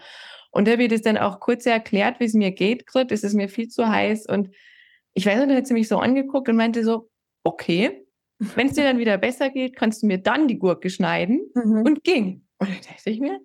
Und 0.51 0.67
da 0.67 0.73
habe 0.73 0.85
ich 0.85 0.89
das 0.89 1.03
dann 1.03 1.19
auch 1.19 1.41
kurz 1.41 1.67
erklärt, 1.67 2.21
wie 2.21 2.25
es 2.25 2.35
mir 2.35 2.53
geht 2.53 2.87
gerade. 2.87 3.13
Es 3.13 3.25
ist 3.25 3.35
mir 3.35 3.49
viel 3.49 3.69
zu 3.69 3.89
heiß 3.89 4.27
und 4.27 4.51
ich 5.15 5.27
weiß 5.27 5.45
nicht, 5.47 5.57
hat 5.57 5.67
sie 5.67 5.75
mich 5.75 5.89
so 5.89 5.99
angeguckt 5.99 6.49
und 6.49 6.57
meinte 6.57 6.85
so, 6.85 7.09
okay, 7.45 8.07
wenn 8.55 8.69
es 8.69 8.75
dir 8.75 8.85
dann 8.85 8.99
wieder 8.99 9.19
besser 9.19 9.51
geht, 9.51 9.77
kannst 9.77 10.03
du 10.03 10.07
mir 10.07 10.19
dann 10.19 10.49
die 10.49 10.59
Gurke 10.59 10.91
schneiden 10.91 11.41
mhm. 11.55 11.83
und 11.83 12.05
ging. 12.05 12.47
Und 12.59 12.69
dann 12.69 12.81
dachte 12.89 13.11
ich 13.11 13.21
mir, 13.21 13.41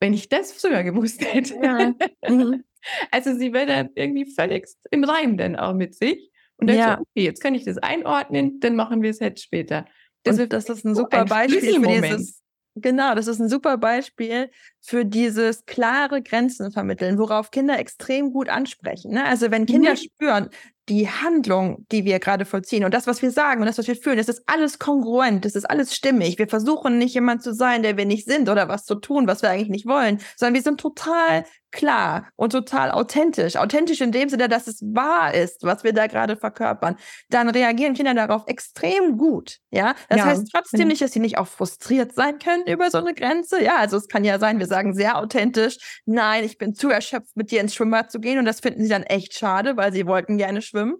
wenn 0.00 0.14
ich 0.14 0.28
das 0.28 0.52
früher 0.52 0.82
gewusst 0.82 1.24
hätte. 1.24 1.54
Ja. 1.62 1.94
Mhm. 2.28 2.64
Also 3.12 3.32
sie 3.36 3.52
wäre 3.52 3.66
dann 3.66 3.90
irgendwie 3.94 4.26
völlig 4.26 4.66
im 4.90 5.04
Reim 5.04 5.36
dann 5.36 5.54
auch 5.54 5.72
mit 5.72 5.94
sich. 5.94 6.32
Und 6.56 6.66
dann 6.66 6.76
ja. 6.76 6.96
so, 6.96 7.02
okay, 7.02 7.24
jetzt 7.24 7.40
kann 7.40 7.54
ich 7.54 7.64
das 7.64 7.78
einordnen, 7.78 8.58
dann 8.58 8.74
machen 8.74 9.02
wir 9.02 9.10
es 9.10 9.20
jetzt 9.20 9.40
später. 9.40 9.86
Das, 10.24 10.36
und 10.36 10.52
das 10.52 10.68
ist 10.68 10.84
ein 10.84 10.96
super 10.96 11.20
ein 11.20 11.28
Beispiel 11.28 11.80
für 11.80 11.86
dieses, 11.86 12.42
Genau, 12.74 13.14
das 13.14 13.26
ist 13.26 13.38
ein 13.38 13.50
super 13.50 13.76
Beispiel 13.76 14.50
für 14.80 15.04
dieses 15.04 15.66
klare 15.66 16.22
Grenzen 16.22 16.72
vermitteln, 16.72 17.18
worauf 17.18 17.50
Kinder 17.50 17.78
extrem 17.78 18.32
gut 18.32 18.48
ansprechen. 18.48 19.12
Ne? 19.12 19.24
Also 19.24 19.50
wenn 19.50 19.66
Kinder 19.66 19.90
mhm. 19.90 19.96
spüren, 19.96 20.50
die 20.88 21.08
Handlung, 21.08 21.86
die 21.92 22.04
wir 22.04 22.18
gerade 22.18 22.44
vollziehen 22.44 22.84
und 22.84 22.92
das, 22.92 23.06
was 23.06 23.22
wir 23.22 23.30
sagen 23.30 23.60
und 23.60 23.66
das, 23.66 23.78
was 23.78 23.86
wir 23.86 23.96
fühlen, 23.96 24.16
das 24.16 24.28
ist 24.28 24.42
alles 24.46 24.78
kongruent, 24.78 25.44
das 25.44 25.54
ist 25.54 25.64
alles 25.64 25.94
stimmig. 25.94 26.38
Wir 26.38 26.48
versuchen 26.48 26.98
nicht 26.98 27.14
jemand 27.14 27.42
zu 27.42 27.54
sein, 27.54 27.82
der 27.82 27.96
wir 27.96 28.04
nicht 28.04 28.26
sind 28.26 28.48
oder 28.48 28.68
was 28.68 28.84
zu 28.84 28.96
tun, 28.96 29.26
was 29.26 29.42
wir 29.42 29.50
eigentlich 29.50 29.68
nicht 29.68 29.86
wollen, 29.86 30.20
sondern 30.36 30.54
wir 30.54 30.62
sind 30.62 30.80
total 30.80 31.44
klar 31.72 32.28
und 32.36 32.52
total 32.52 32.90
authentisch. 32.90 33.56
Authentisch 33.56 34.00
in 34.00 34.12
dem 34.12 34.28
Sinne, 34.28 34.48
dass 34.48 34.66
es 34.66 34.82
wahr 34.82 35.34
ist, 35.34 35.62
was 35.62 35.82
wir 35.82 35.92
da 35.92 36.06
gerade 36.06 36.36
verkörpern. 36.36 36.96
Dann 37.28 37.48
reagieren 37.48 37.94
Kinder 37.94 38.14
darauf 38.14 38.46
extrem 38.46 39.16
gut. 39.18 39.58
Ja, 39.70 39.94
das 40.08 40.18
ja, 40.18 40.24
heißt 40.26 40.48
trotzdem 40.52 40.88
nicht, 40.88 41.02
dass 41.02 41.12
sie 41.12 41.20
nicht 41.20 41.38
auch 41.38 41.48
frustriert 41.48 42.14
sein 42.14 42.38
können 42.38 42.66
über 42.66 42.90
so 42.90 42.98
eine 42.98 43.14
Grenze. 43.14 43.62
Ja, 43.62 43.76
also 43.78 43.96
es 43.96 44.08
kann 44.08 44.24
ja 44.24 44.38
sein, 44.38 44.58
wir 44.58 44.66
sagen 44.66 44.94
sehr 44.94 45.18
authentisch, 45.18 46.00
nein, 46.04 46.44
ich 46.44 46.58
bin 46.58 46.74
zu 46.74 46.90
erschöpft, 46.90 47.36
mit 47.36 47.50
dir 47.50 47.60
ins 47.60 47.74
Schwimmbad 47.74 48.12
zu 48.12 48.20
gehen 48.20 48.38
und 48.38 48.44
das 48.44 48.60
finden 48.60 48.82
sie 48.82 48.88
dann 48.88 49.02
echt 49.02 49.34
schade, 49.34 49.76
weil 49.76 49.92
sie 49.92 50.06
wollten 50.06 50.38
gerne 50.38 50.62
schwimmen. 50.62 50.96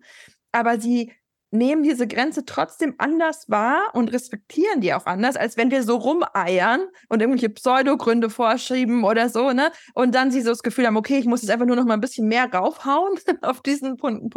Aber 0.53 0.79
sie 0.79 1.13
nehmen 1.53 1.83
diese 1.83 2.09
Grenze 2.09 2.45
trotzdem 2.45 2.95
anders 2.99 3.49
wahr 3.49 3.91
und 3.93 4.13
respektieren 4.13 4.81
die 4.81 4.95
auch 4.95 5.07
anders, 5.07 5.37
als 5.37 5.57
wenn 5.57 5.71
wir 5.71 5.83
so 5.83 5.97
rumeiern 5.97 6.87
und 7.09 7.21
irgendwelche 7.21 7.51
Pseudogründe 7.51 8.31
vorschieben 8.31 9.05
oder 9.05 9.29
so, 9.29 9.53
ne? 9.53 9.71
Und 9.95 10.15
dann 10.15 10.31
sie 10.31 10.41
so 10.41 10.51
das 10.51 10.63
Gefühl 10.63 10.87
haben, 10.87 10.97
okay, 10.97 11.19
ich 11.19 11.27
muss 11.27 11.43
jetzt 11.43 11.51
einfach 11.51 11.67
nur 11.67 11.77
noch 11.77 11.85
mal 11.85 11.95
ein 11.95 12.01
bisschen 12.01 12.27
mehr 12.27 12.51
raufhauen 12.53 13.19
auf 13.43 13.61
diesen 13.61 13.97
Punkt, 13.97 14.35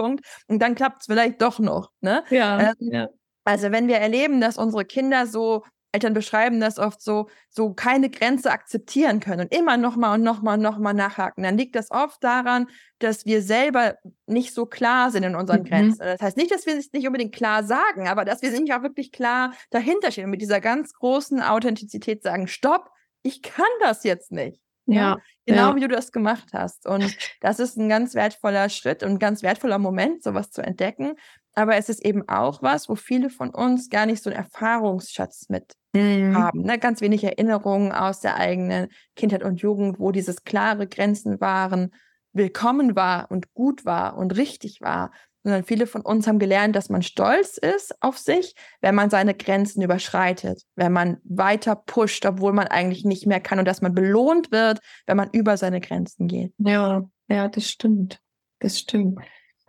und 0.48 0.62
dann 0.62 0.76
klappt 0.76 1.02
es 1.02 1.06
vielleicht 1.08 1.42
doch 1.42 1.60
noch, 1.60 1.92
ne? 2.02 2.24
Ja, 2.30 2.60
ähm, 2.60 2.74
ja. 2.80 3.08
Also 3.46 3.72
wenn 3.72 3.88
wir 3.88 3.98
erleben, 3.98 4.42
dass 4.42 4.58
unsere 4.58 4.86
Kinder 4.86 5.28
so 5.28 5.64
Eltern 5.96 6.14
beschreiben 6.14 6.60
das 6.60 6.78
oft 6.78 7.02
so, 7.02 7.30
so 7.50 7.74
keine 7.74 8.10
Grenze 8.10 8.52
akzeptieren 8.52 9.20
können 9.20 9.42
und 9.42 9.56
immer 9.56 9.78
nochmal 9.78 10.20
und 10.20 10.24
nochmal 10.24 10.58
und 10.58 10.64
nochmal 10.64 10.94
nachhaken. 10.94 11.44
Dann 11.44 11.58
liegt 11.58 11.76
das 11.76 11.90
oft 11.90 12.24
daran, 12.24 12.68
dass 13.00 13.26
wir 13.26 13.42
selber 13.42 13.96
nicht 14.28 14.54
so 14.54 14.66
klar 14.66 15.10
sind 15.10 15.24
in 15.24 15.36
unseren 15.36 15.62
mhm. 15.62 15.66
Grenzen. 15.66 16.00
Das 16.00 16.22
heißt 16.22 16.38
nicht, 16.38 16.52
dass 16.52 16.66
wir 16.66 16.78
es 16.78 16.94
nicht 16.94 17.08
unbedingt 17.08 17.34
klar 17.34 17.64
sagen, 17.64 18.08
aber 18.08 18.26
dass 18.26 18.42
wir 18.42 18.52
nicht 18.52 18.74
auch 18.74 18.84
wirklich 18.84 19.12
klar 19.12 19.54
dahinter 19.72 20.12
stehen 20.12 20.26
und 20.26 20.32
mit 20.32 20.42
dieser 20.42 20.62
ganz 20.62 20.94
großen 20.94 21.42
Authentizität 21.42 22.22
sagen, 22.22 22.48
stopp, 22.48 22.90
ich 23.24 23.42
kann 23.42 23.66
das 23.80 24.04
jetzt 24.04 24.32
nicht. 24.32 24.62
Ja, 24.88 24.96
ja 24.96 25.18
genau 25.46 25.70
ja. 25.70 25.76
wie 25.76 25.80
du 25.82 25.88
das 25.88 26.12
gemacht 26.12 26.50
hast. 26.54 26.86
Und 26.86 27.04
das 27.42 27.60
ist 27.60 27.78
ein 27.78 27.90
ganz 27.90 28.14
wertvoller 28.14 28.70
Schritt 28.70 29.04
und 29.04 29.12
ein 29.12 29.20
ganz 29.20 29.44
wertvoller 29.44 29.80
Moment, 29.80 30.24
sowas 30.24 30.52
zu 30.52 30.62
entdecken. 30.62 31.16
Aber 31.56 31.78
es 31.78 31.88
ist 31.88 32.06
eben 32.06 32.28
auch 32.28 32.62
was, 32.62 32.90
wo 32.90 32.96
viele 32.96 33.30
von 33.30 33.50
uns 33.50 33.90
gar 33.90 34.06
nicht 34.06 34.22
so 34.22 34.30
einen 34.30 34.38
Erfahrungsschatz 34.38 35.48
mit 35.48 35.74
mhm. 35.94 36.36
haben. 36.36 36.62
Ne? 36.62 36.78
Ganz 36.78 37.00
wenig 37.00 37.24
Erinnerungen 37.24 37.94
aus 37.94 38.20
der 38.20 38.36
eigenen 38.36 38.90
Kindheit 39.16 39.44
und 39.44 39.62
Jugend, 39.62 39.98
wo 39.98 40.12
dieses 40.12 40.44
klare 40.44 40.86
Grenzen 40.86 41.40
waren, 41.40 41.94
willkommen 42.34 42.98
war 42.98 43.32
und 43.32 43.54
gut 43.54 43.86
war 43.86 44.18
und 44.18 44.36
richtig 44.36 44.82
war. 44.82 45.12
Sondern 45.44 45.64
viele 45.64 45.88
von 45.88 46.02
uns 46.02 46.28
haben 46.28 46.40
gelernt, 46.40 46.76
dass 46.76 46.90
man 46.90 47.04
stolz 47.04 47.58
ist 47.58 48.02
auf 48.02 48.18
sich, 48.18 48.56
wenn 48.82 48.96
man 48.96 49.10
seine 49.10 49.36
Grenzen 49.36 49.82
überschreitet, 49.82 50.64
wenn 50.76 50.92
man 50.92 51.18
weiter 51.24 51.76
pusht, 51.76 52.26
obwohl 52.26 52.52
man 52.52 52.68
eigentlich 52.68 53.06
nicht 53.06 53.28
mehr 53.28 53.40
kann 53.40 53.60
und 53.60 53.66
dass 53.66 53.82
man 53.82 53.94
belohnt 53.94 54.52
wird, 54.52 54.80
wenn 55.06 55.16
man 55.16 55.30
über 55.32 55.56
seine 55.56 55.80
Grenzen 55.80 56.28
geht. 56.28 56.52
Ja, 56.58 57.04
ja, 57.30 57.48
das 57.48 57.70
stimmt. 57.70 58.20
Das 58.60 58.80
stimmt 58.80 59.20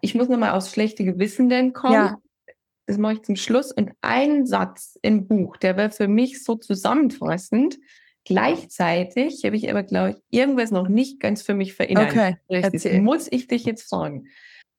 ich 0.06 0.14
muss 0.14 0.28
nochmal 0.28 0.52
aufs 0.52 0.70
schlechte 0.70 1.04
Gewissen 1.04 1.48
denn 1.48 1.72
kommen. 1.72 1.94
Ja. 1.94 2.18
Das 2.86 2.96
mache 2.96 3.14
ich 3.14 3.22
zum 3.22 3.34
Schluss. 3.34 3.72
Und 3.72 3.90
ein 4.00 4.46
Satz 4.46 4.96
im 5.02 5.26
Buch, 5.26 5.56
der 5.56 5.76
wäre 5.76 5.90
für 5.90 6.06
mich 6.06 6.44
so 6.44 6.54
zusammenfassend. 6.54 7.76
Gleichzeitig 8.24 9.42
habe 9.44 9.56
ich 9.56 9.68
aber, 9.68 9.82
glaube 9.82 10.10
ich, 10.10 10.16
irgendwas 10.30 10.70
noch 10.70 10.88
nicht 10.88 11.18
ganz 11.18 11.42
für 11.42 11.54
mich 11.54 11.74
verinnert. 11.74 12.12
Okay, 12.12 13.00
muss 13.00 13.26
ich 13.30 13.48
dich 13.48 13.64
jetzt 13.64 13.88
fragen. 13.88 14.28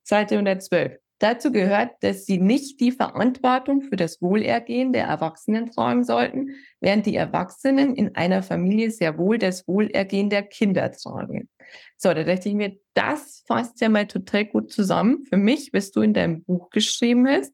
Seite 0.04 0.36
112. 0.36 0.98
Dazu 1.19 1.51
gehört, 1.51 1.91
dass 2.01 2.25
sie 2.25 2.38
nicht 2.38 2.80
die 2.80 2.91
Verantwortung 2.91 3.82
für 3.82 3.95
das 3.95 4.21
Wohlergehen 4.21 4.93
der 4.93 5.06
Erwachsenen 5.06 5.71
tragen 5.71 6.03
sollten, 6.03 6.51
während 6.80 7.06
die 7.06 7.15
Erwachsenen 7.15 7.95
in 7.95 8.15
einer 8.15 8.43
Familie 8.43 8.91
sehr 8.91 9.17
wohl 9.17 9.39
das 9.39 9.67
Wohlergehen 9.67 10.30
der 10.30 10.43
Kinder 10.43 10.91
tragen. 10.91 11.49
So, 11.97 12.13
da 12.13 12.23
dachte 12.23 12.49
ich 12.49 12.56
mir, 12.56 12.77
das 12.93 13.43
fasst 13.47 13.82
ja 13.82 13.89
mal 13.89 14.06
total 14.06 14.45
gut 14.45 14.71
zusammen 14.71 15.25
für 15.27 15.38
mich, 15.38 15.71
was 15.73 15.91
du 15.91 16.01
in 16.01 16.13
deinem 16.13 16.43
Buch 16.43 16.69
geschrieben 16.69 17.27
hast. 17.27 17.53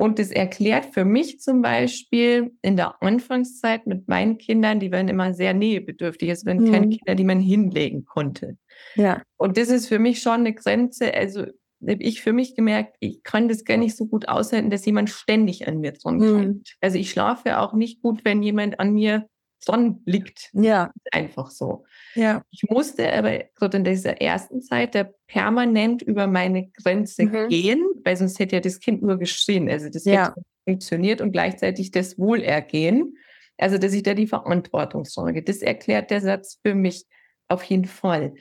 Und 0.00 0.20
das 0.20 0.30
erklärt 0.30 0.86
für 0.94 1.04
mich 1.04 1.40
zum 1.40 1.60
Beispiel 1.60 2.52
in 2.62 2.76
der 2.76 3.02
Anfangszeit 3.02 3.86
mit 3.86 4.06
meinen 4.06 4.38
Kindern, 4.38 4.78
die 4.78 4.92
waren 4.92 5.08
immer 5.08 5.34
sehr 5.34 5.54
nähebedürftig. 5.54 6.28
Es 6.30 6.46
waren 6.46 6.64
mhm. 6.64 6.72
keine 6.72 6.88
Kinder, 6.88 7.14
die 7.16 7.24
man 7.24 7.40
hinlegen 7.40 8.04
konnte. 8.04 8.56
Ja. 8.94 9.22
Und 9.36 9.56
das 9.56 9.70
ist 9.70 9.88
für 9.88 9.98
mich 9.98 10.22
schon 10.22 10.40
eine 10.40 10.54
Grenze. 10.54 11.12
Also 11.12 11.46
habe 11.80 12.02
ich 12.02 12.22
für 12.22 12.32
mich 12.32 12.54
gemerkt, 12.54 12.96
ich 13.00 13.22
kann 13.22 13.48
das 13.48 13.64
gar 13.64 13.76
nicht 13.76 13.96
so 13.96 14.06
gut 14.06 14.28
aushalten, 14.28 14.70
dass 14.70 14.86
jemand 14.86 15.10
ständig 15.10 15.68
an 15.68 15.78
mir 15.78 15.92
dran 15.92 16.16
mhm. 16.16 16.62
Also 16.80 16.98
ich 16.98 17.10
schlafe 17.10 17.58
auch 17.58 17.72
nicht 17.72 18.02
gut, 18.02 18.24
wenn 18.24 18.42
jemand 18.42 18.80
an 18.80 18.92
mir 18.92 19.28
dran 19.64 20.00
liegt. 20.04 20.50
Ja. 20.52 20.92
Einfach 21.12 21.50
so. 21.50 21.84
Ja. 22.14 22.42
Ich 22.50 22.64
musste 22.68 23.12
aber 23.12 23.44
gerade 23.54 23.78
in 23.78 23.84
dieser 23.84 24.20
ersten 24.20 24.62
Zeit 24.62 24.94
da 24.94 25.08
permanent 25.26 26.02
über 26.02 26.26
meine 26.26 26.68
Grenze 26.70 27.24
mhm. 27.24 27.48
gehen, 27.48 27.84
weil 28.04 28.16
sonst 28.16 28.38
hätte 28.38 28.56
ja 28.56 28.60
das 28.60 28.80
Kind 28.80 29.02
nur 29.02 29.18
geschrien. 29.18 29.68
Also 29.68 29.88
das 29.88 30.04
ja. 30.04 30.28
hätte 30.28 30.42
funktioniert 30.64 31.20
und 31.20 31.32
gleichzeitig 31.32 31.90
das 31.90 32.18
Wohlergehen. 32.18 33.16
Also 33.56 33.78
dass 33.78 33.92
ich 33.92 34.02
da 34.02 34.14
die 34.14 34.26
Verantwortung 34.26 35.04
sorge. 35.04 35.42
Das 35.42 35.58
erklärt 35.58 36.10
der 36.10 36.20
Satz 36.20 36.58
für 36.64 36.74
mich 36.74 37.06
auf 37.48 37.64
jeden 37.64 37.86
Fall. 37.86 38.34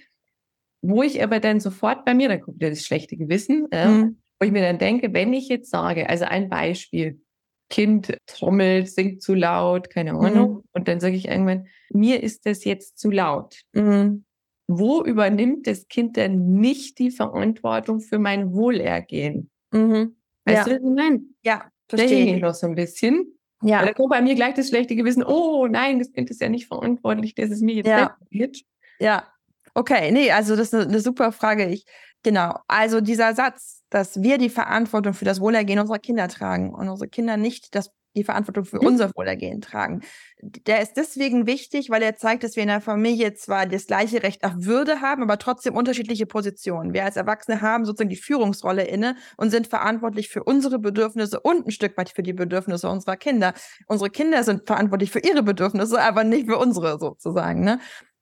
Wo 0.89 1.03
ich 1.03 1.21
aber 1.21 1.41
dann 1.41 1.59
sofort 1.59 2.05
bei 2.05 2.13
mir, 2.13 2.29
da 2.29 2.37
kommt 2.37 2.63
ja 2.63 2.69
das 2.69 2.85
schlechte 2.85 3.17
Gewissen, 3.17 3.67
äh, 3.71 3.89
mhm. 3.89 4.21
wo 4.39 4.45
ich 4.45 4.53
mir 4.53 4.61
dann 4.61 4.77
denke, 4.77 5.11
wenn 5.11 5.33
ich 5.33 5.49
jetzt 5.49 5.69
sage, 5.69 6.09
also 6.09 6.23
ein 6.23 6.47
Beispiel, 6.47 7.19
Kind 7.69 8.17
trommelt, 8.25 8.89
singt 8.89 9.21
zu 9.21 9.33
laut, 9.33 9.89
keine 9.89 10.13
Ahnung, 10.13 10.49
mhm. 10.53 10.63
und 10.71 10.87
dann 10.87 11.01
sage 11.01 11.17
ich 11.17 11.27
irgendwann, 11.27 11.67
mir 11.89 12.23
ist 12.23 12.45
das 12.45 12.63
jetzt 12.63 12.97
zu 12.99 13.11
laut. 13.11 13.63
Mhm. 13.73 14.23
Wo 14.67 15.03
übernimmt 15.03 15.67
das 15.67 15.89
Kind 15.89 16.15
denn 16.15 16.53
nicht 16.53 16.99
die 16.99 17.11
Verantwortung 17.11 17.99
für 17.99 18.17
mein 18.17 18.53
Wohlergehen? 18.53 19.49
Mhm. 19.73 20.15
Weißt 20.45 20.67
ja. 20.67 20.77
du, 20.77 20.81
was 20.81 20.89
ich 20.89 20.95
meine? 20.95 21.21
Ja, 21.43 21.69
verstehe 21.89 22.35
ich 22.35 22.41
noch 22.41 22.53
so 22.53 22.67
ein 22.67 22.75
bisschen. 22.75 23.37
Ja. 23.61 23.83
da 23.83 23.91
kommt 23.91 24.11
bei 24.11 24.21
mir 24.21 24.35
gleich 24.35 24.53
das 24.53 24.69
schlechte 24.69 24.95
Gewissen, 24.95 25.23
oh 25.23 25.67
nein, 25.67 25.99
das 25.99 26.13
Kind 26.13 26.29
ist 26.29 26.39
ja 26.39 26.47
nicht 26.47 26.67
verantwortlich, 26.67 27.35
dass 27.35 27.49
es 27.49 27.59
mir 27.59 27.75
jetzt 27.75 27.87
ja. 27.87 28.15
wird. 28.29 28.61
Ja, 28.99 29.27
Okay, 29.77 30.11
nee, 30.11 30.31
also 30.31 30.55
das 30.55 30.69
ist 30.69 30.73
eine, 30.73 30.85
eine 30.85 30.99
super 30.99 31.31
Frage. 31.31 31.67
Ich, 31.67 31.85
genau, 32.23 32.57
also 32.67 32.99
dieser 32.99 33.35
Satz, 33.35 33.83
dass 33.91 34.23
wir 34.23 34.39
die 34.39 34.49
Verantwortung 34.49 35.13
für 35.13 35.23
das 35.23 35.39
Wohlergehen 35.39 35.77
unserer 35.77 35.99
Kinder 35.99 36.27
tragen 36.27 36.73
und 36.73 36.89
unsere 36.89 37.07
Kinder 37.07 37.37
nicht 37.37 37.75
das, 37.75 37.91
die 38.15 38.23
Verantwortung 38.23 38.65
für 38.65 38.77
mhm. 38.77 38.87
unser 38.87 39.11
Wohlergehen 39.15 39.61
tragen, 39.61 40.01
der 40.41 40.81
ist 40.81 40.93
deswegen 40.97 41.45
wichtig, 41.45 41.91
weil 41.91 42.01
er 42.01 42.15
zeigt, 42.15 42.43
dass 42.43 42.55
wir 42.55 42.63
in 42.63 42.69
der 42.69 42.81
Familie 42.81 43.35
zwar 43.35 43.67
das 43.67 43.85
gleiche 43.85 44.23
Recht 44.23 44.43
auf 44.43 44.53
Würde 44.55 45.01
haben, 45.01 45.21
aber 45.21 45.37
trotzdem 45.37 45.75
unterschiedliche 45.75 46.25
Positionen. 46.25 46.95
Wir 46.95 47.05
als 47.05 47.15
Erwachsene 47.15 47.61
haben 47.61 47.85
sozusagen 47.85 48.09
die 48.09 48.15
Führungsrolle 48.15 48.83
inne 48.83 49.15
und 49.37 49.51
sind 49.51 49.67
verantwortlich 49.67 50.29
für 50.29 50.43
unsere 50.43 50.79
Bedürfnisse 50.79 51.39
und 51.39 51.67
ein 51.67 51.71
Stück 51.71 51.95
weit 51.97 52.09
für 52.09 52.23
die 52.23 52.33
Bedürfnisse 52.33 52.89
unserer 52.89 53.15
Kinder. 53.15 53.53
Unsere 53.85 54.09
Kinder 54.09 54.43
sind 54.43 54.65
verantwortlich 54.65 55.11
für 55.11 55.19
ihre 55.19 55.43
Bedürfnisse, 55.43 56.01
aber 56.01 56.23
nicht 56.23 56.47
für 56.47 56.57
unsere 56.57 56.97
sozusagen. 56.97 57.63
Ne? 57.63 57.79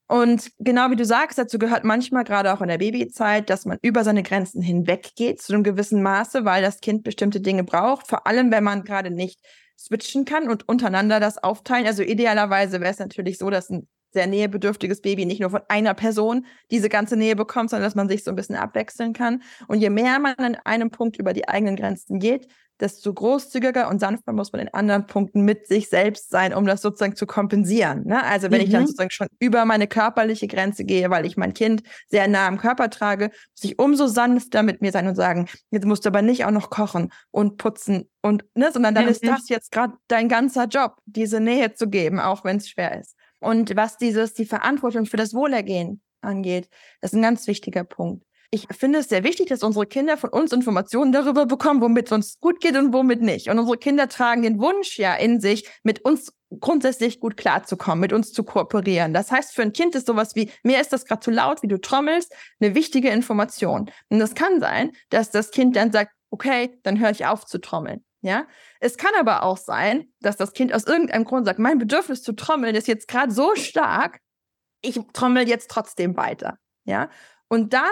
Und 0.07 0.51
genau 0.59 0.91
wie 0.91 0.95
du 0.95 1.05
sagst, 1.05 1.37
dazu 1.37 1.57
gehört 1.57 1.83
manchmal 1.83 2.23
gerade 2.23 2.53
auch 2.53 2.61
in 2.61 2.67
der 2.67 2.77
Babyzeit, 2.77 3.49
dass 3.49 3.65
man 3.65 3.79
über 3.81 4.03
seine 4.03 4.21
Grenzen 4.21 4.61
hinweggeht 4.61 5.41
zu 5.41 5.53
einem 5.53 5.63
gewissen 5.63 6.03
Maße, 6.03 6.45
weil 6.45 6.61
das 6.61 6.79
Kind 6.79 7.03
bestimmte 7.03 7.41
Dinge 7.41 7.63
braucht. 7.63 8.07
Vor 8.07 8.27
allem, 8.27 8.51
wenn 8.51 8.63
man 8.63 8.83
gerade 8.83 9.09
nicht 9.09 9.39
switchen 9.77 10.25
kann 10.25 10.49
und 10.49 10.67
untereinander 10.67 11.19
das 11.19 11.37
aufteilen. 11.37 11.87
Also 11.87 12.03
idealerweise 12.03 12.79
wäre 12.81 12.91
es 12.91 12.99
natürlich 12.99 13.37
so, 13.37 13.49
dass 13.49 13.69
ein 13.69 13.87
sehr 14.13 14.27
nähebedürftiges 14.27 15.01
Baby 15.01 15.25
nicht 15.25 15.41
nur 15.41 15.49
von 15.49 15.61
einer 15.67 15.93
Person 15.93 16.45
diese 16.71 16.87
ganze 16.87 17.17
Nähe 17.17 17.35
bekommt, 17.35 17.69
sondern 17.69 17.85
dass 17.85 17.95
man 17.95 18.07
sich 18.07 18.23
so 18.23 18.31
ein 18.31 18.35
bisschen 18.35 18.55
abwechseln 18.55 19.11
kann. 19.11 19.43
Und 19.67 19.79
je 19.79 19.89
mehr 19.89 20.19
man 20.19 20.35
an 20.35 20.55
einem 20.63 20.89
Punkt 20.89 21.17
über 21.17 21.33
die 21.33 21.47
eigenen 21.49 21.75
Grenzen 21.75 22.19
geht, 22.19 22.47
desto 22.79 23.13
großzügiger 23.13 23.89
und 23.89 23.99
sanfter 23.99 24.33
muss 24.33 24.51
man 24.51 24.61
in 24.61 24.73
anderen 24.73 25.07
Punkten 25.07 25.41
mit 25.41 25.67
sich 25.67 25.89
selbst 25.89 26.29
sein, 26.29 26.53
um 26.53 26.65
das 26.65 26.81
sozusagen 26.81 27.15
zu 27.15 27.25
kompensieren. 27.25 28.05
Ne? 28.05 28.23
Also 28.23 28.51
wenn 28.51 28.59
mhm. 28.59 28.65
ich 28.65 28.71
dann 28.71 28.81
mhm. 28.81 28.88
sozusagen 28.88 29.11
schon 29.11 29.27
über 29.39 29.65
meine 29.65 29.88
körperliche 29.88 30.47
Grenze 30.47 30.83
gehe, 30.83 31.09
weil 31.09 31.25
ich 31.25 31.38
mein 31.38 31.53
Kind 31.53 31.83
sehr 32.07 32.27
nah 32.27 32.47
am 32.47 32.57
Körper 32.57 32.89
trage, 32.89 33.25
muss 33.25 33.63
ich 33.63 33.79
umso 33.79 34.07
sanfter 34.07 34.63
mit 34.63 34.81
mir 34.81 34.91
sein 34.91 35.07
und 35.07 35.15
sagen, 35.15 35.47
jetzt 35.71 35.85
musst 35.85 36.05
du 36.05 36.09
aber 36.09 36.21
nicht 36.21 36.45
auch 36.45 36.51
noch 36.51 36.69
kochen 36.69 37.11
und 37.31 37.57
putzen 37.57 38.09
und, 38.21 38.43
ne, 38.55 38.71
sondern 38.71 38.95
dann 38.95 39.05
mhm. 39.05 39.11
ist 39.11 39.25
das 39.25 39.47
jetzt 39.49 39.71
gerade 39.71 39.93
dein 40.07 40.27
ganzer 40.27 40.65
Job, 40.65 40.97
diese 41.05 41.39
Nähe 41.39 41.73
zu 41.73 41.89
geben, 41.89 42.19
auch 42.19 42.43
wenn 42.43 42.57
es 42.57 42.69
schwer 42.69 42.99
ist. 42.99 43.15
Und 43.39 43.75
was 43.75 43.97
dieses, 43.97 44.33
die 44.33 44.45
Verantwortung 44.45 45.05
für 45.05 45.17
das 45.17 45.33
Wohlergehen 45.33 46.01
angeht, 46.21 46.67
das 47.01 47.13
ist 47.13 47.17
ein 47.17 47.21
ganz 47.21 47.47
wichtiger 47.47 47.83
Punkt 47.83 48.24
ich 48.51 48.67
finde 48.71 48.99
es 48.99 49.10
sehr 49.10 49.23
wichtig, 49.23 49.47
dass 49.49 49.63
unsere 49.63 49.86
Kinder 49.86 50.17
von 50.17 50.29
uns 50.29 50.51
Informationen 50.51 51.12
darüber 51.12 51.45
bekommen, 51.45 51.81
womit 51.81 52.08
es 52.08 52.12
uns 52.12 52.39
gut 52.39 52.62
geht 52.62 52.75
und 52.77 52.93
womit 52.93 53.21
nicht. 53.21 53.49
Und 53.49 53.60
unsere 53.60 53.77
Kinder 53.77 54.08
tragen 54.08 54.43
den 54.43 54.60
Wunsch 54.60 54.97
ja 54.97 55.15
in 55.15 55.39
sich, 55.39 55.69
mit 55.84 56.03
uns 56.05 56.34
grundsätzlich 56.60 57.19
gut 57.19 57.38
klarzukommen, 57.38 57.99
mit 57.99 58.13
uns 58.13 58.31
zu 58.31 58.43
kooperieren. 58.43 59.13
Das 59.13 59.31
heißt, 59.31 59.53
für 59.53 59.62
ein 59.62 59.73
Kind 59.73 59.95
ist 59.95 60.08
sowas 60.08 60.36
wie, 60.36 60.51
mir 60.63 60.79
ist 60.79 60.93
das 60.93 61.05
gerade 61.05 61.21
zu 61.21 61.31
laut, 61.31 61.63
wie 61.63 61.67
du 61.67 61.79
trommelst, 61.79 62.34
eine 62.60 62.75
wichtige 62.75 63.10
Information. 63.10 63.91
Und 64.10 64.19
das 64.19 64.36
kann 64.36 64.60
sein, 64.60 64.91
dass 65.10 65.31
das 65.31 65.51
Kind 65.51 65.75
dann 65.75 65.91
sagt, 65.91 66.12
okay, 66.29 66.77
dann 66.84 66.99
höre 66.99 67.12
ich 67.12 67.25
auf 67.25 67.45
zu 67.45 67.60
trommeln. 67.60 68.03
Ja, 68.21 68.47
es 68.79 68.97
kann 68.97 69.12
aber 69.19 69.43
auch 69.43 69.58
sein, 69.58 70.12
dass 70.19 70.36
das 70.36 70.53
Kind 70.53 70.73
aus 70.73 70.86
irgendeinem 70.86 71.25
Grund 71.25 71.45
sagt, 71.45 71.60
mein 71.60 71.77
Bedürfnis 71.77 72.23
zu 72.23 72.34
trommeln 72.34 72.73
ist 72.73 72.88
jetzt 72.88 73.08
gerade 73.08 73.31
so 73.31 73.53
stark, 73.55 74.19
ich 74.81 74.99
trommel 75.13 75.47
jetzt 75.47 75.69
trotzdem 75.69 76.17
weiter. 76.17 76.58
Ja, 76.86 77.10
und 77.49 77.73
dann 77.73 77.91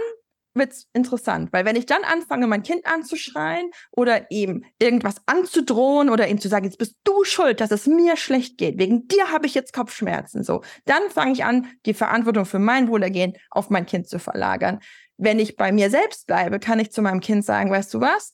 wird's 0.54 0.88
interessant, 0.94 1.52
weil 1.52 1.66
wenn 1.66 1.76
ich 1.76 1.86
dann 1.86 2.04
anfange, 2.04 2.48
mein 2.48 2.64
Kind 2.64 2.86
anzuschreien 2.86 3.72
oder 3.92 4.30
ihm 4.32 4.66
irgendwas 4.80 5.16
anzudrohen 5.26 6.10
oder 6.10 6.28
ihm 6.28 6.40
zu 6.40 6.50
sagen, 6.50 6.66
jetzt 6.66 6.78
bist 6.78 6.98
du 7.04 7.24
schuld, 7.24 7.62
dass 7.62 7.72
es 7.72 7.88
mir 7.88 8.18
schlecht 8.18 8.58
geht, 8.58 8.78
wegen 8.78 9.08
dir 9.08 9.32
habe 9.32 9.46
ich 9.46 9.54
jetzt 9.54 9.74
Kopfschmerzen, 9.74 10.44
so, 10.44 10.62
dann 10.86 11.10
fange 11.10 11.34
ich 11.34 11.44
an, 11.44 11.68
die 11.86 11.94
Verantwortung 11.94 12.46
für 12.46 12.60
mein 12.60 12.88
Wohlergehen 12.88 13.34
auf 13.50 13.70
mein 13.70 13.86
Kind 13.86 14.08
zu 14.08 14.20
verlagern. 14.20 14.80
Wenn 15.18 15.40
ich 15.40 15.56
bei 15.56 15.72
mir 15.72 15.90
selbst 15.90 16.28
bleibe, 16.28 16.60
kann 16.60 16.80
ich 16.80 16.92
zu 16.92 17.02
meinem 17.02 17.20
Kind 17.20 17.46
sagen, 17.46 17.72
weißt 17.72 17.94
du 17.94 18.02
was? 18.02 18.34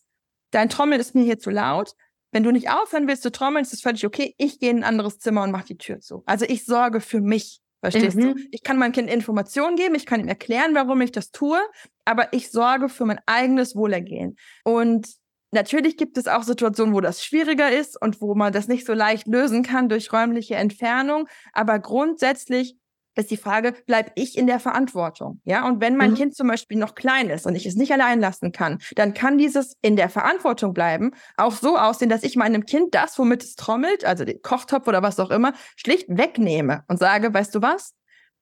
Dein 0.51 0.69
Trommel 0.69 0.99
ist 0.99 1.15
mir 1.15 1.23
hier 1.23 1.39
zu 1.39 1.49
laut. 1.49 1.93
Wenn 2.32 2.43
du 2.43 2.51
nicht 2.51 2.69
aufhören 2.69 3.08
willst 3.08 3.23
zu 3.23 3.32
trommeln, 3.32 3.63
ist 3.63 3.73
das 3.73 3.82
völlig 3.82 4.05
okay. 4.05 4.36
Ich 4.38 4.60
gehe 4.60 4.69
in 4.69 4.77
ein 4.77 4.84
anderes 4.84 5.19
Zimmer 5.19 5.43
und 5.43 5.51
mache 5.51 5.65
die 5.65 5.77
Tür 5.77 5.99
zu. 5.99 6.23
Also 6.25 6.45
ich 6.45 6.65
sorge 6.65 7.01
für 7.01 7.21
mich. 7.21 7.62
Verstehst 7.81 8.17
mhm. 8.17 8.35
du? 8.35 8.41
Ich 8.51 8.63
kann 8.63 8.77
meinem 8.77 8.91
Kind 8.91 9.09
Informationen 9.09 9.75
geben, 9.75 9.95
ich 9.95 10.05
kann 10.05 10.19
ihm 10.19 10.27
erklären, 10.27 10.75
warum 10.75 11.01
ich 11.01 11.11
das 11.11 11.31
tue, 11.31 11.59
aber 12.05 12.33
ich 12.33 12.51
sorge 12.51 12.89
für 12.89 13.05
mein 13.05 13.19
eigenes 13.25 13.75
Wohlergehen. 13.75 14.35
Und 14.63 15.07
natürlich 15.51 15.95
gibt 15.97 16.17
es 16.17 16.27
auch 16.27 16.43
Situationen, 16.43 16.93
wo 16.93 17.01
das 17.01 17.23
schwieriger 17.23 17.71
ist 17.71 17.99
und 18.01 18.21
wo 18.21 18.35
man 18.35 18.51
das 18.51 18.67
nicht 18.67 18.85
so 18.85 18.93
leicht 18.93 19.27
lösen 19.27 19.63
kann 19.63 19.89
durch 19.89 20.11
räumliche 20.11 20.55
Entfernung. 20.55 21.27
Aber 21.53 21.79
grundsätzlich 21.79 22.75
ist 23.19 23.32
die 23.32 23.38
Frage, 23.38 23.73
bleibe 23.86 24.12
ich 24.15 24.38
in 24.38 24.47
der 24.47 24.60
Verantwortung? 24.60 25.41
Ja, 25.45 25.67
und 25.67 25.82
wenn 25.82 25.97
mein 25.97 26.12
mhm. 26.12 26.15
Kind 26.15 26.36
zum 26.36 26.47
Beispiel 26.47 26.77
noch 26.77 26.95
klein 26.95 27.29
ist 27.29 27.45
und 27.45 27.55
ich 27.55 27.65
es 27.65 27.75
nicht 27.75 27.91
allein 27.91 28.19
lassen 28.19 28.51
kann, 28.51 28.79
dann 28.95 29.13
kann 29.13 29.38
dieses 29.38 29.75
in 29.82 29.95
der 29.95 30.10
Verantwortung 30.10 30.73
bleiben 30.73 31.12
auch 31.38 31.53
so 31.53 31.77
aussehen, 31.77 32.10
dass 32.10 32.23
ich 32.23 32.36
meinem 32.36 32.65
Kind 32.65 32.95
das, 32.95 33.17
womit 33.19 33.43
es 33.43 33.55
trommelt, 33.55 34.05
also 34.05 34.25
den 34.25 34.41
Kochtopf 34.41 34.88
oder 34.88 35.03
was 35.03 35.19
auch 35.19 35.32
immer, 35.32 35.53
schlicht 35.75 36.08
wegnehme 36.10 36.84
und 36.88 36.97
sage, 36.97 37.34
weißt 37.34 37.53
du 37.55 37.62
was? 37.62 37.93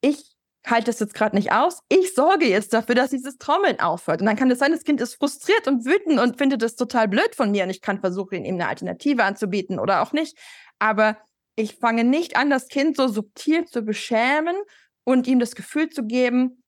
Ich 0.01 0.37
halte 0.69 0.91
es 0.91 0.99
jetzt 0.99 1.13
gerade 1.13 1.35
nicht 1.35 1.51
aus. 1.51 1.79
Ich 1.89 2.13
sorge 2.13 2.45
jetzt 2.45 2.73
dafür, 2.73 2.95
dass 2.95 3.09
dieses 3.09 3.37
Trommeln 3.37 3.79
aufhört. 3.79 4.21
Und 4.21 4.27
dann 4.27 4.35
kann 4.35 4.51
es 4.51 4.59
sein, 4.59 4.71
das 4.71 4.83
Kind 4.83 5.01
ist 5.01 5.15
frustriert 5.15 5.67
und 5.67 5.85
wütend 5.85 6.19
und 6.19 6.37
findet 6.37 6.61
es 6.63 6.75
total 6.75 7.07
blöd 7.07 7.35
von 7.35 7.51
mir 7.51 7.63
und 7.63 7.69
ich 7.69 7.81
kann 7.81 7.99
versuchen, 7.99 8.45
ihm 8.45 8.55
eine 8.55 8.67
Alternative 8.67 9.23
anzubieten 9.23 9.79
oder 9.79 10.01
auch 10.01 10.11
nicht. 10.11 10.37
Aber 10.79 11.17
ich 11.57 11.75
fange 11.75 12.03
nicht 12.03 12.37
an, 12.37 12.49
das 12.49 12.69
Kind 12.69 12.95
so 12.95 13.07
subtil 13.07 13.65
zu 13.65 13.81
beschämen 13.81 14.55
und 15.03 15.27
ihm 15.27 15.39
das 15.39 15.55
Gefühl 15.55 15.89
zu 15.89 16.05
geben, 16.05 16.63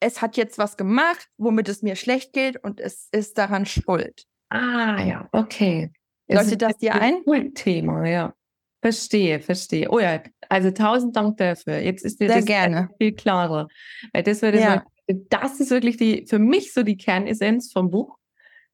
es 0.00 0.20
hat 0.20 0.36
jetzt 0.36 0.58
was 0.58 0.76
gemacht, 0.76 1.28
womit 1.38 1.68
es 1.68 1.82
mir 1.82 1.96
schlecht 1.96 2.32
geht 2.32 2.62
und 2.62 2.80
es 2.80 3.08
ist 3.12 3.38
daran 3.38 3.64
schuld. 3.64 4.24
Ah 4.50 5.02
ja, 5.02 5.28
okay. 5.32 5.90
Leuchtet 6.28 6.62
das 6.62 6.76
dir 6.78 6.94
ein? 6.94 7.22
Ein 7.26 7.54
Thema, 7.54 8.06
ja. 8.06 8.34
Verstehe, 8.80 9.38
verstehe. 9.38 9.88
Oh 9.90 10.00
ja, 10.00 10.20
also 10.48 10.72
tausend 10.72 11.14
Dank 11.14 11.36
dafür. 11.36 11.78
Jetzt 11.78 12.04
ist 12.04 12.20
dir 12.20 12.26
Sehr 12.26 12.38
das 12.38 12.46
gerne. 12.46 12.88
viel 12.98 13.12
klarer. 13.12 13.68
Weil 14.12 14.24
das, 14.24 14.40
ja. 14.40 14.84
das 15.06 15.60
ist 15.60 15.70
wirklich 15.70 15.98
die, 15.98 16.26
für 16.26 16.40
mich 16.40 16.72
so 16.72 16.82
die 16.82 16.96
Kernessenz 16.96 17.70
vom 17.70 17.90
Buch. 17.90 18.18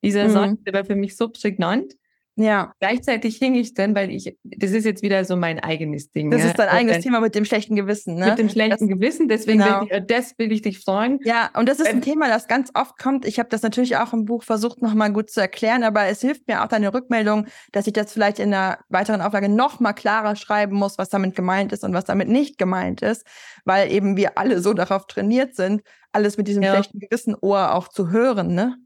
Dieser 0.03 0.29
mhm. 0.29 0.33
Satz, 0.33 0.62
der 0.64 0.73
war 0.73 0.85
für 0.87 0.97
mich 0.97 1.14
so 1.16 1.29
prägnant. 1.29 1.93
Ja. 2.39 2.72
Gleichzeitig 2.78 3.36
hing 3.39 3.57
ich 3.57 3.74
dann, 3.74 3.97
weil 3.97 4.11
ich, 4.11 4.36
das 4.45 4.70
ist 4.70 4.84
jetzt 4.84 5.03
wieder 5.03 5.24
so 5.24 5.36
mein 5.36 5.59
eigenes 5.59 6.12
Ding. 6.12 6.30
Das 6.30 6.41
ja. 6.43 6.47
ist 6.49 6.59
dein 6.59 6.68
eigenes 6.68 6.97
dann, 6.97 7.03
Thema 7.03 7.20
mit 7.20 7.34
dem 7.34 7.45
schlechten 7.45 7.74
Gewissen, 7.74 8.14
ne? 8.14 8.26
Mit 8.26 8.39
dem 8.39 8.49
schlechten 8.49 8.89
das, 8.89 8.97
Gewissen, 8.97 9.28
deswegen 9.28 9.59
genau. 9.59 9.80
will 9.80 9.89
ich, 9.91 10.07
das 10.07 10.39
will 10.39 10.53
ich 10.53 10.62
dich 10.62 10.78
fragen. 10.78 11.18
Ja, 11.24 11.51
und 11.55 11.68
das 11.68 11.80
ist 11.80 11.89
ein 11.89 12.01
Thema, 12.01 12.28
das 12.28 12.47
ganz 12.47 12.70
oft 12.74 12.97
kommt. 12.97 13.26
Ich 13.26 13.41
habe 13.41 13.49
das 13.49 13.62
natürlich 13.62 13.97
auch 13.97 14.12
im 14.12 14.24
Buch 14.24 14.45
versucht, 14.45 14.80
nochmal 14.80 15.12
gut 15.12 15.30
zu 15.30 15.41
erklären, 15.41 15.82
aber 15.82 16.07
es 16.07 16.20
hilft 16.20 16.47
mir 16.47 16.62
auch 16.62 16.68
deine 16.68 16.95
Rückmeldung, 16.95 17.47
dass 17.72 17.89
ich 17.89 17.93
das 17.93 18.12
vielleicht 18.12 18.39
in 18.39 18.55
einer 18.55 18.78
weiteren 18.89 19.20
Auflage 19.20 19.49
nochmal 19.49 19.95
klarer 19.95 20.36
schreiben 20.36 20.76
muss, 20.76 20.97
was 20.97 21.09
damit 21.09 21.34
gemeint 21.34 21.72
ist 21.72 21.82
und 21.82 21.93
was 21.93 22.05
damit 22.05 22.28
nicht 22.28 22.57
gemeint 22.57 23.03
ist, 23.03 23.26
weil 23.64 23.91
eben 23.91 24.16
wir 24.16 24.39
alle 24.39 24.61
so 24.61 24.74
darauf 24.74 25.09
trainiert 25.09 25.57
sind, 25.57 25.82
alles 26.12 26.36
mit 26.36 26.47
diesem 26.47 26.62
ja. 26.62 26.72
schlechten 26.72 27.01
Gewissen 27.01 27.34
Ohr 27.41 27.74
auch 27.74 27.89
zu 27.89 28.11
hören, 28.11 28.55
ne? 28.55 28.76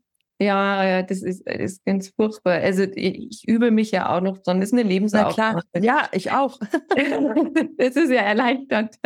Ja, 0.43 1.03
das 1.03 1.23
ist, 1.23 1.47
das 1.47 1.57
ist 1.57 1.85
ganz 1.85 2.09
furchtbar. 2.09 2.55
Also 2.55 2.83
ich, 2.83 3.47
übe 3.47 3.71
mich 3.71 3.91
ja 3.91 4.15
auch 4.15 4.21
noch 4.21 4.39
dran. 4.39 4.61
Das 4.61 4.71
ist 4.71 4.79
eine 4.79 4.83
Lebensaufgabe. 4.83 5.63
Ja, 5.81 6.09
ich 6.13 6.33
auch. 6.33 6.59
das 7.79 7.97
ist 7.97 8.11
ja 8.11 8.23
erleichternd. 8.23 8.97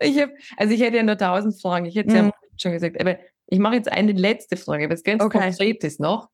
Ich 0.00 0.20
hab, 0.20 0.30
also 0.56 0.74
ich 0.74 0.80
hätte 0.80 0.98
ja 0.98 1.02
nur 1.02 1.16
tausend 1.16 1.60
Fragen. 1.60 1.86
Ich 1.86 1.96
hätte 1.96 2.08
es 2.08 2.14
mhm. 2.14 2.28
ja 2.28 2.32
schon 2.56 2.72
gesagt. 2.72 3.00
Aber 3.00 3.18
ich 3.46 3.58
mache 3.58 3.76
jetzt 3.76 3.90
eine 3.90 4.12
letzte 4.12 4.56
Frage, 4.56 4.90
was 4.90 5.02
ganz 5.02 5.22
okay. 5.22 5.38
Konkretes 5.38 5.98
noch. 5.98 6.28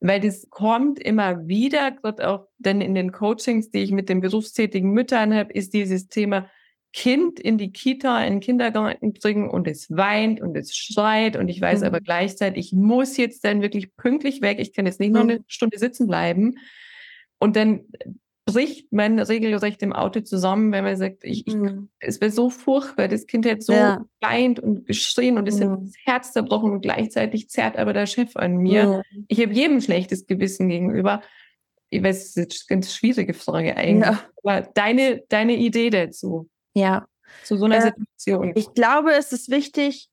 Weil 0.00 0.20
das 0.20 0.48
kommt 0.50 1.00
immer 1.00 1.48
wieder, 1.48 1.90
gerade 1.90 2.28
auch 2.28 2.46
dann 2.58 2.80
in 2.80 2.94
den 2.94 3.10
Coachings, 3.10 3.70
die 3.70 3.78
ich 3.78 3.90
mit 3.90 4.08
den 4.08 4.20
berufstätigen 4.20 4.90
Müttern 4.90 5.34
habe, 5.34 5.52
ist 5.52 5.74
dieses 5.74 6.08
Thema, 6.08 6.48
Kind 6.92 7.38
in 7.38 7.58
die 7.58 7.70
Kita, 7.70 8.24
in 8.24 8.34
den 8.34 8.40
Kindergarten 8.40 9.12
bringen 9.12 9.50
und 9.50 9.68
es 9.68 9.90
weint 9.90 10.40
und 10.40 10.56
es 10.56 10.74
schreit 10.74 11.36
und 11.36 11.48
ich 11.48 11.60
weiß 11.60 11.80
mhm. 11.80 11.86
aber 11.86 12.00
gleichzeitig, 12.00 12.66
ich 12.66 12.72
muss 12.72 13.16
jetzt 13.16 13.44
dann 13.44 13.60
wirklich 13.60 13.94
pünktlich 13.96 14.40
weg, 14.40 14.58
ich 14.58 14.72
kann 14.72 14.86
jetzt 14.86 14.98
nicht 14.98 15.10
mhm. 15.10 15.14
noch 15.14 15.22
eine 15.22 15.44
Stunde 15.46 15.78
sitzen 15.78 16.06
bleiben 16.06 16.54
und 17.38 17.56
dann 17.56 17.84
bricht 18.46 18.90
man 18.92 19.18
regelrecht 19.18 19.82
im 19.82 19.92
Auto 19.92 20.20
zusammen, 20.20 20.72
wenn 20.72 20.82
man 20.82 20.96
sagt, 20.96 21.22
ich, 21.22 21.46
ich 21.46 21.54
mhm. 21.54 21.90
es 21.98 22.22
wäre 22.22 22.30
so 22.30 22.48
furchtbar, 22.48 23.06
das 23.06 23.26
Kind 23.26 23.44
hat 23.44 23.62
so 23.62 23.74
ja. 23.74 24.02
weint 24.22 24.58
und 24.58 24.86
geschrien 24.86 25.36
und 25.36 25.46
es 25.46 25.60
mhm. 25.60 25.70
hat 25.70 25.80
das 25.82 25.92
Herz 26.04 26.32
zerbrochen 26.32 26.72
und 26.72 26.80
gleichzeitig 26.80 27.50
zerrt 27.50 27.76
aber 27.76 27.92
der 27.92 28.06
Chef 28.06 28.34
an 28.36 28.56
mir. 28.56 29.04
Mhm. 29.12 29.26
Ich 29.28 29.40
habe 29.42 29.52
jedem 29.52 29.82
schlechtes 29.82 30.26
Gewissen 30.26 30.70
gegenüber. 30.70 31.22
Ich 31.90 32.02
weiß, 32.02 32.34
das 32.34 32.46
ist 32.46 32.66
eine 32.68 32.76
ganz 32.76 32.94
schwierige 32.94 33.34
Frage 33.34 33.76
eigentlich. 33.76 34.08
Ja. 34.08 34.24
Aber 34.42 34.62
deine, 34.74 35.22
deine 35.28 35.56
Idee 35.56 35.90
dazu. 35.90 36.48
Ja. 36.74 37.06
Zu 37.44 37.56
so 37.56 37.66
einer 37.66 37.76
äh, 37.76 37.82
Situation. 37.82 38.52
Ich 38.54 38.72
glaube, 38.74 39.12
es 39.12 39.32
ist 39.32 39.50
wichtig, 39.50 40.08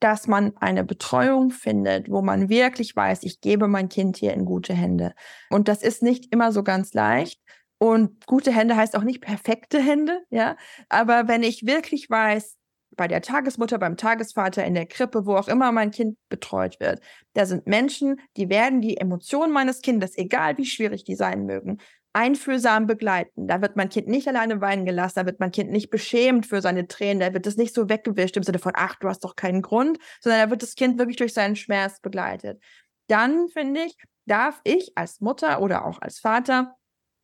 dass 0.00 0.26
man 0.26 0.56
eine 0.56 0.82
Betreuung 0.82 1.50
findet, 1.50 2.10
wo 2.10 2.22
man 2.22 2.48
wirklich 2.48 2.96
weiß, 2.96 3.22
ich 3.22 3.40
gebe 3.40 3.68
mein 3.68 3.88
Kind 3.88 4.16
hier 4.16 4.32
in 4.32 4.46
gute 4.46 4.72
Hände. 4.72 5.12
Und 5.50 5.68
das 5.68 5.82
ist 5.82 6.02
nicht 6.02 6.32
immer 6.32 6.52
so 6.52 6.62
ganz 6.62 6.94
leicht. 6.94 7.40
Und 7.78 8.26
gute 8.26 8.52
Hände 8.52 8.76
heißt 8.76 8.96
auch 8.96 9.04
nicht 9.04 9.20
perfekte 9.20 9.80
Hände, 9.80 10.20
ja. 10.30 10.56
Aber 10.88 11.28
wenn 11.28 11.42
ich 11.42 11.66
wirklich 11.66 12.08
weiß, 12.10 12.56
bei 12.96 13.08
der 13.08 13.22
Tagesmutter, 13.22 13.78
beim 13.78 13.96
Tagesvater, 13.96 14.64
in 14.64 14.74
der 14.74 14.86
Krippe, 14.86 15.24
wo 15.24 15.36
auch 15.36 15.48
immer 15.48 15.72
mein 15.72 15.90
Kind 15.90 16.18
betreut 16.28 16.80
wird, 16.80 17.00
da 17.34 17.46
sind 17.46 17.66
Menschen, 17.66 18.20
die 18.36 18.50
werden 18.50 18.80
die 18.80 18.96
Emotionen 18.96 19.52
meines 19.52 19.80
Kindes, 19.80 20.18
egal 20.18 20.58
wie 20.58 20.66
schwierig 20.66 21.04
die 21.04 21.14
sein 21.14 21.46
mögen, 21.46 21.78
einfühlsam 22.12 22.86
begleiten. 22.86 23.46
Da 23.46 23.62
wird 23.62 23.76
mein 23.76 23.88
Kind 23.88 24.08
nicht 24.08 24.26
alleine 24.28 24.60
weinen 24.60 24.84
gelassen, 24.84 25.20
da 25.20 25.26
wird 25.26 25.40
mein 25.40 25.52
Kind 25.52 25.70
nicht 25.70 25.90
beschämt 25.90 26.46
für 26.46 26.60
seine 26.60 26.86
Tränen, 26.86 27.20
da 27.20 27.32
wird 27.32 27.46
es 27.46 27.56
nicht 27.56 27.74
so 27.74 27.88
weggewischt 27.88 28.36
im 28.36 28.42
Sinne 28.42 28.58
von, 28.58 28.72
ach, 28.74 28.96
du 28.96 29.08
hast 29.08 29.24
doch 29.24 29.36
keinen 29.36 29.62
Grund, 29.62 29.98
sondern 30.20 30.40
da 30.40 30.50
wird 30.50 30.62
das 30.62 30.74
Kind 30.74 30.98
wirklich 30.98 31.16
durch 31.16 31.34
seinen 31.34 31.56
Schmerz 31.56 32.00
begleitet. 32.00 32.60
Dann, 33.06 33.48
finde 33.48 33.82
ich, 33.84 33.96
darf 34.26 34.60
ich 34.64 34.92
als 34.96 35.20
Mutter 35.20 35.60
oder 35.60 35.84
auch 35.84 36.00
als 36.00 36.18
Vater 36.18 36.76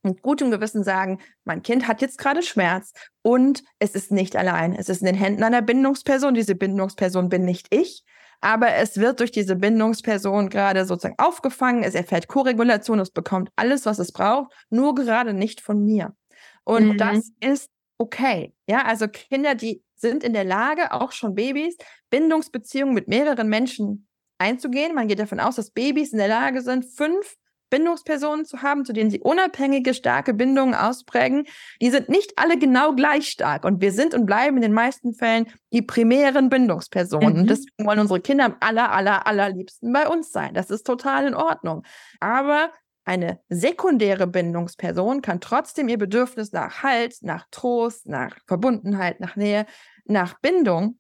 mit 0.03 0.22
gutem 0.22 0.51
Gewissen 0.51 0.84
sagen, 0.84 1.20
mein 1.45 1.62
Kind 1.62 1.87
hat 1.87 2.01
jetzt 2.01 2.18
gerade 2.18 2.43
Schmerz 2.43 2.93
und 3.22 3.62
es 3.78 3.95
ist 3.95 4.12
nicht 4.12 4.37
allein. 4.37 4.72
Es 4.72 4.89
ist 4.89 5.01
in 5.01 5.07
den 5.07 5.16
Händen 5.16 5.43
einer 5.43 5.62
Bindungsperson. 5.62 6.34
Diese 6.34 6.55
Bindungsperson 6.55 7.28
bin 7.28 7.45
nicht 7.45 7.74
ich, 7.74 8.05
aber 8.41 8.74
es 8.74 8.99
wird 8.99 9.20
durch 9.20 9.30
diese 9.30 9.57
Bindungsperson 9.57 10.49
gerade 10.49 10.84
sozusagen 10.84 11.18
aufgefangen, 11.18 11.82
es 11.82 11.95
erfährt 11.95 12.28
Koregulation, 12.28 12.99
es 12.99 13.11
bekommt 13.11 13.51
alles, 13.57 13.87
was 13.87 13.99
es 13.99 14.12
braucht, 14.12 14.53
nur 14.70 14.95
gerade 14.95 15.32
nicht 15.32 15.61
von 15.61 15.84
mir. 15.84 16.14
Und 16.64 16.95
mhm. 16.95 16.99
das 16.99 17.30
ist 17.41 17.70
okay. 17.99 18.55
Ja, 18.68 18.84
also 18.84 19.09
Kinder, 19.09 19.55
die 19.55 19.82
sind 19.95 20.24
in 20.24 20.32
der 20.32 20.45
Lage, 20.45 20.93
auch 20.93 21.12
schon 21.12 21.34
Babys, 21.34 21.76
Bindungsbeziehungen 22.11 22.95
mit 22.95 23.09
mehreren 23.09 23.49
Menschen 23.49 24.09
einzugehen. 24.39 24.95
Man 24.95 25.09
geht 25.09 25.18
davon 25.18 25.41
aus, 25.41 25.57
dass 25.57 25.70
Babys 25.70 26.12
in 26.12 26.18
der 26.18 26.28
Lage 26.28 26.61
sind, 26.61 26.84
fünf 26.84 27.37
Bindungspersonen 27.71 28.45
zu 28.45 28.62
haben, 28.62 28.85
zu 28.85 28.93
denen 28.93 29.11
sie 29.11 29.21
unabhängige, 29.21 29.95
starke 29.95 30.35
Bindungen 30.35 30.75
ausprägen, 30.75 31.47
die 31.81 31.91
sind 31.91 32.09
nicht 32.09 32.33
alle 32.37 32.59
genau 32.59 32.95
gleich 32.95 33.29
stark. 33.29 33.64
Und 33.64 33.81
wir 33.81 33.93
sind 33.93 34.14
und 34.14 34.27
bleiben 34.27 34.57
in 34.57 34.62
den 34.62 34.73
meisten 34.73 35.14
Fällen 35.14 35.47
die 35.73 35.83
primären 35.83 36.49
Bindungspersonen. 36.49 37.33
Mhm. 37.33 37.41
Und 37.41 37.51
deswegen 37.51 37.87
wollen 37.87 38.01
unsere 38.01 38.21
Kinder 38.21 38.45
am 38.45 38.57
aller, 38.61 38.93
aller, 38.93 39.27
allerliebsten 39.27 39.93
bei 39.93 40.09
uns 40.09 40.31
sein. 40.31 40.55
Das 40.55 40.71
ist 40.71 40.87
total 40.87 41.27
in 41.27 41.35
Ordnung. 41.35 41.83
Aber 42.21 42.71
eine 43.05 43.41
sekundäre 43.49 44.27
Bindungsperson 44.27 45.23
kann 45.23 45.41
trotzdem 45.41 45.89
ihr 45.89 45.99
Bedürfnis 45.99 46.53
nach 46.53 46.83
Halt, 46.83 47.19
nach 47.23 47.47
Trost, 47.53 48.09
nach 48.09 48.37
Verbundenheit, 48.47 49.21
nach 49.21 49.37
Nähe, 49.37 49.64
nach 50.07 50.41
Bindung 50.41 50.99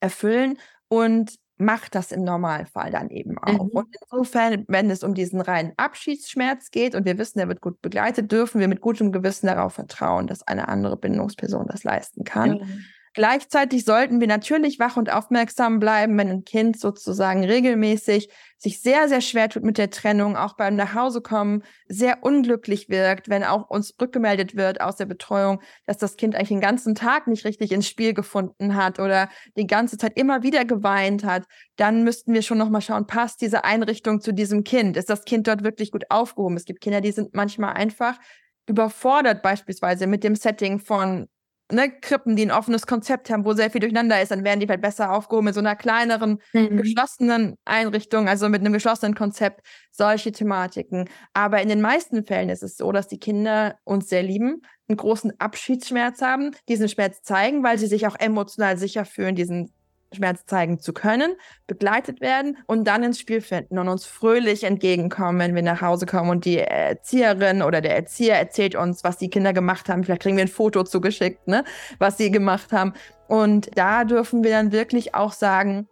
erfüllen 0.00 0.58
und 0.88 1.36
macht 1.58 1.94
das 1.94 2.12
im 2.12 2.24
Normalfall 2.24 2.90
dann 2.90 3.10
eben 3.10 3.38
auch. 3.38 3.64
Mhm. 3.64 3.70
Und 3.70 3.88
insofern, 4.00 4.64
wenn 4.68 4.90
es 4.90 5.02
um 5.02 5.14
diesen 5.14 5.40
reinen 5.40 5.72
Abschiedsschmerz 5.76 6.70
geht 6.70 6.94
und 6.94 7.04
wir 7.04 7.18
wissen, 7.18 7.38
er 7.38 7.48
wird 7.48 7.60
gut 7.60 7.80
begleitet, 7.82 8.32
dürfen 8.32 8.60
wir 8.60 8.68
mit 8.68 8.80
gutem 8.80 9.12
Gewissen 9.12 9.46
darauf 9.46 9.74
vertrauen, 9.74 10.26
dass 10.26 10.46
eine 10.46 10.68
andere 10.68 10.96
Bindungsperson 10.96 11.66
das 11.68 11.84
leisten 11.84 12.24
kann. 12.24 12.52
Mhm. 12.52 12.84
Gleichzeitig 13.14 13.84
sollten 13.84 14.20
wir 14.20 14.26
natürlich 14.26 14.78
wach 14.78 14.96
und 14.96 15.12
aufmerksam 15.12 15.78
bleiben, 15.78 16.16
wenn 16.16 16.30
ein 16.30 16.44
Kind 16.44 16.80
sozusagen 16.80 17.44
regelmäßig 17.44 18.30
sich 18.56 18.80
sehr, 18.80 19.06
sehr 19.08 19.20
schwer 19.20 19.50
tut 19.50 19.64
mit 19.64 19.76
der 19.76 19.90
Trennung, 19.90 20.34
auch 20.36 20.54
beim 20.56 20.76
Nachhausekommen 20.76 21.62
sehr 21.88 22.22
unglücklich 22.22 22.88
wirkt, 22.88 23.28
wenn 23.28 23.44
auch 23.44 23.68
uns 23.68 23.94
rückgemeldet 24.00 24.56
wird 24.56 24.80
aus 24.80 24.96
der 24.96 25.04
Betreuung, 25.04 25.60
dass 25.84 25.98
das 25.98 26.16
Kind 26.16 26.34
eigentlich 26.34 26.48
den 26.48 26.60
ganzen 26.62 26.94
Tag 26.94 27.26
nicht 27.26 27.44
richtig 27.44 27.72
ins 27.72 27.86
Spiel 27.86 28.14
gefunden 28.14 28.76
hat 28.76 28.98
oder 28.98 29.28
die 29.58 29.66
ganze 29.66 29.98
Zeit 29.98 30.18
immer 30.18 30.42
wieder 30.42 30.64
geweint 30.64 31.22
hat, 31.24 31.44
dann 31.76 32.04
müssten 32.04 32.32
wir 32.32 32.40
schon 32.40 32.56
nochmal 32.56 32.80
schauen, 32.80 33.06
passt 33.06 33.42
diese 33.42 33.64
Einrichtung 33.64 34.22
zu 34.22 34.32
diesem 34.32 34.64
Kind? 34.64 34.96
Ist 34.96 35.10
das 35.10 35.24
Kind 35.24 35.48
dort 35.48 35.64
wirklich 35.64 35.90
gut 35.90 36.04
aufgehoben? 36.08 36.56
Es 36.56 36.64
gibt 36.64 36.80
Kinder, 36.80 37.02
die 37.02 37.12
sind 37.12 37.34
manchmal 37.34 37.74
einfach 37.74 38.18
überfordert 38.66 39.42
beispielsweise 39.42 40.06
mit 40.06 40.24
dem 40.24 40.34
Setting 40.34 40.78
von 40.78 41.28
ne, 41.72 41.90
Krippen, 41.90 42.36
die 42.36 42.44
ein 42.44 42.50
offenes 42.50 42.86
Konzept 42.86 43.30
haben, 43.30 43.44
wo 43.44 43.52
sehr 43.54 43.70
viel 43.70 43.80
durcheinander 43.80 44.20
ist, 44.20 44.30
dann 44.30 44.44
werden 44.44 44.60
die 44.60 44.66
vielleicht 44.66 44.82
besser 44.82 45.12
aufgehoben 45.12 45.48
in 45.48 45.54
so 45.54 45.60
einer 45.60 45.76
kleineren, 45.76 46.40
mhm. 46.52 46.76
geschlossenen 46.76 47.56
Einrichtung, 47.64 48.28
also 48.28 48.48
mit 48.48 48.60
einem 48.60 48.72
geschlossenen 48.72 49.14
Konzept, 49.14 49.66
solche 49.90 50.32
Thematiken. 50.32 51.08
Aber 51.32 51.60
in 51.62 51.68
den 51.68 51.80
meisten 51.80 52.24
Fällen 52.24 52.48
ist 52.48 52.62
es 52.62 52.76
so, 52.76 52.92
dass 52.92 53.08
die 53.08 53.18
Kinder 53.18 53.76
uns 53.84 54.08
sehr 54.08 54.22
lieben, 54.22 54.62
einen 54.88 54.96
großen 54.96 55.32
Abschiedsschmerz 55.40 56.22
haben, 56.22 56.52
diesen 56.68 56.88
Schmerz 56.88 57.22
zeigen, 57.22 57.62
weil 57.62 57.78
sie 57.78 57.86
sich 57.86 58.06
auch 58.06 58.16
emotional 58.18 58.76
sicher 58.76 59.04
fühlen, 59.04 59.34
diesen 59.34 59.72
Schmerz 60.14 60.46
zeigen 60.46 60.78
zu 60.78 60.92
können, 60.92 61.34
begleitet 61.66 62.20
werden 62.20 62.58
und 62.66 62.84
dann 62.84 63.02
ins 63.02 63.18
Spiel 63.18 63.40
finden 63.40 63.78
und 63.78 63.88
uns 63.88 64.06
fröhlich 64.06 64.64
entgegenkommen, 64.64 65.40
wenn 65.40 65.54
wir 65.54 65.62
nach 65.62 65.80
Hause 65.80 66.06
kommen 66.06 66.30
und 66.30 66.44
die 66.44 66.58
Erzieherin 66.58 67.62
oder 67.62 67.80
der 67.80 67.96
Erzieher 67.96 68.36
erzählt 68.36 68.74
uns, 68.74 69.04
was 69.04 69.18
die 69.18 69.30
Kinder 69.30 69.52
gemacht 69.52 69.88
haben. 69.88 70.04
Vielleicht 70.04 70.22
kriegen 70.22 70.36
wir 70.36 70.44
ein 70.44 70.48
Foto 70.48 70.84
zugeschickt, 70.84 71.46
ne, 71.48 71.64
was 71.98 72.16
sie 72.18 72.30
gemacht 72.30 72.72
haben. 72.72 72.92
Und 73.28 73.70
da 73.76 74.04
dürfen 74.04 74.44
wir 74.44 74.50
dann 74.50 74.72
wirklich 74.72 75.14
auch 75.14 75.32
sagen, 75.32 75.88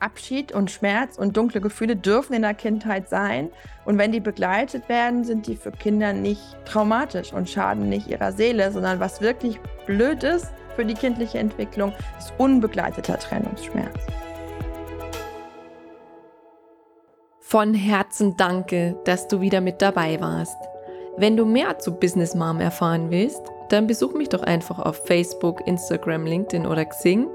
Abschied 0.00 0.52
und 0.52 0.70
Schmerz 0.70 1.16
und 1.18 1.36
dunkle 1.36 1.60
Gefühle 1.60 1.96
dürfen 1.96 2.34
in 2.34 2.42
der 2.42 2.54
Kindheit 2.54 3.08
sein. 3.08 3.50
Und 3.84 3.98
wenn 3.98 4.12
die 4.12 4.20
begleitet 4.20 4.88
werden, 4.88 5.24
sind 5.24 5.46
die 5.46 5.56
für 5.56 5.72
Kinder 5.72 6.12
nicht 6.12 6.42
traumatisch 6.64 7.32
und 7.32 7.48
schaden 7.48 7.88
nicht 7.88 8.08
ihrer 8.08 8.32
Seele, 8.32 8.70
sondern 8.70 9.00
was 9.00 9.20
wirklich 9.20 9.58
blöd 9.86 10.22
ist, 10.22 10.52
für 10.78 10.84
die 10.84 10.94
kindliche 10.94 11.38
Entwicklung 11.38 11.92
ist 12.20 12.32
unbegleiteter 12.38 13.18
Trennungsschmerz. 13.18 13.98
Von 17.40 17.74
Herzen 17.74 18.36
danke, 18.36 18.94
dass 19.04 19.26
du 19.26 19.40
wieder 19.40 19.60
mit 19.60 19.82
dabei 19.82 20.20
warst. 20.20 20.56
Wenn 21.16 21.36
du 21.36 21.44
mehr 21.44 21.80
zu 21.80 21.96
Business 21.96 22.36
Mom 22.36 22.60
erfahren 22.60 23.10
willst, 23.10 23.42
dann 23.70 23.88
besuch 23.88 24.14
mich 24.14 24.28
doch 24.28 24.44
einfach 24.44 24.78
auf 24.78 25.04
Facebook, 25.04 25.66
Instagram, 25.66 26.26
LinkedIn 26.26 26.64
oder 26.64 26.84
Xing 26.84 27.26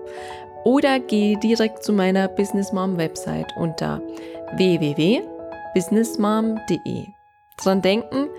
oder 0.64 1.02
geh 1.02 1.36
direkt 1.36 1.84
zu 1.84 1.92
meiner 1.92 2.30
Business 2.30 2.72
Mom 2.72 2.96
Website 2.96 3.52
unter 3.58 4.02
www.businessmom.de. 4.56 7.08
Dran 7.58 7.82
denken, 7.82 8.30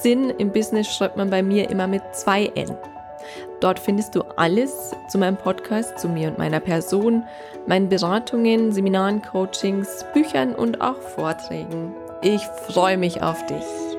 Sinn 0.00 0.30
im 0.30 0.52
Business 0.52 0.88
schreibt 0.88 1.18
man 1.18 1.28
bei 1.28 1.42
mir 1.42 1.68
immer 1.68 1.86
mit 1.86 2.00
zwei 2.12 2.46
N. 2.54 2.74
Dort 3.60 3.78
findest 3.78 4.14
du 4.14 4.22
alles 4.36 4.94
zu 5.08 5.18
meinem 5.18 5.36
Podcast, 5.36 5.98
zu 5.98 6.08
mir 6.08 6.28
und 6.28 6.38
meiner 6.38 6.60
Person, 6.60 7.24
meinen 7.66 7.88
Beratungen, 7.88 8.72
Seminaren, 8.72 9.22
Coachings, 9.22 10.04
Büchern 10.14 10.54
und 10.54 10.80
auch 10.80 11.00
Vorträgen. 11.00 11.92
Ich 12.22 12.42
freue 12.68 12.96
mich 12.96 13.22
auf 13.22 13.44
dich. 13.46 13.97